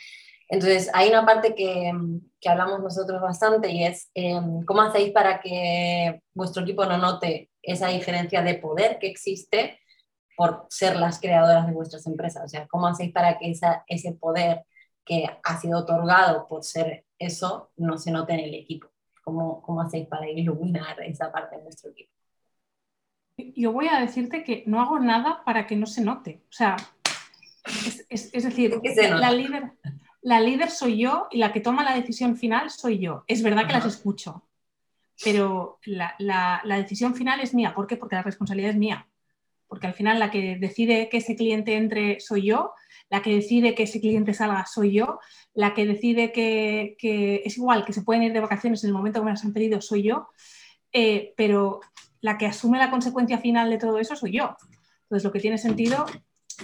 Entonces, 0.49 0.89
hay 0.93 1.09
una 1.09 1.25
parte 1.25 1.55
que, 1.55 1.91
que 2.39 2.49
hablamos 2.49 2.81
nosotros 2.81 3.21
bastante 3.21 3.69
y 3.69 3.83
es 3.83 4.09
em, 4.13 4.63
cómo 4.65 4.81
hacéis 4.81 5.11
para 5.11 5.41
que 5.41 6.21
vuestro 6.33 6.63
equipo 6.63 6.85
no 6.85 6.97
note 6.97 7.51
esa 7.61 7.89
diferencia 7.89 8.41
de 8.41 8.55
poder 8.55 8.97
que 8.99 9.07
existe 9.07 9.79
por 10.37 10.67
ser 10.69 10.95
las 10.97 11.19
creadoras 11.19 11.67
de 11.67 11.73
vuestras 11.73 12.05
empresas. 12.07 12.45
O 12.45 12.47
sea, 12.47 12.67
cómo 12.67 12.87
hacéis 12.87 13.11
para 13.13 13.37
que 13.37 13.51
esa, 13.51 13.83
ese 13.87 14.13
poder 14.13 14.65
que 15.05 15.25
ha 15.43 15.59
sido 15.59 15.79
otorgado 15.79 16.47
por 16.47 16.63
ser 16.63 17.05
eso 17.19 17.71
no 17.77 17.97
se 17.97 18.11
note 18.11 18.33
en 18.33 18.41
el 18.41 18.53
equipo. 18.55 18.89
¿Cómo, 19.23 19.61
cómo 19.61 19.81
hacéis 19.81 20.07
para 20.07 20.29
iluminar 20.29 21.01
esa 21.01 21.31
parte 21.31 21.57
de 21.57 21.63
vuestro 21.63 21.91
equipo? 21.91 22.16
Yo 23.37 23.71
voy 23.71 23.87
a 23.87 23.99
decirte 23.99 24.43
que 24.43 24.63
no 24.65 24.81
hago 24.81 24.99
nada 24.99 25.43
para 25.45 25.67
que 25.67 25.75
no 25.75 25.85
se 25.85 26.01
note. 26.01 26.41
O 26.49 26.53
sea, 26.53 26.75
es, 28.09 28.31
decir, 28.31 28.79
la 28.83 29.31
líder, 29.31 29.73
la 30.21 30.39
líder 30.39 30.71
soy 30.71 30.97
yo 30.97 31.27
y 31.31 31.37
la 31.37 31.53
que 31.53 31.59
toma 31.59 31.83
la 31.83 31.95
decisión 31.95 32.37
final 32.37 32.69
soy 32.69 32.99
yo. 32.99 33.23
Es 33.27 33.43
verdad 33.43 33.67
que 33.67 33.73
las 33.73 33.85
escucho, 33.85 34.47
pero 35.23 35.79
la, 35.85 36.61
decisión 36.63 37.15
final 37.15 37.39
es 37.39 37.53
mía. 37.53 37.73
¿Por 37.75 37.87
qué? 37.87 37.97
Porque 37.97 38.15
la 38.15 38.23
responsabilidad 38.23 38.71
es 38.71 38.77
mía. 38.77 39.07
Porque 39.67 39.87
al 39.87 39.93
final 39.93 40.17
la 40.17 40.31
que 40.31 40.57
decide 40.57 41.09
que 41.09 41.17
ese 41.17 41.35
cliente 41.35 41.75
entre 41.75 42.19
soy 42.19 42.47
yo, 42.47 42.73
la 43.09 43.21
que 43.21 43.35
decide 43.35 43.75
que 43.75 43.83
ese 43.83 43.99
cliente 43.99 44.33
salga 44.33 44.65
soy 44.65 44.93
yo, 44.93 45.19
la 45.53 45.73
que 45.73 45.85
decide 45.85 46.31
que, 46.31 46.95
es 47.45 47.57
igual, 47.57 47.83
que 47.83 47.93
se 47.93 48.01
pueden 48.01 48.23
ir 48.23 48.33
de 48.33 48.39
vacaciones 48.39 48.83
en 48.83 48.89
el 48.89 48.93
momento 48.93 49.19
que 49.19 49.25
me 49.25 49.31
las 49.31 49.43
han 49.43 49.53
pedido 49.53 49.81
soy 49.81 50.03
yo, 50.03 50.29
eh, 50.93 51.33
pero 51.35 51.81
la 52.21 52.37
que 52.37 52.45
asume 52.45 52.77
la 52.77 52.89
consecuencia 52.89 53.37
final 53.37 53.69
de 53.69 53.77
todo 53.77 53.99
eso 53.99 54.15
soy 54.15 54.33
yo. 54.33 54.55
Entonces, 55.03 55.23
lo 55.23 55.31
que 55.31 55.39
tiene 55.39 55.57
sentido 55.57 56.05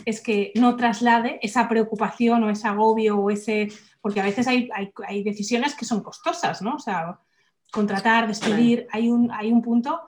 es 0.06 0.22
que 0.22 0.52
no 0.56 0.76
traslade 0.76 1.40
esa 1.42 1.68
preocupación 1.70 2.44
o 2.44 2.50
ese 2.50 2.68
agobio 2.68 3.18
o 3.18 3.30
ese... 3.30 3.70
Porque 4.02 4.20
a 4.20 4.26
veces 4.26 4.48
hay, 4.48 4.70
decisiones 5.24 5.76
que 5.76 5.86
son 5.86 6.02
costosas, 6.02 6.62
¿no? 6.62 6.76
O 6.76 6.80
sea, 6.80 7.20
contratar, 7.72 8.28
despedir, 8.28 8.88
hay 8.92 9.10
un, 9.10 9.32
hay 9.32 9.52
un 9.52 9.62
punto... 9.62 10.02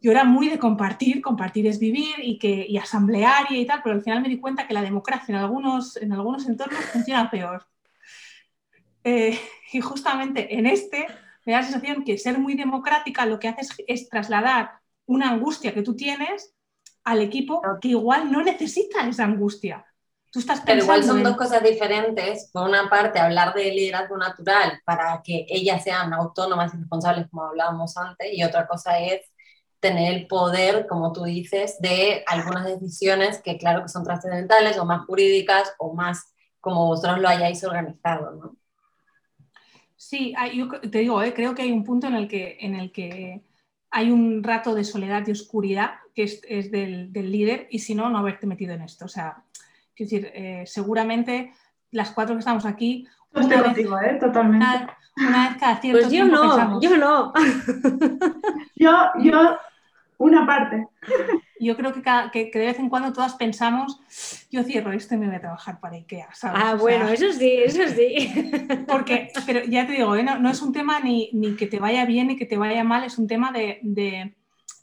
Yo 0.00 0.12
era 0.12 0.22
muy 0.22 0.48
de 0.48 0.60
compartir, 0.60 1.20
compartir 1.20 1.66
es 1.66 1.80
vivir 1.80 2.14
y, 2.22 2.38
que, 2.38 2.64
y 2.68 2.76
asamblear 2.76 3.50
y 3.50 3.66
tal, 3.66 3.80
pero 3.82 3.96
al 3.96 4.02
final 4.02 4.22
me 4.22 4.28
di 4.28 4.38
cuenta 4.38 4.68
que 4.68 4.74
la 4.74 4.82
democracia 4.82 5.34
en 5.34 5.40
algunos, 5.40 5.96
en 5.96 6.12
algunos 6.12 6.46
entornos 6.46 6.84
funciona 6.92 7.28
peor. 7.28 7.66
Eh, 9.02 9.36
y 9.72 9.80
justamente 9.80 10.56
en 10.56 10.66
este 10.66 11.06
me 11.48 11.54
da 11.54 11.60
la 11.60 11.66
sensación 11.66 12.04
que 12.04 12.18
ser 12.18 12.38
muy 12.38 12.54
democrática 12.54 13.24
lo 13.24 13.38
que 13.38 13.48
hace 13.48 13.62
es, 13.86 14.10
trasladar 14.10 14.72
una 15.06 15.30
angustia 15.30 15.72
que 15.72 15.80
tú 15.80 15.96
tienes 15.96 16.54
al 17.04 17.22
equipo 17.22 17.62
que 17.80 17.88
igual 17.88 18.30
no 18.30 18.42
necesita 18.42 19.08
esa 19.08 19.24
angustia. 19.24 19.82
Tú 20.30 20.40
estás 20.40 20.60
Pero 20.60 20.82
igual 20.82 21.02
son 21.02 21.22
dos 21.22 21.38
cosas 21.38 21.62
diferentes. 21.62 22.50
Por 22.52 22.68
una 22.68 22.90
parte, 22.90 23.18
hablar 23.18 23.54
de 23.54 23.72
liderazgo 23.72 24.18
natural 24.18 24.82
para 24.84 25.22
que 25.24 25.46
ellas 25.48 25.82
sean 25.82 26.12
autónomas 26.12 26.74
y 26.74 26.76
responsables, 26.76 27.30
como 27.30 27.44
hablábamos 27.44 27.96
antes, 27.96 28.28
y 28.30 28.44
otra 28.44 28.66
cosa 28.66 28.98
es 28.98 29.22
tener 29.80 30.12
el 30.12 30.26
poder, 30.26 30.86
como 30.86 31.14
tú 31.14 31.24
dices, 31.24 31.78
de 31.80 32.24
algunas 32.26 32.66
decisiones 32.66 33.40
que 33.40 33.56
claro 33.56 33.80
que 33.80 33.88
son 33.88 34.04
trascendentales 34.04 34.76
o 34.76 34.84
más 34.84 35.06
jurídicas 35.06 35.72
o 35.78 35.94
más 35.94 36.30
como 36.60 36.88
vosotros 36.88 37.20
lo 37.20 37.28
hayáis 37.28 37.64
organizado, 37.64 38.32
¿no? 38.32 38.57
Sí, 39.98 40.32
yo 40.54 40.68
te 40.68 41.00
digo, 41.00 41.20
eh, 41.22 41.34
creo 41.34 41.56
que 41.56 41.62
hay 41.62 41.72
un 41.72 41.82
punto 41.82 42.06
en 42.06 42.14
el 42.14 42.28
que, 42.28 42.56
en 42.60 42.76
el 42.76 42.92
que 42.92 43.42
hay 43.90 44.12
un 44.12 44.44
rato 44.44 44.72
de 44.72 44.84
soledad 44.84 45.26
y 45.26 45.32
oscuridad 45.32 45.94
que 46.14 46.22
es, 46.22 46.70
del, 46.70 47.12
líder 47.12 47.66
y 47.68 47.80
si 47.80 47.96
no, 47.96 48.08
no 48.08 48.18
haberte 48.18 48.46
metido 48.46 48.74
en 48.74 48.82
esto. 48.82 49.06
O 49.06 49.08
sea, 49.08 49.42
quiero 49.96 50.10
decir, 50.10 50.30
eh, 50.34 50.62
seguramente 50.66 51.52
las 51.90 52.12
cuatro 52.12 52.36
que 52.36 52.40
estamos 52.40 52.64
aquí... 52.64 53.08
Una 53.32 53.60
vez, 53.62 53.78
¿eh? 53.78 54.18
Totalmente. 54.20 54.64
Una, 55.16 55.48
vez 55.48 55.58
cada 55.58 55.80
cierto 55.80 56.00
pues 56.00 56.12
yo 56.12 56.24
no, 56.26 56.80
yo 56.80 56.96
no. 56.96 57.32
yo, 58.76 58.92
yo, 59.18 59.58
una 60.18 60.46
parte. 60.46 60.86
Yo 61.60 61.76
creo 61.76 61.92
que, 61.92 62.02
que, 62.32 62.58
de 62.58 62.66
vez 62.66 62.78
en 62.78 62.88
cuando 62.88 63.12
todas 63.12 63.34
pensamos, 63.34 64.00
yo 64.50 64.62
cierro 64.62 64.92
esto 64.92 65.14
y 65.14 65.18
me 65.18 65.26
voy 65.26 65.36
a 65.36 65.40
trabajar 65.40 65.80
para 65.80 65.96
IKEA, 65.96 66.28
¿sabes? 66.34 66.62
Ah, 66.64 66.74
bueno, 66.74 67.08
eso 67.08 67.32
sí, 67.32 67.52
eso 67.64 67.82
sí. 67.94 68.32
Porque, 68.88 69.30
pero 69.46 69.64
ya 69.64 69.86
te 69.86 69.92
digo, 69.92 70.14
¿eh? 70.16 70.22
no, 70.22 70.50
es 70.50 70.62
un 70.62 70.72
tema 70.72 71.00
ni, 71.00 71.30
ni, 71.32 71.56
que 71.56 71.66
te 71.66 71.78
vaya 71.78 72.04
bien 72.04 72.28
ni 72.28 72.36
que 72.36 72.46
te 72.46 72.56
vaya 72.56 72.84
mal, 72.84 73.04
es 73.04 73.18
un 73.18 73.26
tema 73.26 73.52
de, 73.52 73.78
de, 73.82 74.34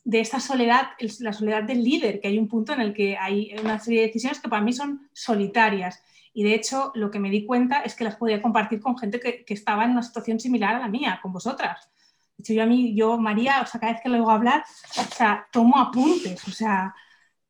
de 0.04 0.20
esta 0.20 0.40
soledad, 0.40 0.90
la 1.20 1.34
soledad 1.34 1.64
del 1.64 1.84
líder, 1.84 2.20
que 2.20 2.28
hay 2.28 2.38
un 2.38 2.48
punto 2.48 2.74
en 2.74 2.82
el 2.82 2.94
que 2.94 3.18
hay 3.18 3.56
una 3.62 3.80
serie 3.80 4.02
de 4.02 4.08
decisiones 4.08 4.40
que 4.40 4.50
para 4.50 4.62
mí 4.62 4.74
son 4.74 5.10
solitarias. 5.14 6.04
Y 6.34 6.44
de 6.44 6.54
hecho, 6.54 6.92
lo 6.96 7.10
que 7.12 7.20
me 7.20 7.30
di 7.30 7.46
cuenta 7.46 7.82
es 7.82 7.96
que 7.96 8.04
las 8.04 8.18
podía 8.18 8.42
compartir 8.42 8.82
con 8.82 8.98
gente 8.98 9.20
que, 9.20 9.46
que 9.46 9.54
estaba 9.54 9.86
en 9.86 9.92
una 9.92 10.04
situación 10.04 10.40
similar 10.40 10.76
a 10.76 10.80
la 10.80 10.90
mía, 10.90 11.20
con 11.22 11.32
vosotras 11.32 11.90
hecho, 12.38 12.54
yo 12.54 12.64
a 12.64 12.66
mí, 12.66 12.96
yo, 12.96 13.18
María, 13.18 13.62
o 13.62 13.66
sea, 13.66 13.80
cada 13.80 13.94
vez 13.94 14.02
que 14.02 14.10
le 14.10 14.20
oigo 14.20 14.32
hablar, 14.32 14.64
o 14.98 15.16
sea, 15.16 15.48
tomo 15.52 15.78
apuntes, 15.78 16.48
o 16.48 16.52
sea, 16.52 16.94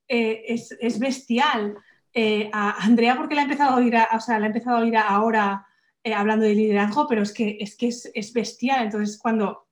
eh, 0.08 0.44
es, 0.48 1.00
bestial. 1.00 1.78
Eh, 2.18 2.50
a 2.54 2.86
Andrea, 2.86 3.18
porque 3.18 3.36
la 3.36 3.42
he 3.42 3.44
empezado 3.44 3.72
a 3.72 3.76
oír, 3.76 3.94
o 4.14 4.20
sea, 4.22 4.40
la 4.40 4.46
he 4.46 4.48
empezado 4.48 4.78
a 4.78 4.80
oír 4.80 4.96
ahora 4.96 5.68
eh, 6.02 6.14
hablando 6.14 6.46
de 6.46 6.56
liderazgo, 6.56 7.08
pero 7.10 7.24
es 7.24 7.34
que 7.34 7.58
es, 7.60 7.76
que 7.76 7.88
es, 7.88 8.34
bestial. 8.34 8.86
Entonces, 8.86 9.18
cuando 9.18 9.68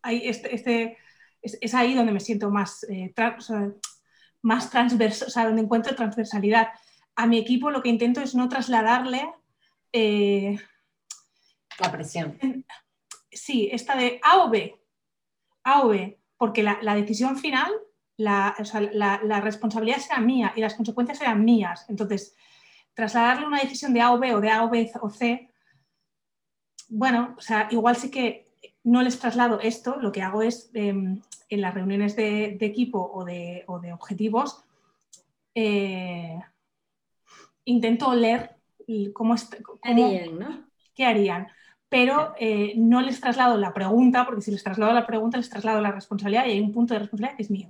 hay 0.00 0.26
este, 0.26 0.54
este 0.54 0.96
es, 1.42 1.74
ahí 1.74 1.94
donde 1.94 2.12
me 2.12 2.20
siento 2.20 2.50
más, 2.50 2.86
más 4.40 4.70
transverso, 4.70 5.26
o 5.26 5.30
sea, 5.30 5.44
donde 5.44 5.60
encuentro 5.60 5.94
transversalidad. 5.94 6.68
A 7.16 7.26
mi 7.26 7.36
equipo 7.36 7.70
lo 7.70 7.82
que 7.82 7.90
intento 7.90 8.22
es 8.22 8.34
no 8.34 8.48
trasladarle 8.48 9.30
la 9.92 11.92
presión 11.92 12.38
sí, 13.32 13.68
esta 13.72 13.96
de 13.96 14.20
A 14.22 14.44
o 14.44 14.50
B, 14.50 14.78
A 15.64 15.82
o 15.82 15.88
B, 15.88 16.18
porque 16.36 16.62
la, 16.62 16.94
decisión 16.94 17.36
final, 17.38 17.70
la, 18.16 18.54
responsabilidad 19.42 19.98
será 19.98 20.20
mía 20.20 20.52
y 20.56 20.60
las 20.60 20.74
consecuencias 20.74 21.18
serán 21.18 21.44
mías. 21.44 21.86
Entonces, 21.88 22.36
trasladarle 22.94 23.46
una 23.46 23.60
decisión 23.60 23.94
de 23.94 24.00
A 24.00 24.12
o 24.12 24.18
B 24.18 24.34
o 24.34 24.40
de 24.40 24.50
A 24.50 24.64
o 24.64 24.70
B 24.70 24.90
o 25.00 25.10
C, 25.10 25.48
bueno, 26.88 27.34
o 27.38 27.40
sea, 27.40 27.68
igual 27.70 27.96
sí 27.96 28.10
que 28.10 28.52
no 28.84 29.02
les 29.02 29.18
traslado 29.18 29.60
esto, 29.60 29.96
lo 29.96 30.12
que 30.12 30.22
hago 30.22 30.42
es 30.42 30.70
em, 30.74 31.22
en 31.48 31.60
las 31.60 31.74
reuniones 31.74 32.16
de, 32.16 32.58
equipo 32.60 33.10
o 33.14 33.24
de, 33.24 33.64
objetivos, 33.92 34.64
eh, 35.54 36.38
intento 37.64 38.14
leer 38.14 38.56
cómo, 39.12 39.36
¿Qué 39.36 39.90
harían? 39.90 40.38
¿no? 40.38 40.68
¿Qué 40.94 41.04
harían? 41.04 41.48
Pero 41.92 42.32
eh, 42.38 42.72
no 42.76 43.02
les 43.02 43.20
traslado 43.20 43.58
la 43.58 43.74
pregunta, 43.74 44.24
porque 44.24 44.40
si 44.40 44.50
les 44.50 44.64
traslado 44.64 44.94
la 44.94 45.06
pregunta, 45.06 45.36
les 45.36 45.50
traslado 45.50 45.78
la 45.82 45.92
responsabilidad 45.92 46.46
y 46.46 46.52
hay 46.52 46.60
un 46.60 46.72
punto 46.72 46.94
de 46.94 47.00
responsabilidad 47.00 47.36
que 47.36 47.42
es 47.42 47.50
mío. 47.50 47.68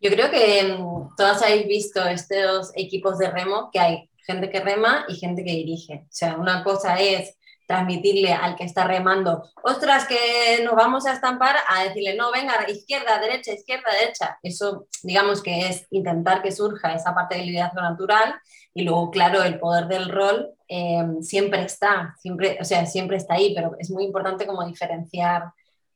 Yo 0.00 0.10
creo 0.10 0.28
que 0.28 0.76
todas 1.16 1.40
habéis 1.40 1.68
visto 1.68 2.04
estos 2.04 2.72
equipos 2.74 3.18
de 3.18 3.30
remo, 3.30 3.70
que 3.72 3.78
hay 3.78 4.10
gente 4.26 4.50
que 4.50 4.58
rema 4.58 5.04
y 5.08 5.14
gente 5.14 5.44
que 5.44 5.52
dirige. 5.52 6.02
O 6.02 6.08
sea, 6.10 6.36
una 6.36 6.64
cosa 6.64 7.00
es 7.00 7.38
transmitirle 7.72 8.34
al 8.34 8.54
que 8.54 8.64
está 8.64 8.84
remando, 8.84 9.48
ostras, 9.62 10.06
que 10.06 10.62
nos 10.62 10.74
vamos 10.74 11.06
a 11.06 11.14
estampar, 11.14 11.56
a 11.68 11.84
decirle, 11.84 12.14
no, 12.14 12.30
venga, 12.30 12.54
izquierda, 12.68 13.18
derecha, 13.18 13.54
izquierda, 13.54 13.90
derecha. 13.98 14.38
Eso, 14.42 14.88
digamos 15.02 15.42
que 15.42 15.68
es 15.68 15.86
intentar 15.90 16.42
que 16.42 16.52
surja 16.52 16.94
esa 16.94 17.14
parte 17.14 17.36
del 17.36 17.46
liderazgo 17.46 17.80
natural 17.80 18.34
y 18.74 18.82
luego, 18.82 19.10
claro, 19.10 19.42
el 19.42 19.58
poder 19.58 19.86
del 19.86 20.10
rol 20.10 20.50
eh, 20.68 21.02
siempre 21.22 21.62
está, 21.62 22.14
siempre, 22.20 22.58
o 22.60 22.64
sea, 22.64 22.84
siempre 22.84 23.16
está 23.16 23.34
ahí, 23.34 23.54
pero 23.54 23.74
es 23.78 23.90
muy 23.90 24.04
importante 24.04 24.46
como 24.46 24.66
diferenciar. 24.66 25.44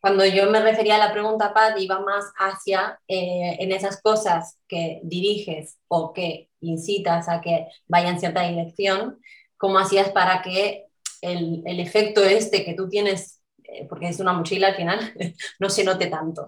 Cuando 0.01 0.25
yo 0.25 0.51
me 0.51 0.61
refería 0.61 0.95
a 0.95 1.07
la 1.07 1.13
pregunta, 1.13 1.53
Pat, 1.53 1.79
iba 1.79 2.01
más 2.01 2.25
hacia 2.39 2.99
eh, 3.07 3.57
en 3.59 3.71
esas 3.71 4.01
cosas 4.01 4.59
que 4.67 5.01
diriges 5.03 5.77
o 5.89 6.15
que 6.15 6.49
incitas 6.61 7.29
a 7.29 7.43
que 7.43 7.67
vayan 7.87 8.15
en 8.15 8.21
cierta 8.21 8.49
dirección, 8.49 9.21
¿cómo 9.59 9.79
hacías 9.79 10.09
para 10.11 10.41
que 10.41 10.86
el, 11.27 11.63
el 11.65 11.81
efecto 11.81 12.23
este 12.23 12.65
que 12.65 12.75
tú 12.75 12.89
tienes, 12.89 13.43
eh, 13.65 13.87
porque 13.89 14.09
es 14.09 14.21
una 14.21 14.33
mochila 14.33 14.69
al 14.69 14.77
final, 14.77 14.99
no 15.59 15.69
se 15.69 15.85
note 15.85 16.07
tanto. 16.07 16.47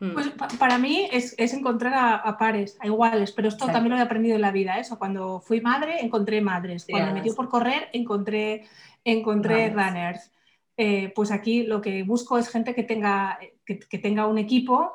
Mm. 0.00 0.12
Pues 0.14 0.30
para 0.58 0.78
mí 0.78 1.08
es, 1.12 1.34
es 1.36 1.52
encontrar 1.52 2.22
a, 2.24 2.38
pares, 2.38 2.76
a 2.80 2.86
iguales, 2.86 3.32
pero 3.32 3.48
esto 3.48 3.66
también 3.66 3.90
lo 3.90 3.98
he 3.98 4.02
aprendido 4.02 4.34
en 4.34 4.40
la 4.40 4.50
vida. 4.50 4.78
Eso, 4.78 4.98
cuando 4.98 5.40
fui 5.40 5.60
madre, 5.60 6.00
encontré 6.00 6.40
madres. 6.40 6.86
Cuando 6.88 7.12
me 7.12 7.20
dio 7.20 7.34
por 7.34 7.50
correr, 7.50 7.90
encontré, 7.92 8.66
encontré 9.04 9.68
runners. 9.68 10.32
Eh, 10.78 11.12
pues 11.14 11.30
aquí 11.30 11.64
lo 11.64 11.82
que 11.82 12.02
busco 12.02 12.38
es 12.38 12.48
gente 12.48 12.74
que 12.74 12.82
tenga, 12.82 13.38
que, 13.66 13.78
que 13.78 13.98
tenga 13.98 14.26
un 14.26 14.38
equipo 14.38 14.94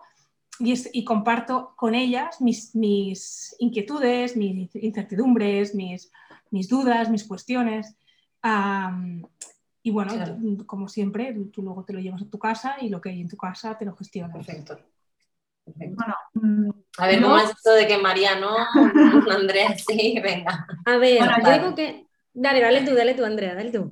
y, 0.60 0.74
y, 0.94 1.04
comparto 1.04 1.74
con 1.76 1.94
ellas 1.94 2.42
mis, 2.42 2.74
mis 2.74 3.56
inquietudes, 3.60 4.36
mis 4.36 4.74
incertidumbres, 4.74 5.76
mis, 5.76 6.12
mis 6.50 6.68
dudas, 6.68 7.12
mis 7.12 7.26
cuestiones 7.26 7.96
y 9.84 9.92
bueno, 9.92 10.14
como 10.66 10.88
siempre, 10.88 11.36
tú 11.52 11.62
luego 11.62 11.84
te 11.84 11.94
lo 11.94 12.00
llevas 12.00 12.22
a 12.22 12.30
tu 12.30 12.40
casa 12.40 12.78
y 12.82 12.90
lo 12.90 13.00
que 13.02 13.10
hay 13.10 13.22
en 13.22 13.30
tu 13.30 13.38
casa 13.38 13.78
te 13.78 13.86
lo 13.86 13.96
gestionas. 13.96 14.36
Perfecto. 14.36 14.80
Bueno, 15.66 16.16
mm, 16.34 16.70
a 17.00 17.08
ver, 17.08 17.22
¿cómo 17.22 17.38
es 17.38 17.50
esto 17.50 17.74
de 17.74 17.88
que 17.88 17.98
María 17.98 18.40
no? 18.40 18.56
Andrea, 19.32 19.76
sí, 19.78 20.20
venga. 20.22 20.68
A 20.86 20.98
ver, 20.98 21.20
yo 21.44 21.52
digo 21.52 21.76
que. 21.76 22.06
Dale, 22.38 22.60
dale 22.60 22.82
tú, 22.82 22.94
dale 22.94 23.14
tú, 23.14 23.24
Andrea, 23.24 23.56
dale 23.56 23.72
tú. 23.72 23.90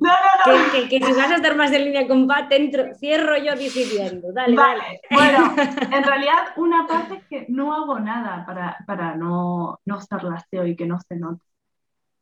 Que, 0.74 0.90
que, 0.90 1.06
si 1.06 1.14
vas 1.14 1.32
a 1.32 1.36
estar 1.36 1.56
más 1.56 1.72
en 1.72 1.86
línea 1.86 2.06
con 2.06 2.28
Pat, 2.28 2.52
entro, 2.52 2.94
cierro 2.96 3.38
yo 3.38 3.56
decidiendo. 3.56 4.34
Dale, 4.34 4.54
vale. 4.54 5.02
Bueno, 5.10 5.56
en 5.96 6.04
realidad, 6.04 6.54
una 6.58 6.86
parte 6.86 7.16
es 7.16 7.26
que 7.28 7.46
no 7.48 7.74
hago 7.74 8.00
nada 8.02 8.46
para, 8.46 8.78
para 8.86 9.16
no, 9.16 9.80
no 9.86 10.02
ser 10.02 10.26
laseo 10.26 10.68
y 10.68 10.76
que 10.76 10.86
no 10.86 11.00
se 11.00 11.16
note. 11.16 11.46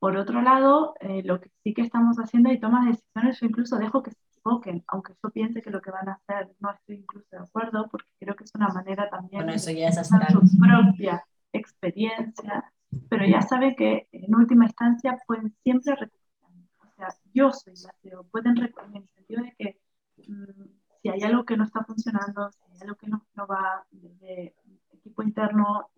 Por 0.02 0.18
otro 0.18 0.42
lado, 0.42 0.96
eh, 1.00 1.22
lo 1.24 1.40
que 1.40 1.52
sí 1.64 1.76
que 1.76 1.84
estamos 1.84 2.18
haciendo 2.18 2.52
y 2.52 2.60
tomas 2.60 2.88
decisiones, 2.88 3.40
yo 3.40 3.46
incluso 3.46 3.78
dejo 3.78 4.02
que 4.02 4.10
se 4.10 4.18
equivoquen, 4.32 4.84
aunque 4.88 5.14
yo 5.24 5.30
piense 5.30 5.62
que 5.62 5.70
lo 5.70 5.80
que 5.80 5.92
van 5.92 6.10
a 6.10 6.14
hacer 6.14 6.50
no 6.60 6.72
estoy 6.72 6.96
incluso 6.96 7.28
de 7.30 7.38
acuerdo, 7.38 7.88
porque 7.88 8.10
creo 8.20 8.36
que 8.36 8.46
es 8.46 8.52
una 8.56 8.70
manera 8.70 9.08
también 9.12 9.46
de 9.46 9.54
hacer 9.54 10.06
su 10.42 10.58
propia 10.58 11.24
experiencia, 11.54 12.74
pero 13.10 13.28
ya 13.28 13.44
sabe 13.44 13.76
que 13.76 14.08
en 14.12 14.34
última 14.34 14.66
instancia 14.66 15.20
pueden 15.28 15.54
siempre. 15.62 15.94
O 15.94 16.92
sea, 16.96 17.10
yo 17.32 17.52
soy 17.52 17.76
la 17.84 17.94
CEO, 18.02 18.24
pueden 18.24 18.56
reconocer 18.56 18.96
en 18.96 19.04
el 19.04 19.10
sentido 19.10 19.44
de 19.44 19.56
que 19.56 19.80
mm, 20.28 20.66
si 21.00 21.10
hay 21.10 21.22
algo 21.22 21.46
que 21.46 21.58
no 21.58 21.66
está 21.66 21.84
funcionando, 21.84 22.50
si 22.50 22.60
hay 22.72 22.82
algo 22.82 22.96
que 22.96 23.08
no, 23.08 23.24
no 23.36 23.46
va 23.46 23.86
desde 23.92 24.56
equipo 24.94 25.22
interno, 25.22 25.92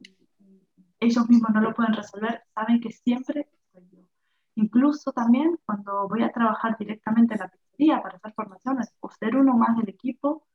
ellos 1.00 1.30
mismos 1.30 1.52
no 1.54 1.62
lo 1.62 1.74
pueden 1.74 1.94
resolver, 1.94 2.44
saben 2.54 2.82
que 2.82 2.92
siempre 2.92 3.48
Incluso 4.56 5.12
también 5.12 5.60
cuando 5.66 6.08
voy 6.08 6.24
a 6.24 6.32
trabajar 6.32 6.78
directamente 6.78 7.34
en 7.34 7.40
la 7.40 7.48
pizzería 7.48 8.02
para 8.02 8.18
hacer 8.18 8.34
formaciones 8.34 8.94
o 9.00 9.10
ser 9.10 9.36
uno 9.36 9.58
más 9.58 9.76
del 9.78 9.90
equipo, 9.90 10.46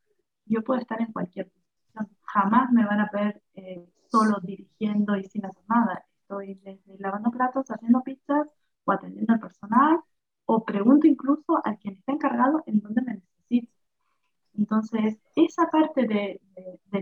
yo 0.45 0.63
puedo 0.63 0.79
estar 0.79 1.01
en 1.01 1.11
cualquier 1.11 1.49
posición. 1.51 2.09
Jamás 2.23 2.71
me 2.71 2.85
van 2.85 3.01
a 3.01 3.09
ver 3.11 3.41
eh, 3.55 3.87
solo 4.07 4.39
dirigiendo 4.41 5.15
y 5.17 5.23
sin 5.25 5.45
hacer 5.45 5.63
nada. 5.67 6.05
Estoy 6.21 6.55
desde 6.55 6.97
lavando 6.99 7.31
platos, 7.31 7.69
haciendo 7.69 8.01
pizzas 8.03 8.47
o 8.85 8.91
atendiendo 8.91 9.33
al 9.33 9.39
personal 9.39 9.99
o 10.45 10.65
pregunto 10.65 11.05
incluso 11.07 11.61
a 11.63 11.75
quien 11.75 11.95
está 11.95 12.11
encargado 12.13 12.63
en 12.65 12.79
dónde 12.79 13.01
me 13.01 13.13
necesito. 13.15 13.71
Entonces, 14.57 15.19
esa 15.35 15.69
parte 15.69 16.07
de, 16.07 16.41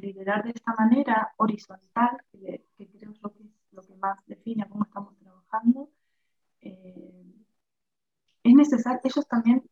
liderar 0.01 0.43
de 0.43 0.51
esta 0.51 0.74
manera 0.74 1.34
horizontal, 1.38 2.18
que, 2.32 2.65
que 2.78 2.88
creo 2.88 3.11
es 3.11 3.22
lo 3.22 3.32
que, 3.34 3.43
lo 3.72 3.82
que 3.84 3.95
más 3.95 4.20
define 4.26 4.68
cómo 4.68 4.84
estamos 4.84 5.15
trabajando, 5.18 5.89
eh, 6.62 7.36
es 8.43 8.53
necesario, 8.53 8.99
ellos 9.03 9.28
también 9.28 9.64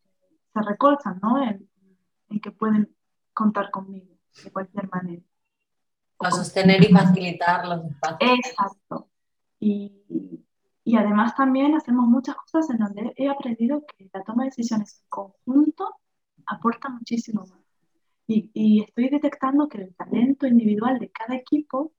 se 0.53 0.61
recolzan 0.61 1.19
¿no? 1.21 1.41
en, 1.41 1.69
que 2.41 2.51
pueden 2.51 2.93
contar 3.33 3.71
conmigo 3.71 4.13
de 4.43 4.51
cualquier 4.51 4.89
manera. 4.89 5.23
Para 6.17 6.31
sostener 6.31 6.83
y 6.83 6.93
facilitar 6.93 7.65
los 7.65 7.85
espacios. 7.85 8.31
Exacto. 8.39 9.09
Y, 9.59 10.45
y, 10.83 10.97
además 10.97 11.35
también 11.35 11.75
hacemos 11.75 12.07
muchas 12.07 12.35
cosas 12.35 12.69
en 12.69 12.77
donde 12.77 13.13
he 13.15 13.29
aprendido 13.29 13.85
que 13.85 14.09
la 14.13 14.23
toma 14.23 14.43
de 14.43 14.49
decisiones 14.49 15.01
en 15.01 15.09
conjunto 15.09 15.95
aporta 16.45 16.89
muchísimo 16.89 17.45
más. 17.45 17.59
Y, 18.27 18.51
y 18.53 18.83
estoy 18.83 19.09
detectando 19.09 19.67
que 19.67 19.79
el 19.79 19.95
talento 19.95 20.45
individual 20.45 20.99
de 20.99 21.09
cada 21.09 21.35
equipo 21.35 21.93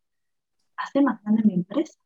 hace 0.76 1.00
más 1.00 1.22
grande 1.22 1.42
mi 1.44 1.54
empresa. 1.54 1.98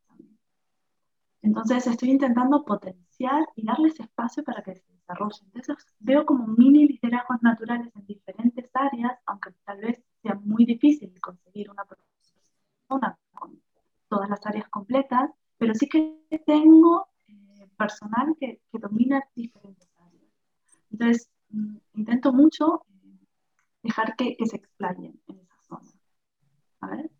Entonces 1.43 1.86
estoy 1.86 2.11
intentando 2.11 2.64
potenciar 2.64 3.47
y 3.57 3.64
darles 3.64 3.99
espacio 3.99 4.45
para 4.45 4.62
que 4.62 4.76
se 4.76 4.93
desarrollen. 4.93 5.51
Entonces 5.55 5.86
veo 5.99 6.26
como 6.26 6.47
mini 6.47 6.86
liderazgos 6.86 7.43
naturales 7.43 7.91
en 7.97 8.07
diferentes 8.07 8.70
áreas, 8.74 9.18
aunque 9.26 9.53
tal 9.64 9.80
vez 9.80 10.03
sea 10.22 10.34
muy 10.34 10.64
difícil 10.66 11.18
conseguir 11.20 11.70
una 11.70 11.84
persona 11.84 13.18
con 13.32 13.62
todas 14.09 14.28
las 14.28 14.45
áreas 14.47 14.68
completas, 14.68 15.30
pero 15.57 15.74
sí 15.74 15.88
que 15.88 16.20
tengo 16.45 17.09
eh, 17.28 17.68
personal 17.78 18.36
que, 18.38 18.61
domina 18.72 19.22
diferentes 19.34 19.88
áreas. 19.99 20.32
Entonces 20.91 21.30
mm, 21.51 21.76
intento 21.95 22.32
mucho 22.32 22.82
eh, 22.88 23.18
dejar 23.82 24.14
que, 24.16 24.36
que 24.36 24.47
se 24.47 24.57
explayen 24.57 25.20
en 25.26 25.38
esa 25.41 25.57
zona. 25.62 25.91
A 26.80 26.86
ver. 26.88 27.11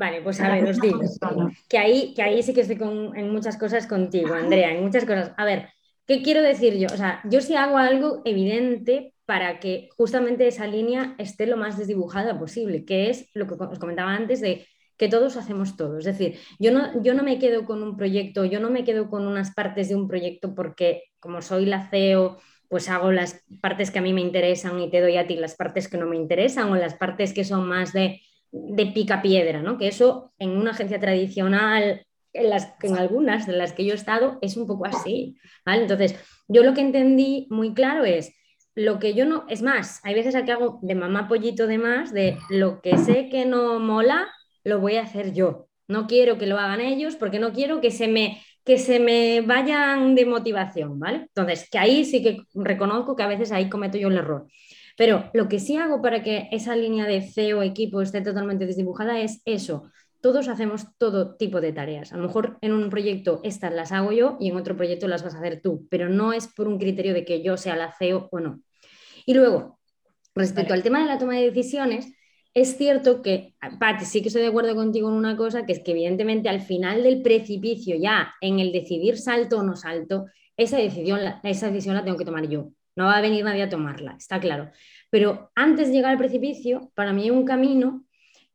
Vale, 0.00 0.22
pues 0.22 0.40
a 0.40 0.48
ver, 0.48 0.64
os 0.64 0.80
digo 0.80 0.98
que 1.68 1.76
ahí, 1.76 2.14
que 2.14 2.22
ahí 2.22 2.42
sí 2.42 2.54
que 2.54 2.62
estoy 2.62 2.78
en 2.80 3.30
muchas 3.30 3.58
cosas 3.58 3.86
contigo, 3.86 4.32
Andrea, 4.32 4.72
en 4.72 4.82
muchas 4.82 5.04
cosas. 5.04 5.34
A 5.36 5.44
ver, 5.44 5.68
¿qué 6.06 6.22
quiero 6.22 6.40
decir 6.40 6.78
yo? 6.78 6.86
O 6.86 6.96
sea, 6.96 7.20
yo 7.24 7.42
sí 7.42 7.54
hago 7.54 7.76
algo 7.76 8.22
evidente 8.24 9.12
para 9.26 9.60
que 9.60 9.90
justamente 9.98 10.48
esa 10.48 10.66
línea 10.66 11.16
esté 11.18 11.46
lo 11.46 11.58
más 11.58 11.76
desdibujada 11.76 12.38
posible, 12.38 12.86
que 12.86 13.10
es 13.10 13.28
lo 13.34 13.46
que 13.46 13.62
os 13.62 13.78
comentaba 13.78 14.14
antes 14.14 14.40
de 14.40 14.66
que 14.96 15.08
todos 15.08 15.36
hacemos 15.36 15.76
todo. 15.76 15.98
Es 15.98 16.06
decir, 16.06 16.38
yo 16.58 16.72
no, 16.72 17.02
yo 17.02 17.12
no 17.12 17.22
me 17.22 17.38
quedo 17.38 17.66
con 17.66 17.82
un 17.82 17.98
proyecto, 17.98 18.46
yo 18.46 18.58
no 18.58 18.70
me 18.70 18.84
quedo 18.84 19.10
con 19.10 19.26
unas 19.26 19.52
partes 19.52 19.90
de 19.90 19.96
un 19.96 20.08
proyecto 20.08 20.54
porque 20.54 21.02
como 21.20 21.42
soy 21.42 21.66
la 21.66 21.90
CEO, 21.90 22.38
pues 22.68 22.88
hago 22.88 23.12
las 23.12 23.44
partes 23.60 23.90
que 23.90 23.98
a 23.98 24.02
mí 24.02 24.14
me 24.14 24.22
interesan 24.22 24.80
y 24.80 24.90
te 24.90 25.02
doy 25.02 25.18
a 25.18 25.26
ti 25.26 25.36
las 25.36 25.56
partes 25.56 25.88
que 25.88 25.98
no 25.98 26.06
me 26.06 26.16
interesan 26.16 26.72
o 26.72 26.76
las 26.76 26.94
partes 26.94 27.34
que 27.34 27.44
son 27.44 27.68
más 27.68 27.92
de 27.92 28.22
de 28.52 28.86
pica 28.86 29.22
piedra, 29.22 29.62
¿no? 29.62 29.78
Que 29.78 29.88
eso 29.88 30.32
en 30.38 30.50
una 30.50 30.72
agencia 30.72 30.98
tradicional, 31.00 32.06
en, 32.32 32.50
las, 32.50 32.74
en 32.82 32.96
algunas 32.96 33.46
de 33.46 33.52
las 33.54 33.72
que 33.72 33.84
yo 33.84 33.92
he 33.92 33.96
estado, 33.96 34.38
es 34.42 34.56
un 34.56 34.66
poco 34.66 34.86
así, 34.86 35.36
¿vale? 35.64 35.82
Entonces, 35.82 36.16
yo 36.48 36.62
lo 36.62 36.74
que 36.74 36.80
entendí 36.80 37.46
muy 37.50 37.74
claro 37.74 38.04
es, 38.04 38.32
lo 38.74 38.98
que 38.98 39.14
yo 39.14 39.26
no, 39.26 39.44
es 39.48 39.62
más, 39.62 40.00
hay 40.04 40.14
veces 40.14 40.34
que 40.44 40.52
hago 40.52 40.78
de 40.82 40.94
mamá 40.94 41.28
pollito 41.28 41.66
de 41.66 41.78
más, 41.78 42.12
de 42.12 42.38
lo 42.48 42.80
que 42.80 42.96
sé 42.98 43.28
que 43.28 43.44
no 43.44 43.78
mola, 43.80 44.28
lo 44.64 44.80
voy 44.80 44.96
a 44.96 45.02
hacer 45.02 45.32
yo. 45.32 45.68
No 45.88 46.06
quiero 46.06 46.38
que 46.38 46.46
lo 46.46 46.56
hagan 46.56 46.80
ellos 46.80 47.16
porque 47.16 47.40
no 47.40 47.52
quiero 47.52 47.80
que 47.80 47.90
se 47.90 48.06
me, 48.06 48.40
que 48.64 48.78
se 48.78 49.00
me 49.00 49.40
vayan 49.40 50.14
de 50.14 50.24
motivación, 50.24 51.00
¿vale? 51.00 51.18
Entonces, 51.18 51.68
que 51.68 51.78
ahí 51.78 52.04
sí 52.04 52.22
que 52.22 52.38
reconozco 52.54 53.16
que 53.16 53.24
a 53.24 53.28
veces 53.28 53.50
ahí 53.50 53.68
cometo 53.68 53.98
yo 53.98 54.08
el 54.08 54.18
error. 54.18 54.46
Pero 55.00 55.30
lo 55.32 55.48
que 55.48 55.60
sí 55.60 55.78
hago 55.78 56.02
para 56.02 56.22
que 56.22 56.48
esa 56.52 56.76
línea 56.76 57.06
de 57.06 57.22
CEO 57.22 57.62
equipo 57.62 58.02
esté 58.02 58.20
totalmente 58.20 58.66
desdibujada 58.66 59.18
es 59.18 59.40
eso. 59.46 59.84
Todos 60.20 60.46
hacemos 60.46 60.88
todo 60.98 61.36
tipo 61.36 61.62
de 61.62 61.72
tareas. 61.72 62.12
A 62.12 62.18
lo 62.18 62.24
mejor 62.24 62.58
en 62.60 62.74
un 62.74 62.90
proyecto 62.90 63.40
estas 63.42 63.72
las 63.72 63.92
hago 63.92 64.12
yo 64.12 64.36
y 64.40 64.50
en 64.50 64.58
otro 64.58 64.76
proyecto 64.76 65.08
las 65.08 65.24
vas 65.24 65.34
a 65.34 65.38
hacer 65.38 65.62
tú, 65.62 65.88
pero 65.88 66.10
no 66.10 66.34
es 66.34 66.48
por 66.48 66.68
un 66.68 66.78
criterio 66.78 67.14
de 67.14 67.24
que 67.24 67.42
yo 67.42 67.56
sea 67.56 67.76
la 67.76 67.94
CEO 67.98 68.28
o 68.30 68.40
no. 68.40 68.60
Y 69.24 69.32
luego, 69.32 69.80
respecto 70.34 70.74
al 70.74 70.82
tema 70.82 71.00
de 71.00 71.06
la 71.06 71.16
toma 71.16 71.36
de 71.36 71.50
decisiones, 71.50 72.12
es 72.52 72.76
cierto 72.76 73.22
que, 73.22 73.54
Pati, 73.78 74.04
sí 74.04 74.20
que 74.20 74.28
estoy 74.28 74.42
de 74.42 74.48
acuerdo 74.48 74.74
contigo 74.74 75.08
en 75.08 75.14
una 75.14 75.34
cosa, 75.34 75.64
que 75.64 75.72
es 75.72 75.80
que 75.82 75.92
evidentemente 75.92 76.50
al 76.50 76.60
final 76.60 77.04
del 77.04 77.22
precipicio, 77.22 77.96
ya 77.96 78.34
en 78.42 78.58
el 78.58 78.70
decidir 78.70 79.16
salto 79.16 79.60
o 79.60 79.62
no 79.62 79.76
salto, 79.76 80.26
esa 80.58 80.76
decisión, 80.76 81.20
esa 81.42 81.68
decisión 81.68 81.94
la 81.94 82.04
tengo 82.04 82.18
que 82.18 82.26
tomar 82.26 82.46
yo. 82.46 82.72
No 82.96 83.06
va 83.06 83.16
a 83.16 83.20
venir 83.20 83.44
nadie 83.44 83.62
a 83.62 83.68
tomarla, 83.68 84.16
está 84.18 84.40
claro. 84.40 84.70
Pero 85.10 85.50
antes 85.54 85.88
de 85.88 85.94
llegar 85.94 86.12
al 86.12 86.18
precipicio, 86.18 86.90
para 86.94 87.12
mí 87.12 87.24
hay 87.24 87.30
un 87.30 87.44
camino 87.44 88.04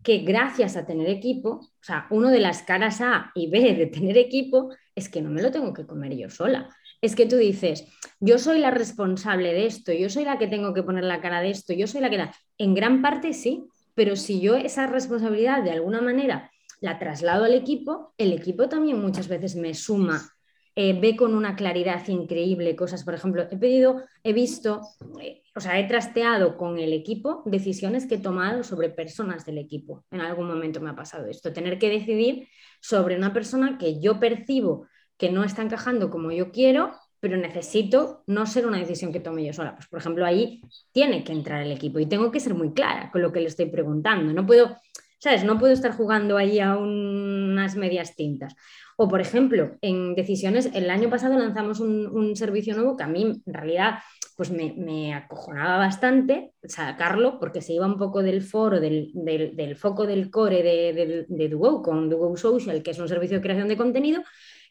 que 0.04 0.20
gracias 0.20 0.78
a 0.78 0.86
tener 0.86 1.10
equipo, 1.10 1.50
o 1.50 1.84
sea, 1.84 2.06
uno 2.12 2.30
de 2.30 2.40
las 2.40 2.62
caras 2.62 3.02
A 3.02 3.32
y 3.34 3.50
B 3.50 3.74
de 3.74 3.88
tener 3.88 4.18
equipo 4.18 4.70
es 4.94 5.10
que 5.10 5.22
no 5.22 5.32
me 5.32 5.42
lo 5.42 5.52
tengo 5.52 5.74
que 5.74 5.88
comer 5.88 6.16
yo 6.16 6.30
sola. 6.30 6.70
Es 7.02 7.16
que 7.16 7.26
tú 7.26 7.38
dices, 7.38 7.86
yo 8.20 8.38
soy 8.38 8.60
la 8.60 8.72
responsable 8.72 9.54
de 9.54 9.66
esto, 9.66 9.92
yo 9.92 10.10
soy 10.10 10.24
la 10.24 10.38
que 10.38 10.48
tengo 10.48 10.74
que 10.74 10.84
poner 10.84 11.04
la 11.04 11.22
cara 11.22 11.42
de 11.42 11.50
esto, 11.50 11.74
yo 11.74 11.88
soy 11.88 12.02
la 12.02 12.10
que 12.10 12.18
da. 12.18 12.36
En 12.58 12.76
gran 12.76 13.02
parte 13.02 13.34
sí, 13.34 13.66
pero 13.96 14.16
si 14.16 14.40
yo 14.40 14.56
esa 14.56 14.86
responsabilidad 14.86 15.64
de 15.64 15.72
alguna 15.72 16.02
manera 16.02 16.52
la 16.82 17.00
traslado 17.00 17.46
al 17.46 17.54
equipo, 17.54 18.14
el 18.18 18.32
equipo 18.32 18.70
también 18.70 19.02
muchas 19.02 19.28
veces 19.28 19.56
me 19.56 19.74
suma, 19.74 20.35
eh, 20.76 21.00
ve 21.00 21.16
con 21.16 21.36
una 21.36 21.56
claridad 21.56 22.06
increíble 22.08 22.76
cosas. 22.76 23.04
Por 23.04 23.14
ejemplo, 23.14 23.48
he 23.50 23.58
pedido, 23.58 24.04
he 24.24 24.34
visto, 24.34 24.82
eh, 25.22 25.44
o 25.56 25.60
sea, 25.60 25.80
he 25.80 25.88
trasteado 25.88 26.58
con 26.58 26.80
el 26.80 26.92
equipo 26.92 27.44
decisiones 27.46 28.06
que 28.06 28.16
he 28.16 28.20
tomado 28.20 28.64
sobre 28.64 28.90
personas 28.90 29.46
del 29.46 29.58
equipo. 29.58 30.04
En 30.12 30.22
algún 30.22 30.48
momento 30.48 30.82
me 30.82 30.90
ha 30.90 30.96
pasado 30.96 31.28
esto, 31.28 31.54
tener 31.54 31.80
que 31.80 31.90
decidir 31.90 32.50
sobre 32.82 33.16
una 33.16 33.34
persona 33.34 33.78
que 33.78 34.00
yo 34.00 34.20
percibo 34.20 34.88
que 35.18 35.32
no 35.32 35.44
está 35.44 35.62
encajando 35.62 36.10
como 36.10 36.32
yo 36.32 36.52
quiero, 36.52 36.92
pero 37.20 37.38
necesito 37.38 38.24
no 38.28 38.46
ser 38.46 38.68
una 38.68 38.78
decisión 38.78 39.12
que 39.12 39.20
tome 39.20 39.46
yo 39.46 39.54
sola. 39.54 39.76
Pues, 39.76 39.88
por 39.88 40.00
ejemplo, 40.00 40.26
ahí 40.26 40.62
tiene 40.92 41.24
que 41.24 41.32
entrar 41.32 41.62
el 41.62 41.72
equipo 41.72 42.00
y 42.00 42.06
tengo 42.06 42.32
que 42.32 42.40
ser 42.40 42.54
muy 42.54 42.74
clara 42.74 43.10
con 43.12 43.22
lo 43.22 43.32
que 43.32 43.40
le 43.40 43.48
estoy 43.48 43.68
preguntando. 43.68 44.34
No 44.34 44.46
puedo, 44.46 44.78
¿sabes? 45.26 45.44
No 45.44 45.58
puedo 45.58 45.74
estar 45.74 45.92
jugando 45.92 46.38
ahí 46.38 46.60
a 46.60 46.78
unas 46.78 47.76
medias 47.76 48.16
tintas. 48.16 48.56
O, 48.96 49.08
por 49.08 49.22
ejemplo, 49.22 49.76
en 49.82 50.14
decisiones, 50.14 50.70
el 50.76 50.88
año 50.92 51.10
pasado 51.10 51.36
lanzamos 51.36 51.80
un, 51.80 52.36
servicio 52.36 52.76
nuevo 52.76 52.96
que 52.96 53.06
a 53.06 53.08
mí, 53.08 53.42
en 53.44 53.54
realidad, 53.54 53.96
pues 54.38 54.52
me, 54.52 55.16
acojonaba 55.16 55.78
bastante 55.78 56.54
sacarlo 56.64 57.40
porque 57.40 57.62
se 57.62 57.74
iba 57.74 57.88
un 57.88 57.98
poco 57.98 58.22
del 58.22 58.44
foro, 58.44 58.80
del, 58.80 59.76
foco 59.76 60.06
del 60.06 60.30
core 60.30 60.62
de, 60.62 61.26
de, 61.28 61.50
Duo 61.50 61.82
con 61.82 62.08
Duo 62.08 62.38
Social, 62.38 62.84
que 62.84 62.92
es 62.92 63.00
un 63.00 63.08
servicio 63.08 63.38
de 63.38 63.44
creación 63.44 63.68
de 63.68 63.78
contenido, 63.78 64.22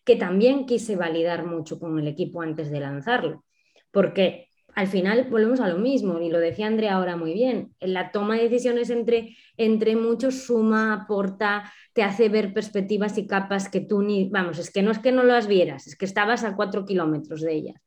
que 0.05 0.15
también 0.15 0.67
quise 0.67 0.95
validar 0.95 1.45
mucho 1.47 1.81
con 1.81 1.99
el 1.99 2.07
equipo 2.07 2.43
antes 2.43 2.71
de 2.71 2.79
lanzarlo, 2.79 3.45
porque 3.91 4.47
al 4.75 4.87
final 4.87 5.29
volvemos 5.31 5.61
a 5.61 5.69
lo 5.69 5.79
mismo, 5.79 6.21
y 6.21 6.31
lo 6.31 6.39
decía 6.39 6.67
Andrea 6.67 6.95
ahora 6.95 7.17
muy 7.17 7.33
bien, 7.33 7.75
la 7.81 8.11
toma 8.11 8.37
de 8.37 8.45
decisiones 8.45 8.91
entre, 8.91 9.37
entre 9.57 9.97
muchos 9.97 10.45
suma, 10.45 10.93
aporta, 10.93 11.73
te 11.93 12.03
hace 12.03 12.29
ver 12.29 12.53
perspectivas 12.53 13.17
y 13.19 13.27
capas 13.27 13.69
que 13.69 13.81
tú 13.81 14.03
ni, 14.03 14.29
vamos, 14.29 14.59
es 14.59 14.71
que 14.71 14.83
no 14.83 14.91
es 14.91 14.99
que 14.99 15.13
no 15.13 15.23
las 15.23 15.47
vieras, 15.47 15.87
es 15.87 15.97
que 15.97 16.05
estabas 16.05 16.45
a 16.45 16.57
cuatro 16.57 16.85
kilómetros 16.85 17.41
de 17.41 17.55
ellas. 17.55 17.81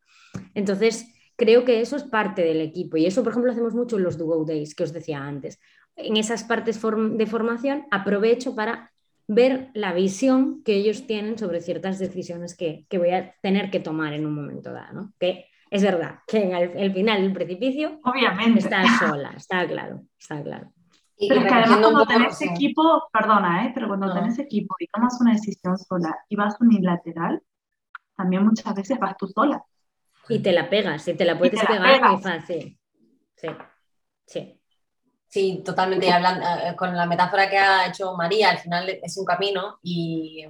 Entonces, 0.54 1.14
creo 1.36 1.66
que 1.66 1.82
eso 1.82 1.96
es 1.96 2.04
parte 2.04 2.44
del 2.44 2.62
equipo 2.62 2.98
y 2.98 3.06
eso, 3.06 3.24
por 3.24 3.32
ejemplo, 3.32 3.52
hacemos 3.52 3.74
mucho 3.74 3.98
en 3.98 4.04
los 4.04 4.18
Duo 4.18 4.46
Days 4.46 4.76
que 4.76 4.84
os 4.84 4.94
decía 4.94 5.24
antes. 5.24 5.60
En 5.96 6.18
esas 6.18 6.44
partes 6.44 6.80
de 6.82 7.26
formación 7.26 7.86
aprovecho 7.92 8.56
para 8.56 8.92
ver 9.28 9.70
la 9.74 9.94
visión 9.94 10.64
que 10.64 10.76
ellos 10.76 11.06
tienen 11.06 11.38
sobre 11.38 11.62
ciertas 11.62 12.00
decisiones 12.00 12.56
que, 12.56 12.86
voy 12.98 13.10
a 13.10 13.36
tener 13.42 13.70
que 13.70 13.80
tomar 13.80 14.14
en 14.14 14.26
un 14.26 14.34
momento 14.34 14.72
dado, 14.72 14.94
¿no? 14.94 15.14
Que 15.20 15.47
es 15.70 15.84
verdad 15.84 16.20
que 16.28 16.44
en 16.44 16.54
el, 16.56 16.94
final 16.94 17.22
del 17.22 17.34
precipicio 17.34 18.00
Obviamente. 18.04 18.60
está 18.60 18.84
sola, 19.00 19.34
está 19.36 19.68
claro, 19.68 20.02
está 20.20 20.42
claro. 20.42 20.72
pero 21.18 21.42
que 21.42 21.50
además 21.50 21.80
cuando 21.80 22.06
tenés 22.06 22.42
equipo, 22.42 23.04
perdona, 23.12 23.66
¿eh? 23.66 23.72
pero 23.74 23.88
cuando 23.88 24.14
tenés 24.14 24.40
equipo 24.40 24.76
y 24.80 24.88
tomas 24.88 25.20
una 25.20 25.34
decisión 25.34 25.78
sola 25.78 26.18
y 26.30 26.36
vas 26.36 26.60
unilateral, 26.60 27.42
también 28.16 28.46
muchas 28.46 28.74
veces 28.74 29.00
vas 29.00 29.16
tú 29.18 29.28
sola. 29.28 29.64
Y 30.30 30.40
te 30.40 30.52
la 30.52 30.70
pegas, 30.70 31.08
y 31.08 31.14
te 31.14 31.24
la 31.24 31.38
puedes 31.38 31.64
pegar 31.64 32.02
muy 32.12 32.22
fácil. 32.22 32.78
Sí, 33.36 33.48
sí. 34.26 34.58
Sí, 35.30 35.62
totalmente. 35.64 36.12
Hablando, 36.12 36.46
eh, 36.46 36.76
con 36.76 36.96
la 36.96 37.06
metáfora 37.06 37.50
que 37.50 37.58
ha 37.58 37.88
hecho 37.88 38.16
María, 38.16 38.50
al 38.50 38.60
final 38.60 38.90
es 39.02 39.18
un 39.18 39.26
camino 39.26 39.78
y, 39.84 40.46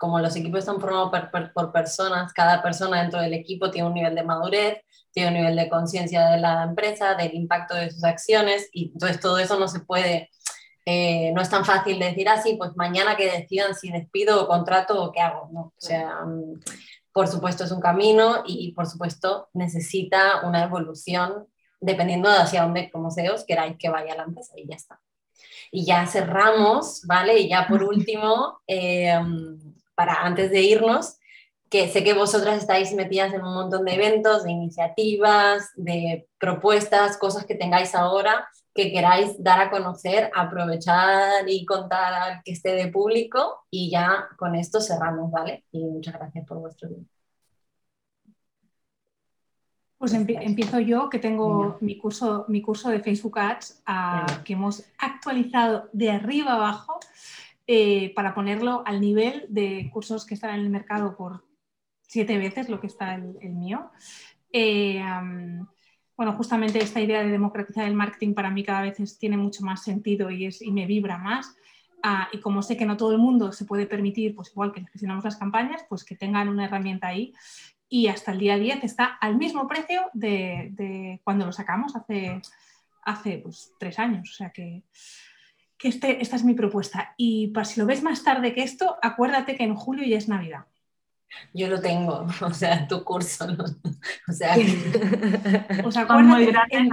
como 0.00 0.18
los 0.18 0.34
equipos 0.34 0.60
están 0.60 0.80
formados 0.80 1.12
por, 1.52 1.72
personas, 1.72 2.32
cada 2.32 2.62
persona 2.62 3.02
dentro 3.02 3.20
del 3.20 3.34
equipo 3.34 3.70
tiene 3.70 3.86
un 3.86 3.92
nivel 3.92 4.14
de 4.14 4.22
madurez, 4.22 4.78
tiene 5.12 5.28
un 5.28 5.34
nivel 5.34 5.56
de 5.56 5.68
conciencia 5.68 6.26
de 6.30 6.38
la 6.38 6.62
empresa, 6.62 7.14
del 7.16 7.34
impacto 7.34 7.74
de 7.74 7.90
sus 7.90 8.02
acciones 8.04 8.70
y 8.72 8.92
entonces 8.94 9.20
todo 9.20 9.36
eso 9.38 9.58
no 9.58 9.68
se 9.68 9.80
puede, 9.80 10.30
eh, 10.86 11.32
no 11.34 11.42
es 11.42 11.50
tan 11.50 11.66
fácil 11.66 11.98
decir 11.98 12.30
así, 12.30 12.52
ah, 12.52 12.56
pues 12.56 12.76
mañana 12.76 13.14
que 13.14 13.30
decidan 13.30 13.74
si 13.74 13.90
despido 13.90 14.42
o 14.42 14.48
contrato 14.48 15.04
o 15.04 15.12
qué 15.12 15.20
hago, 15.20 15.50
¿no? 15.52 15.60
O 15.60 15.74
sea, 15.76 16.24
mm, 16.24 16.60
por 17.12 17.28
supuesto 17.28 17.64
es 17.64 17.70
un 17.70 17.82
camino 17.82 18.42
y 18.46 18.72
por 18.72 18.86
supuesto 18.86 19.50
necesita 19.52 20.40
una 20.46 20.62
evolución 20.62 21.46
dependiendo 21.78 22.30
de 22.30 22.38
hacia 22.38 22.62
dónde, 22.62 22.90
como 22.90 23.08
os 23.08 23.44
queráis 23.46 23.76
que 23.78 23.90
vaya 23.90 24.16
la 24.16 24.22
empresa 24.22 24.54
y 24.56 24.66
ya 24.66 24.76
está. 24.76 24.98
Y 25.70 25.84
ya 25.84 26.06
cerramos, 26.06 27.02
¿vale? 27.06 27.38
Y 27.38 27.50
ya 27.50 27.66
por 27.68 27.82
último, 27.94 28.60
em, 28.66 29.58
para 30.00 30.22
antes 30.24 30.50
de 30.50 30.62
irnos, 30.62 31.18
que 31.68 31.86
sé 31.88 32.02
que 32.02 32.14
vosotras 32.14 32.56
estáis 32.56 32.94
metidas 32.94 33.34
en 33.34 33.44
un 33.44 33.52
montón 33.52 33.84
de 33.84 33.96
eventos, 33.96 34.44
de 34.44 34.50
iniciativas, 34.50 35.72
de 35.76 36.26
propuestas, 36.38 37.18
cosas 37.18 37.44
que 37.44 37.54
tengáis 37.54 37.94
ahora 37.94 38.48
que 38.74 38.92
queráis 38.92 39.42
dar 39.42 39.60
a 39.60 39.70
conocer, 39.70 40.30
aprovechar 40.34 41.46
y 41.46 41.66
contar 41.66 42.14
al 42.14 42.42
que 42.42 42.52
esté 42.52 42.72
de 42.72 42.88
público. 42.88 43.66
Y 43.70 43.90
ya 43.90 44.26
con 44.38 44.54
esto 44.54 44.80
cerramos, 44.80 45.30
¿vale? 45.30 45.66
Y 45.70 45.84
muchas 45.84 46.14
gracias 46.14 46.46
por 46.46 46.60
vuestro 46.60 46.88
tiempo. 46.88 47.10
Pues 49.98 50.14
empiezo 50.14 50.80
yo, 50.80 51.10
que 51.10 51.18
tengo 51.18 51.76
mi 51.82 51.98
curso, 51.98 52.46
mi 52.48 52.62
curso 52.62 52.88
de 52.88 53.00
Facebook 53.00 53.38
Ads 53.38 53.82
ah, 53.84 54.24
que 54.46 54.54
hemos 54.54 54.82
actualizado 54.96 55.90
de 55.92 56.10
arriba 56.10 56.54
abajo 56.54 56.98
eh, 57.72 58.12
para 58.16 58.34
ponerlo 58.34 58.82
al 58.84 59.00
nivel 59.00 59.46
de 59.48 59.90
cursos 59.92 60.26
que 60.26 60.34
están 60.34 60.56
en 60.56 60.62
el 60.62 60.70
mercado 60.70 61.16
por 61.16 61.46
siete 62.00 62.36
veces 62.36 62.68
lo 62.68 62.80
que 62.80 62.88
está 62.88 63.14
el, 63.14 63.54
mío. 63.54 63.92
Eh, 64.52 65.00
bueno, 66.16 66.32
justamente 66.32 66.82
esta 66.82 67.00
idea 67.00 67.22
de 67.22 67.30
democratizar 67.30 67.86
el 67.86 67.94
marketing 67.94 68.34
para 68.34 68.50
mí 68.50 68.64
cada 68.64 68.82
vez 68.82 69.16
tiene 69.20 69.36
mucho 69.36 69.62
más 69.62 69.84
sentido 69.84 70.32
y, 70.32 70.46
es, 70.46 70.60
y 70.62 70.72
me 70.72 70.84
vibra 70.86 71.16
más. 71.16 71.54
Ah, 72.02 72.28
y 72.32 72.40
como 72.40 72.60
sé 72.62 72.76
que 72.76 72.86
no 72.86 72.96
todo 72.96 73.12
el 73.12 73.18
mundo 73.18 73.52
se 73.52 73.66
puede 73.66 73.86
permitir, 73.86 74.34
pues 74.34 74.50
igual 74.50 74.72
que 74.72 74.84
gestionamos 74.86 75.22
las 75.22 75.36
campañas, 75.36 75.84
pues 75.88 76.02
que 76.02 76.16
tengan 76.16 76.48
una 76.48 76.64
herramienta 76.64 77.06
ahí 77.06 77.32
y 77.88 78.08
hasta 78.08 78.32
el 78.32 78.40
día 78.40 78.58
10 78.58 78.82
está 78.82 79.04
al 79.04 79.36
mismo 79.36 79.68
precio 79.68 80.10
de, 80.12 81.20
cuando 81.22 81.46
lo 81.46 81.52
sacamos 81.52 81.94
hace, 81.94 82.42
hace 83.04 83.38
pues, 83.38 83.74
tres 83.78 84.00
años. 84.00 84.28
O 84.28 84.34
sea 84.34 84.50
que, 84.50 84.82
este, 85.82 86.22
esta 86.22 86.36
es 86.36 86.44
mi 86.44 86.54
propuesta. 86.54 87.14
Y 87.16 87.48
para 87.48 87.64
si 87.64 87.80
lo 87.80 87.86
ves 87.86 88.02
más 88.02 88.22
tarde 88.22 88.54
que 88.54 88.62
esto, 88.62 88.98
acuérdate 89.02 89.56
que 89.56 89.64
en 89.64 89.74
julio 89.74 90.06
ya 90.06 90.18
es 90.18 90.28
Navidad. 90.28 90.66
Yo 91.54 91.68
lo 91.68 91.80
tengo, 91.80 92.26
o 92.40 92.54
sea, 92.54 92.86
tu 92.86 93.04
curso. 93.04 93.46
O 94.28 94.32
sea, 94.32 94.54
pues 95.82 95.96
acuérdate, 95.96 96.76
en, 96.76 96.90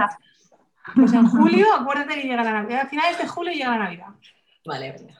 pues 0.94 1.12
en 1.12 1.26
julio, 1.28 1.66
acuérdate 1.74 2.14
que 2.14 2.28
llega 2.28 2.44
la 2.44 2.62
Navidad. 2.62 2.82
A 2.82 2.88
finales 2.88 3.18
de 3.18 3.28
julio 3.28 3.52
llega 3.52 3.70
la 3.70 3.84
Navidad. 3.84 4.06
Vale, 4.64 4.92
venga. 4.92 5.14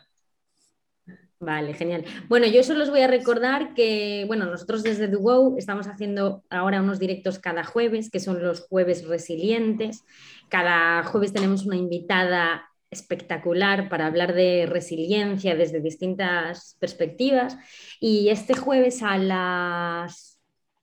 Vale, 1.41 1.73
genial. 1.75 2.05
Bueno, 2.29 2.47
yo 2.47 2.64
solo 2.64 2.83
os 2.83 2.91
voy 2.91 3.01
a 3.03 3.07
recordar 3.07 3.73
que, 3.75 4.25
bueno, 4.27 4.47
nosotros 4.47 4.83
desde 4.83 5.07
Duo 5.07 5.57
estamos 5.57 5.87
haciendo 5.87 6.43
ahora 6.51 6.83
unos 6.83 6.99
directos 6.99 7.39
cada 7.39 7.62
jueves, 7.62 8.11
que 8.11 8.19
son 8.19 8.43
los 8.43 8.66
jueves 8.66 9.07
resilientes. 9.07 10.05
Cada 10.49 11.05
jueves 11.05 11.33
tenemos 11.33 11.64
una 11.64 11.77
invitada 11.77 12.69
espectacular 12.91 13.89
para 13.89 14.07
hablar 14.07 14.34
de 14.34 14.66
resiliencia 14.68 15.55
desde 15.55 15.80
distintas 15.80 16.76
perspectivas. 16.80 17.57
Y 18.01 18.30
este 18.30 18.55
jueves 18.55 19.03
a 19.03 19.18
las 19.18 20.41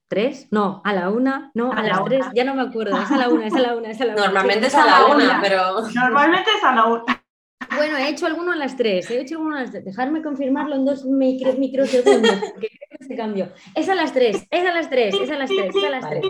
tres, 0.08 0.48
no, 0.50 0.82
a 0.84 0.92
la 0.92 1.10
una, 1.10 1.50
no, 1.54 1.72
a, 1.72 1.82
las 1.82 2.04
tres, 2.04 2.24
ya 2.34 2.44
no 2.44 2.54
me 2.54 2.62
acuerdo, 2.62 2.96
es 3.00 3.10
a 3.10 3.16
la 3.16 3.28
una, 3.28 3.46
es 3.46 3.54
a 3.54 3.58
la 3.58 3.76
una, 3.76 3.90
es 3.90 4.00
a 4.00 4.04
la 4.04 4.12
una. 4.14 4.24
Normalmente 4.24 4.66
es 4.68 4.74
a 4.74 4.86
la 4.86 5.06
una, 5.06 5.40
pero... 5.42 5.80
Normalmente 5.94 6.50
es 6.56 6.64
a 6.64 6.74
la 6.74 6.86
una. 6.86 7.22
Bueno, 7.74 7.96
he 7.96 8.08
hecho 8.08 8.26
alguno 8.26 8.52
a 8.52 8.56
las 8.56 8.76
tres, 8.76 9.10
he 9.10 9.20
hecho 9.20 9.36
alguno 9.36 9.56
a 9.56 9.62
las 9.62 9.70
tres. 9.72 9.84
Dejarme 9.84 10.22
confirmarlo 10.22 10.76
en 10.76 10.84
dos 10.84 11.04
microsegundos, 11.04 12.36
porque 12.52 12.68
se 13.00 13.16
cambió. 13.16 13.50
Es 13.74 13.88
a 13.88 13.94
las 13.94 14.12
tres, 14.12 14.46
es 14.50 14.66
a 14.66 14.72
las 14.72 14.88
tres, 14.90 15.14
es 15.14 15.30
a 15.30 15.38
las 15.38 15.50
tres, 15.50 15.74
es 15.74 15.84
a 15.84 15.90
las 15.90 16.08
tres. 16.08 16.24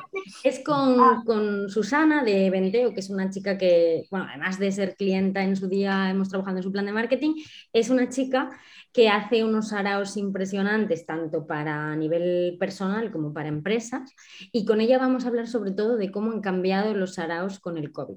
Es 0.44 0.60
con, 0.64 1.24
con 1.24 1.68
Susana 1.68 2.24
de 2.24 2.50
Venteo, 2.50 2.92
que 2.92 3.00
es 3.00 3.10
una 3.10 3.30
chica 3.30 3.56
que, 3.58 4.06
bueno, 4.10 4.26
además 4.28 4.58
de 4.58 4.72
ser 4.72 4.96
clienta 4.96 5.42
en 5.42 5.56
su 5.56 5.68
día, 5.68 6.10
hemos 6.10 6.28
trabajado 6.28 6.58
en 6.58 6.62
su 6.62 6.72
plan 6.72 6.86
de 6.86 6.92
marketing, 6.92 7.34
es 7.72 7.90
una 7.90 8.08
chica 8.08 8.50
que 8.92 9.08
hace 9.08 9.44
unos 9.44 9.72
araos 9.72 10.16
impresionantes, 10.16 11.04
tanto 11.04 11.46
para 11.46 11.94
nivel 11.96 12.56
personal 12.58 13.10
como 13.12 13.32
para 13.32 13.48
empresas, 13.48 14.14
y 14.52 14.64
con 14.64 14.80
ella 14.80 14.98
vamos 14.98 15.24
a 15.24 15.28
hablar 15.28 15.48
sobre 15.48 15.72
todo 15.72 15.96
de 15.96 16.10
cómo 16.10 16.32
han 16.32 16.40
cambiado 16.40 16.94
los 16.94 17.18
araos 17.18 17.60
con 17.60 17.76
el 17.76 17.92
COVID. 17.92 18.16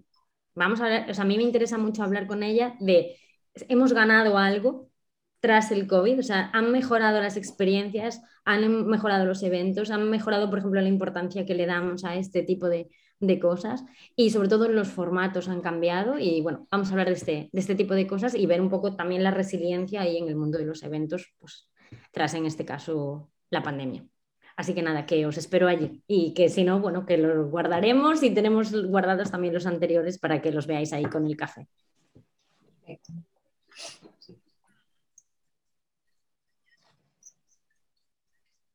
Vamos 0.55 0.81
a 0.81 0.87
ver, 0.87 1.09
o 1.09 1.13
sea, 1.13 1.23
a 1.23 1.27
mí 1.27 1.37
me 1.37 1.43
interesa 1.43 1.77
mucho 1.77 2.03
hablar 2.03 2.27
con 2.27 2.43
ella 2.43 2.75
de, 2.79 3.17
hemos 3.67 3.93
ganado 3.93 4.37
algo 4.37 4.88
tras 5.39 5.71
el 5.71 5.87
COVID? 5.87 6.19
O 6.19 6.23
sea, 6.23 6.49
¿han 6.53 6.71
mejorado 6.71 7.21
las 7.21 7.37
experiencias? 7.37 8.21
¿Han 8.45 8.87
mejorado 8.87 9.25
los 9.25 9.43
eventos? 9.43 9.91
¿Han 9.91 10.09
mejorado, 10.09 10.49
por 10.49 10.59
ejemplo, 10.59 10.81
la 10.81 10.87
importancia 10.87 11.45
que 11.45 11.55
le 11.55 11.65
damos 11.65 12.03
a 12.05 12.15
este 12.15 12.43
tipo 12.43 12.67
de, 12.67 12.89
cosas? 13.41 13.83
Y 14.15 14.31
sobre 14.31 14.49
todo 14.49 14.69
los 14.69 14.87
formatos 14.87 15.49
han 15.49 15.61
cambiado. 15.61 16.19
Y 16.19 16.41
bueno, 16.41 16.67
vamos 16.71 16.89
a 16.89 16.91
hablar 16.91 17.07
de 17.07 17.13
este, 17.13 17.49
de 17.51 17.59
este 17.59 17.75
tipo 17.75 17.93
de 17.93 18.07
cosas 18.07 18.35
y 18.35 18.45
ver 18.45 18.61
un 18.61 18.69
poco 18.69 18.95
también 18.95 19.23
la 19.23 19.31
resiliencia 19.31 20.01
ahí 20.01 20.17
en 20.17 20.27
el 20.27 20.35
mundo 20.35 20.57
de 20.57 20.65
los 20.65 20.83
eventos, 20.83 21.33
pues 21.39 21.69
tras 22.11 22.33
en 22.33 22.45
este 22.45 22.65
caso 22.65 23.29
la 23.49 23.63
pandemia. 23.63 24.05
Así 24.55 24.73
que 24.73 24.81
nada, 24.81 25.05
que 25.05 25.25
os 25.25 25.37
espero 25.37 25.69
allí 25.69 26.03
y 26.05 26.33
que 26.33 26.49
si 26.49 26.65
no, 26.65 26.81
bueno, 26.81 27.05
que 27.05 27.17
los 27.17 27.49
guardaremos 27.49 28.21
y 28.23 28.33
tenemos 28.33 28.73
guardados 28.87 29.31
también 29.31 29.53
los 29.53 29.65
anteriores 29.65 30.19
para 30.19 30.41
que 30.41 30.51
los 30.51 30.67
veáis 30.67 30.91
ahí 30.91 31.05
con 31.05 31.25
el 31.25 31.37
café. 31.37 31.67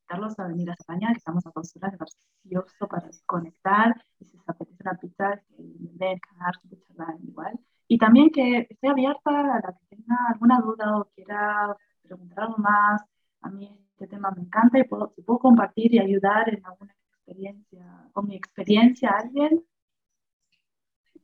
Invitarlos 0.05 0.39
a 0.39 0.47
venir 0.47 0.69
a 0.69 0.73
España, 0.73 1.07
que 1.07 1.17
estamos 1.17 1.47
a 1.47 1.51
dos 1.55 1.75
horas, 1.77 1.97
gracioso 1.97 2.87
para 2.87 3.09
conectar 3.25 3.95
y 4.19 4.25
si 4.25 4.37
os 4.37 4.47
apetece 4.47 4.83
una 4.83 4.93
pizza, 4.99 5.41
ver, 5.57 6.19
cagar, 6.19 6.53
charlar 6.87 7.15
igual. 7.23 7.59
Y 7.87 7.97
también 7.97 8.29
que 8.29 8.67
esté 8.69 8.87
abierta 8.87 9.31
a 9.31 9.43
la 9.43 9.61
que 9.61 9.95
tenga 9.95 10.15
alguna 10.31 10.59
duda 10.59 10.99
o 10.99 11.05
quiera 11.15 11.75
preguntar 12.03 12.43
algo 12.43 12.57
más. 12.57 13.01
A 13.41 13.49
mí 13.49 13.75
este 13.93 14.05
tema 14.05 14.29
me 14.29 14.43
encanta 14.43 14.77
y 14.77 14.83
puedo, 14.83 15.11
puedo 15.25 15.39
compartir 15.39 15.91
y 15.95 15.99
ayudar 15.99 16.49
en 16.49 16.63
alguna 16.63 16.93
experiencia, 16.93 18.07
con 18.13 18.27
mi 18.27 18.35
experiencia 18.35 19.09
a 19.09 19.19
alguien, 19.21 19.65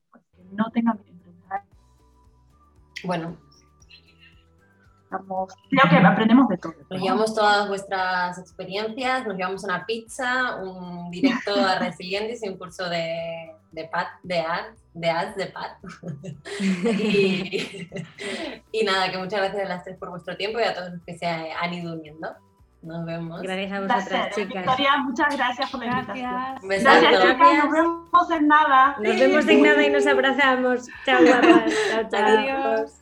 pues 0.09 0.23
que 0.31 0.43
no 0.45 0.71
tenga 0.71 0.97
que 0.97 1.11
enfrentar. 1.11 1.65
Bueno. 5.11 5.47
creo 5.69 5.89
que 5.89 5.97
aprendemos 6.07 6.47
de 6.47 6.57
todo. 6.57 6.73
Nos 6.89 7.01
llevamos 7.01 7.35
todas 7.35 7.67
vuestras 7.67 8.37
experiencias, 8.37 9.27
nos 9.27 9.35
llevamos 9.37 9.63
una 9.63 9.85
pizza, 9.85 10.55
un 10.55 11.11
directo 11.11 11.53
a 11.55 11.79
Resilientes 11.79 12.43
y 12.43 12.49
un 12.49 12.57
curso 12.57 12.89
de, 12.89 13.51
de 13.71 13.85
PAD, 13.85 14.07
de 14.23 14.39
ads, 14.39 14.83
de 14.93 15.09
ads 15.09 15.35
de 15.35 15.45
PAD. 15.47 15.71
y, 16.61 17.89
y, 18.71 18.83
nada, 18.83 19.11
que 19.11 19.17
muchas 19.17 19.39
gracias 19.41 19.65
a 19.65 19.69
las 19.69 19.83
tres 19.83 19.97
por 19.97 20.09
vuestro 20.09 20.35
tiempo 20.37 20.59
y 20.59 20.63
a 20.63 20.73
todos 20.73 20.91
los 20.91 21.01
que 21.03 21.17
se 21.17 21.25
han 21.27 21.73
ido 21.73 21.93
uniendo. 21.93 22.35
Nos 22.81 23.05
vemos. 23.05 23.41
Gracias 23.43 23.71
a 23.71 23.81
vosotras, 23.81 24.35
chicas. 24.35 24.65
Victoria, 24.65 24.97
muchas 24.97 25.37
gracias 25.37 25.69
por 25.69 25.79
la 25.81 25.85
invitación. 25.85 26.31
Gracias. 26.63 26.83
Gracias, 26.83 27.21
chicas. 27.21 27.63
Nos 27.63 27.71
vemos 27.71 28.31
en 28.31 28.47
nada. 28.47 28.95
Nos 28.99 29.19
vemos 29.19 29.47
en 29.47 29.61
nada 29.61 29.83
y 29.83 29.89
nos 29.91 30.07
abrazamos. 30.07 30.87
Chao, 31.05 31.21
guapas. 31.23 31.73
Chao, 31.91 32.09
chao. 32.09 32.25
Adiós. 32.25 33.00